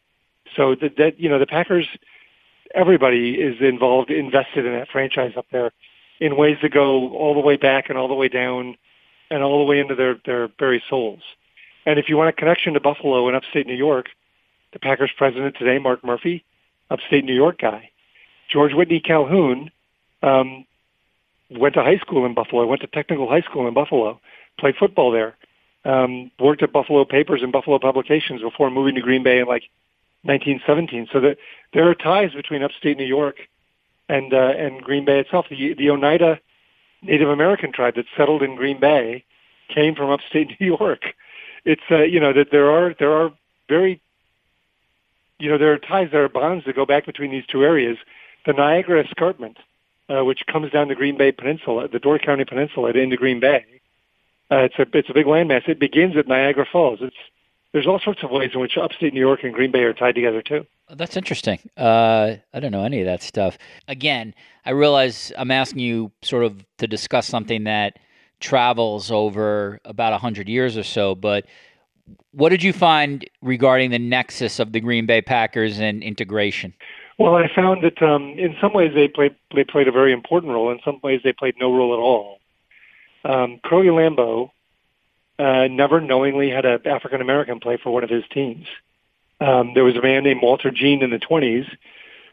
[0.55, 1.87] So that, that you know the Packers
[2.73, 5.71] everybody is involved, invested in that franchise up there
[6.19, 8.75] in ways that go all the way back and all the way down
[9.29, 11.21] and all the way into their, their very souls.
[11.85, 14.07] And if you want a connection to Buffalo and upstate New York,
[14.73, 16.43] the Packers president today, Mark Murphy,
[16.89, 17.91] upstate New York guy.
[18.49, 19.71] George Whitney Calhoun
[20.23, 20.65] um,
[21.49, 24.19] went to high school in Buffalo, went to technical high school in Buffalo,
[24.59, 25.35] played football there,
[25.85, 29.63] um, worked at Buffalo Papers and Buffalo Publications before moving to Green Bay in like
[30.23, 31.07] 1917.
[31.11, 31.37] So that
[31.73, 33.37] there are ties between upstate New York
[34.09, 35.45] and uh, and Green Bay itself.
[35.49, 36.39] The the Oneida
[37.01, 39.23] Native American tribe that settled in Green Bay
[39.73, 41.13] came from upstate New York.
[41.65, 43.31] It's uh, you know that there are there are
[43.69, 44.01] very
[45.39, 47.97] you know there are ties, there are bonds that go back between these two areas.
[48.45, 49.57] The Niagara Escarpment,
[50.09, 53.65] uh, which comes down the Green Bay Peninsula, the Door County Peninsula into Green Bay.
[54.49, 55.67] Uh, it's a it's a big landmass.
[55.67, 56.99] It begins at Niagara Falls.
[57.01, 57.15] It's
[57.73, 60.15] there's all sorts of ways in which upstate New York and Green Bay are tied
[60.15, 60.65] together too.
[60.89, 61.59] That's interesting.
[61.75, 63.57] Uh, I don't know any of that stuff.
[63.89, 64.33] Again,
[64.65, 67.99] I realize I'm asking you sort of to discuss something that
[68.39, 71.45] travels over about 100 years or so, but
[72.31, 76.73] what did you find regarding the nexus of the Green Bay Packers and integration?
[77.17, 80.53] Well, I found that um, in some ways they played they played a very important
[80.53, 80.71] role.
[80.71, 82.39] In some ways they played no role at all.
[83.25, 84.51] Um, Curly Lambeau
[85.39, 88.67] uh, never knowingly had an African American play for one of his teams.
[89.41, 91.67] Um, there was a man named Walter Jean in the 20s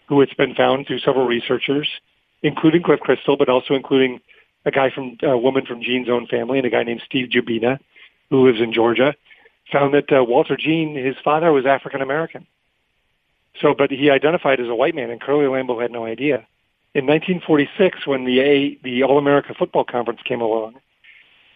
[0.06, 1.88] who it's been found through several researchers,
[2.42, 4.20] including Cliff Christl, but also including
[4.66, 7.78] a guy from a woman from Jean's own family and a guy named Steve Jubina,
[8.30, 9.14] who lives in Georgia,
[9.72, 12.46] found that uh, Walter Jean, his father was African American.
[13.60, 16.46] So, but he identified as a white man, and Curly Lambeau had no idea.
[16.94, 20.74] In 1946, when the A, the All America Football Conference came along,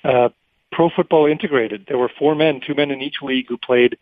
[0.05, 0.29] uh,
[0.73, 1.87] pro football integrated.
[1.87, 3.99] There were four men, two men in each league, who played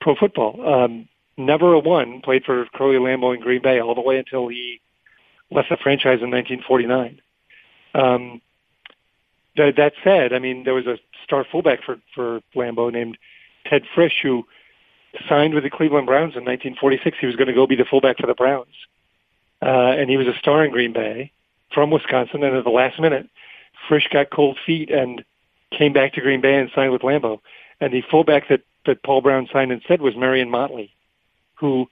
[0.00, 0.66] pro football.
[0.66, 4.48] Um, never a one played for Curly Lambeau in Green Bay all the way until
[4.48, 4.80] he
[5.50, 7.20] left the franchise in 1949.
[7.94, 8.42] Um,
[9.56, 13.18] that, that said, I mean, there was a star fullback for, for Lambeau named
[13.66, 14.46] Ted Fritsch who
[15.28, 17.18] signed with the Cleveland Browns in 1946.
[17.20, 18.74] He was going to go be the fullback for the Browns.
[19.60, 21.32] Uh, and he was a star in Green Bay
[21.72, 22.44] from Wisconsin.
[22.44, 23.28] And at the last minute,
[23.88, 25.24] Fritsch got cold feet and
[25.70, 27.40] came back to Green Bay and signed with Lambeau.
[27.80, 30.92] And the fullback that, that Paul Brown signed instead was Marion Motley,
[31.54, 31.88] who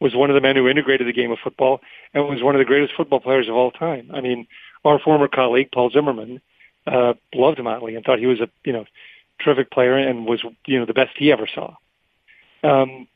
[0.00, 1.80] was one of the men who integrated the game of football
[2.14, 4.10] and was one of the greatest football players of all time.
[4.12, 4.46] I mean,
[4.84, 6.40] our former colleague, Paul Zimmerman,
[6.86, 8.84] uh, loved Motley and thought he was a, you know,
[9.40, 11.74] terrific player and was, you know, the best he ever saw.
[12.62, 13.06] Um,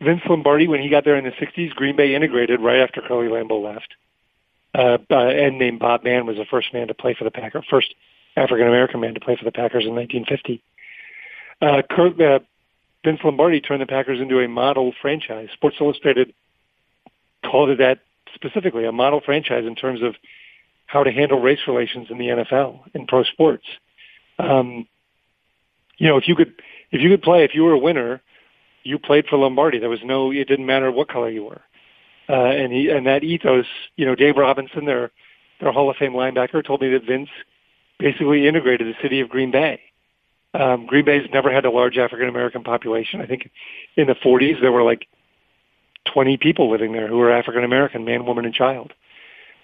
[0.00, 3.28] Vince Lombardi, when he got there in the 60s, Green Bay integrated right after Curly
[3.28, 3.94] Lambeau left.
[4.74, 7.64] Uh, uh, and named Bob Mann was the first man to play for the Packers,
[7.68, 7.94] first
[8.36, 10.62] African American man to play for the Packers in 1950.
[11.60, 12.40] Uh, Kurt, uh,
[13.04, 15.48] Vince Lombardi turned the Packers into a model franchise.
[15.54, 16.34] Sports Illustrated
[17.42, 18.00] called it that
[18.34, 20.14] specifically, a model franchise in terms of
[20.86, 23.64] how to handle race relations in the NFL in pro sports.
[24.38, 24.86] Um,
[25.96, 26.54] you know, if you could,
[26.90, 28.20] if you could play, if you were a winner,
[28.84, 29.78] you played for Lombardi.
[29.78, 31.60] There was no, it didn't matter what color you were.
[32.28, 35.10] Uh, and he, and that ethos, you know, Dave Robinson, their,
[35.60, 37.30] their Hall of Fame linebacker told me that Vince
[37.98, 39.80] basically integrated the city of Green Bay.
[40.54, 43.20] Um, Green Bay's never had a large African American population.
[43.20, 43.50] I think
[43.96, 45.06] in the 40s there were like
[46.12, 48.92] 20 people living there who were African American, man, woman, and child.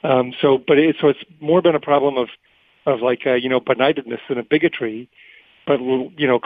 [0.02, 2.28] Um, so, but it, so it's more been a problem of,
[2.86, 5.08] of like, uh, you know, benightedness than a bigotry.
[5.66, 6.38] But, you know,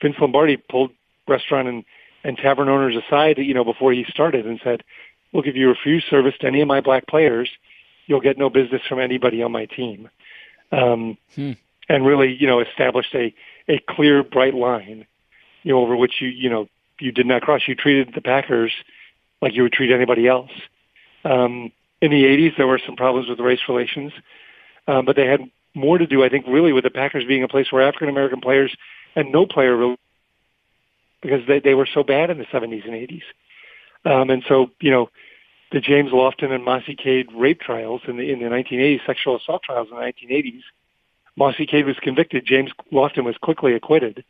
[0.00, 0.92] Vince Lombardi pulled
[1.30, 1.84] restaurant and,
[2.24, 4.82] and tavern owners aside, you know, before he started and said,
[5.32, 7.48] look, if you refuse service to any of my black players,
[8.06, 10.10] you'll get no business from anybody on my team.
[10.72, 11.52] Um, hmm.
[11.88, 13.34] And really, you know, established a,
[13.68, 15.06] a clear, bright line,
[15.62, 16.68] you know, over which you, you know,
[17.00, 17.62] you did not cross.
[17.66, 18.72] You treated the Packers
[19.40, 20.50] like you would treat anybody else.
[21.24, 24.12] Um, in the 80s, there were some problems with race relations,
[24.86, 27.48] um, but they had more to do, I think, really with the Packers being a
[27.48, 28.74] place where African American players
[29.14, 29.96] and no player really,
[31.22, 33.22] because they, they were so bad in the 70s and 80s.
[34.04, 35.10] Um, and so, you know,
[35.72, 39.62] the James Lofton and Mossy Cade rape trials in the in the 1980s, sexual assault
[39.62, 40.62] trials in the 1980s,
[41.36, 42.44] Mossy Cade was convicted.
[42.44, 44.24] James Lofton was quickly acquitted.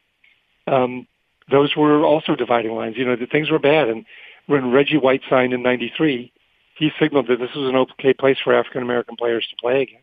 [0.66, 1.06] Um,
[1.50, 2.96] those were also dividing lines.
[2.96, 3.88] You know, the things were bad.
[3.88, 4.04] And
[4.46, 6.32] when Reggie White signed in '93,
[6.76, 10.02] he signaled that this was an okay place for African American players to play again.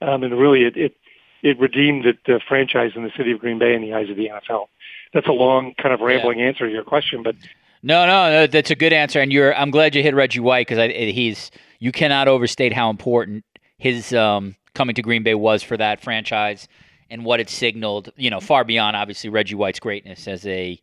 [0.00, 0.94] Um, and really, it, it
[1.42, 4.16] it redeemed the, the franchise in the city of Green Bay in the eyes of
[4.16, 4.66] the NFL.
[5.12, 6.46] That's a long, kind of rambling yeah.
[6.46, 7.34] answer to your question, but
[7.82, 9.54] no, no, no, that's a good answer, and you're.
[9.54, 11.50] I'm glad you hit Reggie White because he's.
[11.78, 13.42] You cannot overstate how important
[13.78, 16.68] his um, coming to Green Bay was for that franchise
[17.08, 18.12] and what it signaled.
[18.16, 20.78] You know, far beyond obviously Reggie White's greatness as a,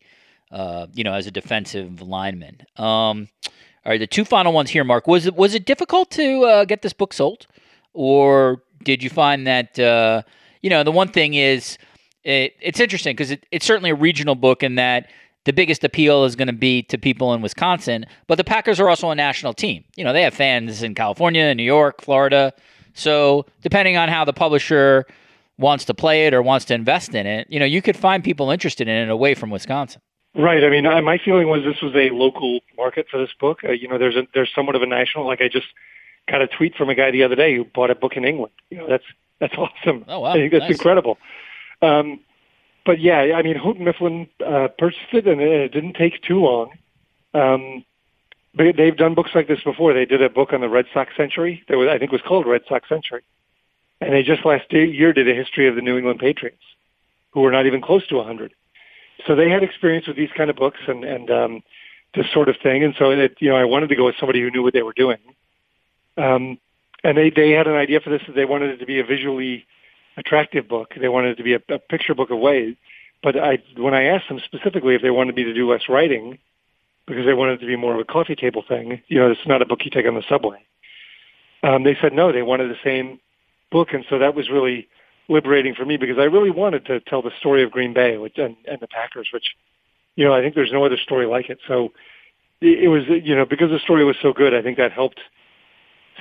[0.50, 2.62] uh, you know, as a defensive lineman.
[2.76, 5.06] Um, all right, the two final ones here, Mark.
[5.06, 7.46] Was it was it difficult to uh, get this book sold,
[7.94, 10.22] or did you find that uh,
[10.62, 11.78] you know the one thing is
[12.24, 15.10] it, it's interesting because it, it's certainly a regional book in that
[15.44, 18.88] the biggest appeal is going to be to people in Wisconsin, but the Packers are
[18.88, 19.84] also a national team.
[19.96, 22.52] You know, they have fans in California, New York, Florida.
[22.92, 25.06] So, depending on how the publisher
[25.56, 28.22] wants to play it or wants to invest in it, you know, you could find
[28.22, 30.00] people interested in it away from Wisconsin.
[30.34, 30.62] Right.
[30.62, 33.60] I mean, I, my feeling was this was a local market for this book.
[33.64, 35.26] Uh, you know, there's a, there's somewhat of a national.
[35.26, 35.66] Like I just
[36.30, 38.52] got a tweet from a guy the other day who bought a book in England.
[38.70, 39.04] You know, that's
[39.40, 40.04] that's awesome.
[40.06, 40.72] Oh wow, I think that's nice.
[40.72, 41.18] incredible.
[41.82, 42.20] Um,
[42.84, 46.70] but yeah, I mean, Houghton Mifflin uh, purchased it, and it didn't take too long.
[47.34, 47.84] Um,
[48.54, 49.92] but they've done books like this before.
[49.92, 51.62] They did a book on the Red Sox century.
[51.68, 53.22] That was, I think, was called Red Sox Century,
[54.00, 56.62] and they just last year did a history of the New England Patriots,
[57.32, 58.52] who were not even close to 100
[59.26, 61.62] so they had experience with these kind of books and and um,
[62.14, 62.84] this sort of thing.
[62.84, 64.82] And so it, you know, I wanted to go with somebody who knew what they
[64.82, 65.18] were doing.
[66.16, 66.58] Um,
[67.04, 69.04] and they they had an idea for this that they wanted it to be a
[69.04, 69.66] visually
[70.18, 70.92] attractive book.
[71.00, 72.74] They wanted it to be a, a picture book of ways.
[73.22, 76.38] But I when I asked them specifically if they wanted me to do less writing
[77.06, 79.46] because they wanted it to be more of a coffee table thing, you know, it's
[79.46, 80.58] not a book you take on the subway.
[81.62, 83.18] Um, they said no, they wanted the same
[83.72, 84.88] book, and so that was really
[85.28, 88.38] liberating for me because I really wanted to tell the story of Green Bay which,
[88.38, 89.54] and, and the Packers, which,
[90.16, 91.58] you know, I think there's no other story like it.
[91.66, 91.92] So
[92.60, 94.54] it, it was you know because the story was so good.
[94.54, 95.20] I think that helped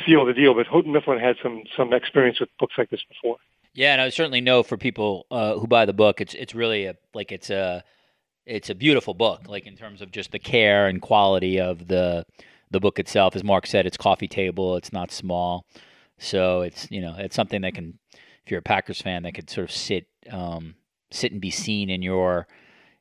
[0.05, 0.53] seal the deal.
[0.53, 3.37] But Houghton Mifflin had some some experience with books like this before.
[3.73, 6.85] Yeah, and I certainly know for people uh, who buy the book, it's it's really
[6.85, 7.83] a like it's a
[8.45, 12.25] it's a beautiful book, like in terms of just the care and quality of the
[12.71, 13.35] the book itself.
[13.35, 14.75] As Mark said, it's coffee table.
[14.77, 15.65] It's not small,
[16.17, 19.49] so it's you know it's something that can, if you're a Packers fan, that could
[19.49, 20.75] sort of sit um,
[21.11, 22.47] sit and be seen in your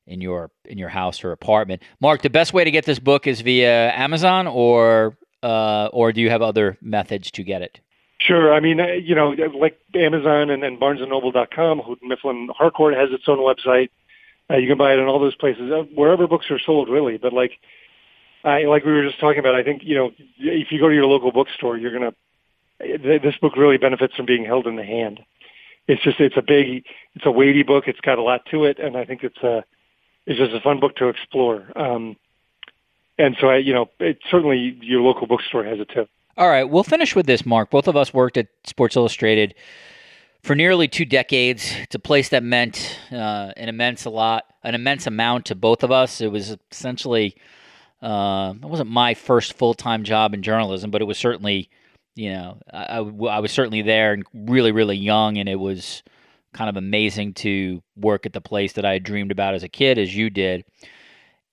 [0.07, 1.83] in your in your house or apartment.
[2.01, 6.21] Mark, the best way to get this book is via Amazon, or uh, or do
[6.21, 7.81] you have other methods to get it?
[8.27, 8.53] Sure.
[8.53, 13.25] I mean, uh, you know, like Amazon and then BarnesandNoble.com, Houghton Mifflin Harcourt has its
[13.29, 13.91] own website.
[14.51, 17.19] Uh, you can buy it in all those places, uh, wherever books are sold, really.
[17.19, 17.53] But like,
[18.45, 19.55] I like we were just talking about.
[19.55, 22.15] I think you know, if you go to your local bookstore, you're gonna.
[22.79, 25.21] This book really benefits from being held in the hand.
[25.89, 26.85] It's just it's a big,
[27.15, 27.85] it's a weighty book.
[27.87, 29.65] It's got a lot to it, and I think it's a,
[30.27, 31.67] it's just a fun book to explore.
[31.75, 32.17] Um,
[33.19, 36.07] and so I, you know, it certainly your local bookstore has it too.
[36.39, 37.71] All right, we'll finish with this, Mark.
[37.71, 39.55] Both of us worked at Sports Illustrated
[40.43, 41.73] for nearly two decades.
[41.79, 45.83] It's a place that meant uh, an immense a lot, an immense amount to both
[45.83, 46.21] of us.
[46.21, 47.37] It was essentially,
[48.03, 51.71] uh, it wasn't my first full time job in journalism, but it was certainly,
[52.15, 56.03] you know, I, I was certainly there and really, really young, and it was
[56.53, 59.71] kind of amazing to work at the place that I had dreamed about as a
[59.71, 60.67] kid, as you did.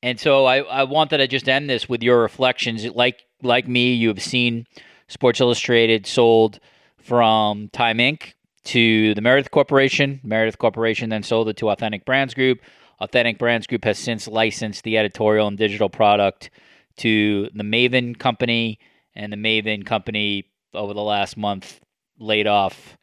[0.01, 2.85] And so I, I wanted to just end this with your reflections.
[2.85, 4.65] Like like me, you have seen
[5.07, 6.59] Sports Illustrated sold
[6.97, 8.33] from Time Inc.
[8.65, 10.19] to the Meredith Corporation.
[10.23, 12.59] Meredith Corporation then sold it to Authentic Brands Group.
[12.99, 16.49] Authentic Brands Group has since licensed the editorial and digital product
[16.97, 18.79] to the Maven Company,
[19.15, 21.79] and the Maven Company over the last month
[22.19, 22.97] laid off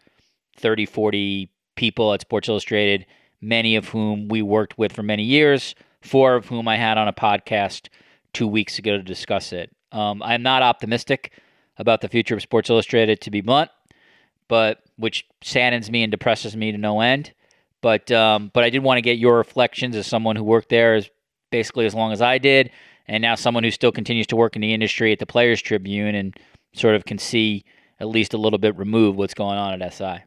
[0.58, 3.06] 30, 40 people at Sports Illustrated,
[3.40, 7.08] many of whom we worked with for many years four of whom I had on
[7.08, 7.88] a podcast
[8.32, 9.70] two weeks ago to discuss it.
[9.92, 11.32] Um, I'm not optimistic
[11.78, 13.70] about the future of Sports Illustrated, to be blunt,
[14.48, 17.32] but which saddens me and depresses me to no end.
[17.80, 20.94] But um, but I did want to get your reflections as someone who worked there
[20.94, 21.08] as
[21.50, 22.70] basically as long as I did,
[23.08, 26.14] and now someone who still continues to work in the industry at the Players Tribune
[26.14, 26.36] and
[26.74, 27.64] sort of can see
[27.98, 30.24] at least a little bit removed what's going on at SI.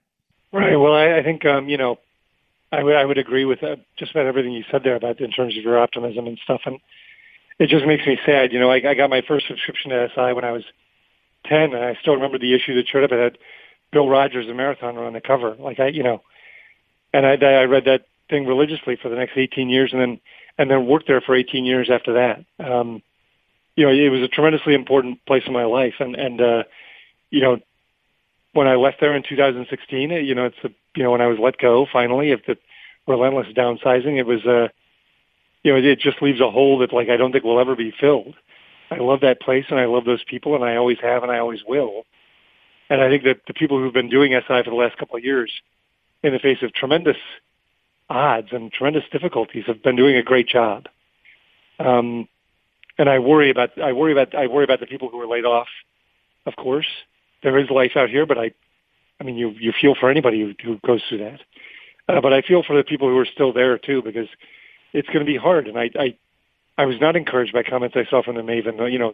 [0.52, 0.76] Right.
[0.76, 1.99] Well, I, I think um, you know
[2.72, 5.31] I would I would agree with uh, just about everything you said there about in
[5.31, 6.80] terms of your optimism and stuff, and
[7.60, 8.52] it just makes me sad.
[8.52, 10.64] You know, I, I got my first subscription to SI when I was
[11.46, 13.12] ten, and I still remember the issue that showed up.
[13.12, 13.38] It had
[13.92, 15.56] Bill Rodgers, a marathoner, on the cover.
[15.58, 16.22] Like I, you know,
[17.14, 20.20] and I I read that thing religiously for the next eighteen years, and then
[20.58, 22.46] and then worked there for eighteen years after that.
[22.66, 23.02] Um,
[23.76, 26.64] you know, it was a tremendously important place in my life, and and uh,
[27.34, 27.60] you know,
[28.54, 31.40] when I left there in 2016, you know, it's a, you know, when I was
[31.40, 32.56] let go finally of the
[33.08, 34.68] relentless downsizing, it was, uh,
[35.64, 37.94] you know, it just leaves a hole that like I don't think will ever be
[37.99, 38.35] filled.
[38.91, 41.40] I love that place and I love those people and I always have and I
[41.40, 42.03] always will.
[42.90, 45.23] And I think that the people who've been doing SI for the last couple of
[45.23, 45.52] years,
[46.22, 47.18] in the face of tremendous
[48.10, 50.88] odds and tremendous difficulties, have been doing a great job.
[51.80, 52.27] Um,
[52.98, 55.45] and I worry about I worry about I worry about the people who were laid
[55.45, 55.68] off,
[56.45, 56.88] of course
[57.44, 58.52] there is life out here, but I,
[59.19, 61.41] I mean, you you feel for anybody who, who goes through that.
[62.07, 64.27] Uh, but I feel for the people who are still there too, because
[64.94, 65.68] it's going to be hard.
[65.68, 66.18] And I, I,
[66.78, 68.91] I was not encouraged by comments I saw from the Maven.
[68.91, 69.14] You know,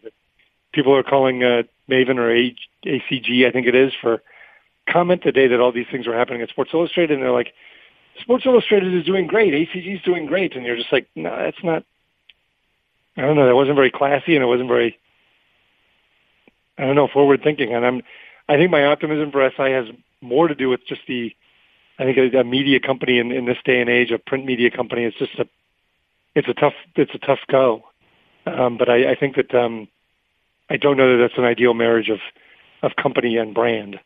[0.73, 4.22] people are calling uh, Maven or ABG, I think it is, for
[4.88, 7.53] comment the day that all these things were happening at Sports Illustrated, and they're like,
[8.22, 11.64] Sports Illustrated is doing great, ABG is doing great, and you're just like, no, that's
[11.64, 11.84] not.
[13.15, 13.47] I don't know.
[13.47, 14.97] That wasn't very classy, and it wasn't very
[16.80, 17.73] I don't know, forward thinking.
[17.76, 18.01] And I'm,
[18.47, 19.85] I think my optimism for SI has
[20.22, 21.35] more to do with just the,
[21.99, 24.72] I think a, a media company in, in this day and age, a print media
[24.72, 25.47] company, it's just a,
[26.35, 27.84] it's a tough, it's a tough go.
[28.45, 29.88] Um, but I, I think that, um,
[30.69, 32.19] I don't know that that's an ideal marriage of,
[32.81, 33.99] of company and brand,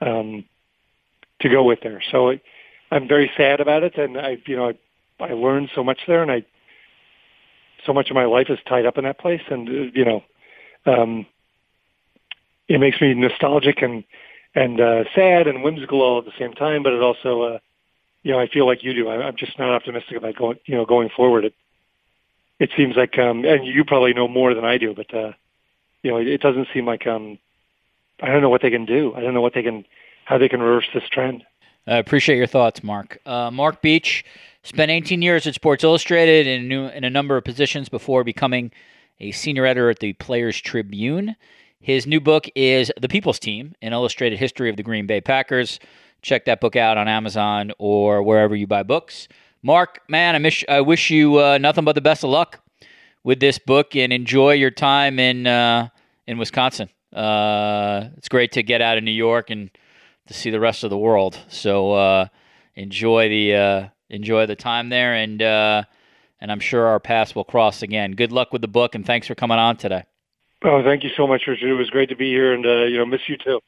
[0.00, 0.44] um,
[1.40, 2.02] to go with there.
[2.10, 2.40] So I,
[2.90, 3.96] I'm very sad about it.
[3.96, 4.68] And I, you know,
[5.20, 6.44] I, I learned so much there and I,
[7.84, 9.42] so much of my life is tied up in that place.
[9.50, 10.24] And, uh, you know,
[10.86, 11.26] um,
[12.68, 14.04] it makes me nostalgic and
[14.54, 16.82] and uh, sad and whimsical all at the same time.
[16.82, 17.58] But it also, uh,
[18.22, 19.08] you know, I feel like you do.
[19.10, 21.44] I'm just not optimistic about going, you know, going forward.
[21.44, 21.54] It
[22.58, 25.32] it seems like, um, and you probably know more than I do, but uh,
[26.02, 27.38] you know, it, it doesn't seem like um,
[28.20, 29.12] I don't know what they can do.
[29.14, 29.84] I don't know what they can,
[30.24, 31.44] how they can reverse this trend.
[31.86, 33.18] I appreciate your thoughts, Mark.
[33.26, 34.24] Uh, Mark Beech
[34.62, 38.70] spent 18 years at Sports Illustrated in, new, in a number of positions before becoming
[39.18, 41.34] a senior editor at the Players Tribune.
[41.80, 45.80] His new book is The People's Team, an illustrated history of the Green Bay Packers.
[46.22, 49.28] Check that book out on Amazon or wherever you buy books.
[49.62, 52.60] Mark, man, I, miss, I wish you uh, nothing but the best of luck
[53.24, 55.88] with this book and enjoy your time in uh,
[56.26, 56.88] in Wisconsin.
[57.12, 59.70] Uh, it's great to get out of New York and
[60.26, 61.38] to see the rest of the world.
[61.48, 62.26] So uh,
[62.74, 65.84] enjoy the uh, enjoy the time there, and uh,
[66.40, 68.12] and I'm sure our paths will cross again.
[68.12, 70.04] Good luck with the book, and thanks for coming on today.
[70.64, 71.68] Oh, thank you so much, Richard.
[71.68, 73.60] It was great to be here, and you know, miss you too.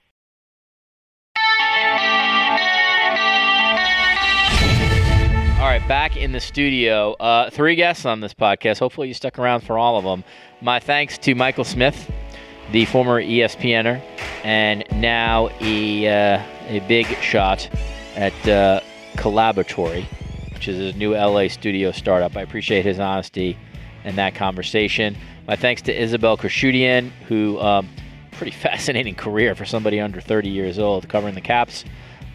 [5.75, 7.15] Right, back in the studio.
[7.15, 8.79] Uh, three guests on this podcast.
[8.79, 10.23] Hopefully, you stuck around for all of them.
[10.61, 12.13] My thanks to Michael Smith,
[12.71, 14.01] the former ESPNer,
[14.45, 17.69] and now a uh, a big shot
[18.15, 18.83] at uh,
[19.17, 20.05] Collaboratory,
[20.53, 22.37] which is a new LA studio startup.
[22.37, 23.59] I appreciate his honesty
[24.05, 25.17] in that conversation.
[25.49, 27.89] My thanks to Isabelle Khurshudyan, who um,
[28.31, 31.85] pretty fascinating career for somebody under 30 years old, covering the Caps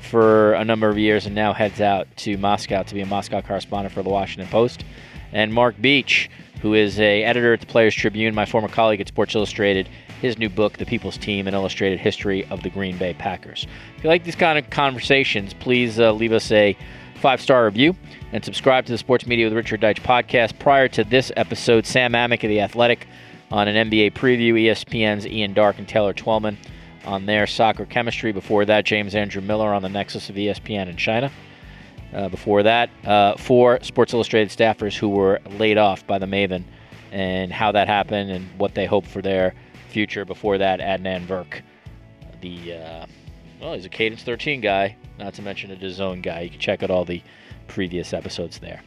[0.01, 3.41] for a number of years and now heads out to Moscow to be a Moscow
[3.41, 4.83] correspondent for the Washington Post.
[5.31, 6.29] And Mark Beech,
[6.61, 9.87] who is a editor at the Players Tribune, my former colleague at Sports Illustrated,
[10.21, 13.67] his new book, The People's Team, an illustrated history of the Green Bay Packers.
[13.97, 16.75] If you like these kind of conversations, please uh, leave us a
[17.15, 17.95] five star review
[18.31, 20.57] and subscribe to the Sports Media with Richard Deitsch podcast.
[20.59, 23.07] Prior to this episode, Sam Amick of The Athletic
[23.51, 26.57] on an NBA preview, ESPN's Ian Darke and Taylor Twellman
[27.09, 28.31] on their soccer chemistry.
[28.31, 31.31] Before that, James Andrew Miller on the Nexus of ESPN in China.
[32.13, 36.63] Uh, before that, uh, four Sports Illustrated staffers who were laid off by the Maven
[37.11, 39.55] and how that happened and what they hope for their
[39.89, 40.23] future.
[40.23, 41.61] Before that, Adnan Virk,
[42.41, 43.05] the uh,
[43.59, 46.41] well, he's a Cadence 13 guy, not to mention a DAZN guy.
[46.41, 47.21] You can check out all the
[47.67, 48.81] previous episodes there.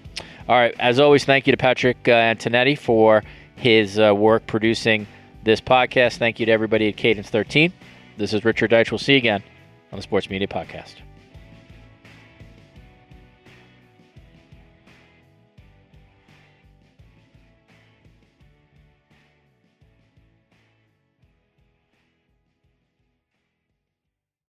[0.48, 3.22] All right, as always, thank you to Patrick uh, Antonetti for
[3.56, 5.06] his uh, work producing
[5.42, 6.18] this podcast.
[6.18, 7.72] Thank you to everybody at Cadence 13.
[8.16, 8.90] This is Richard Deitsch.
[8.90, 9.42] We'll see you again
[9.90, 10.96] on the Sports Media Podcast.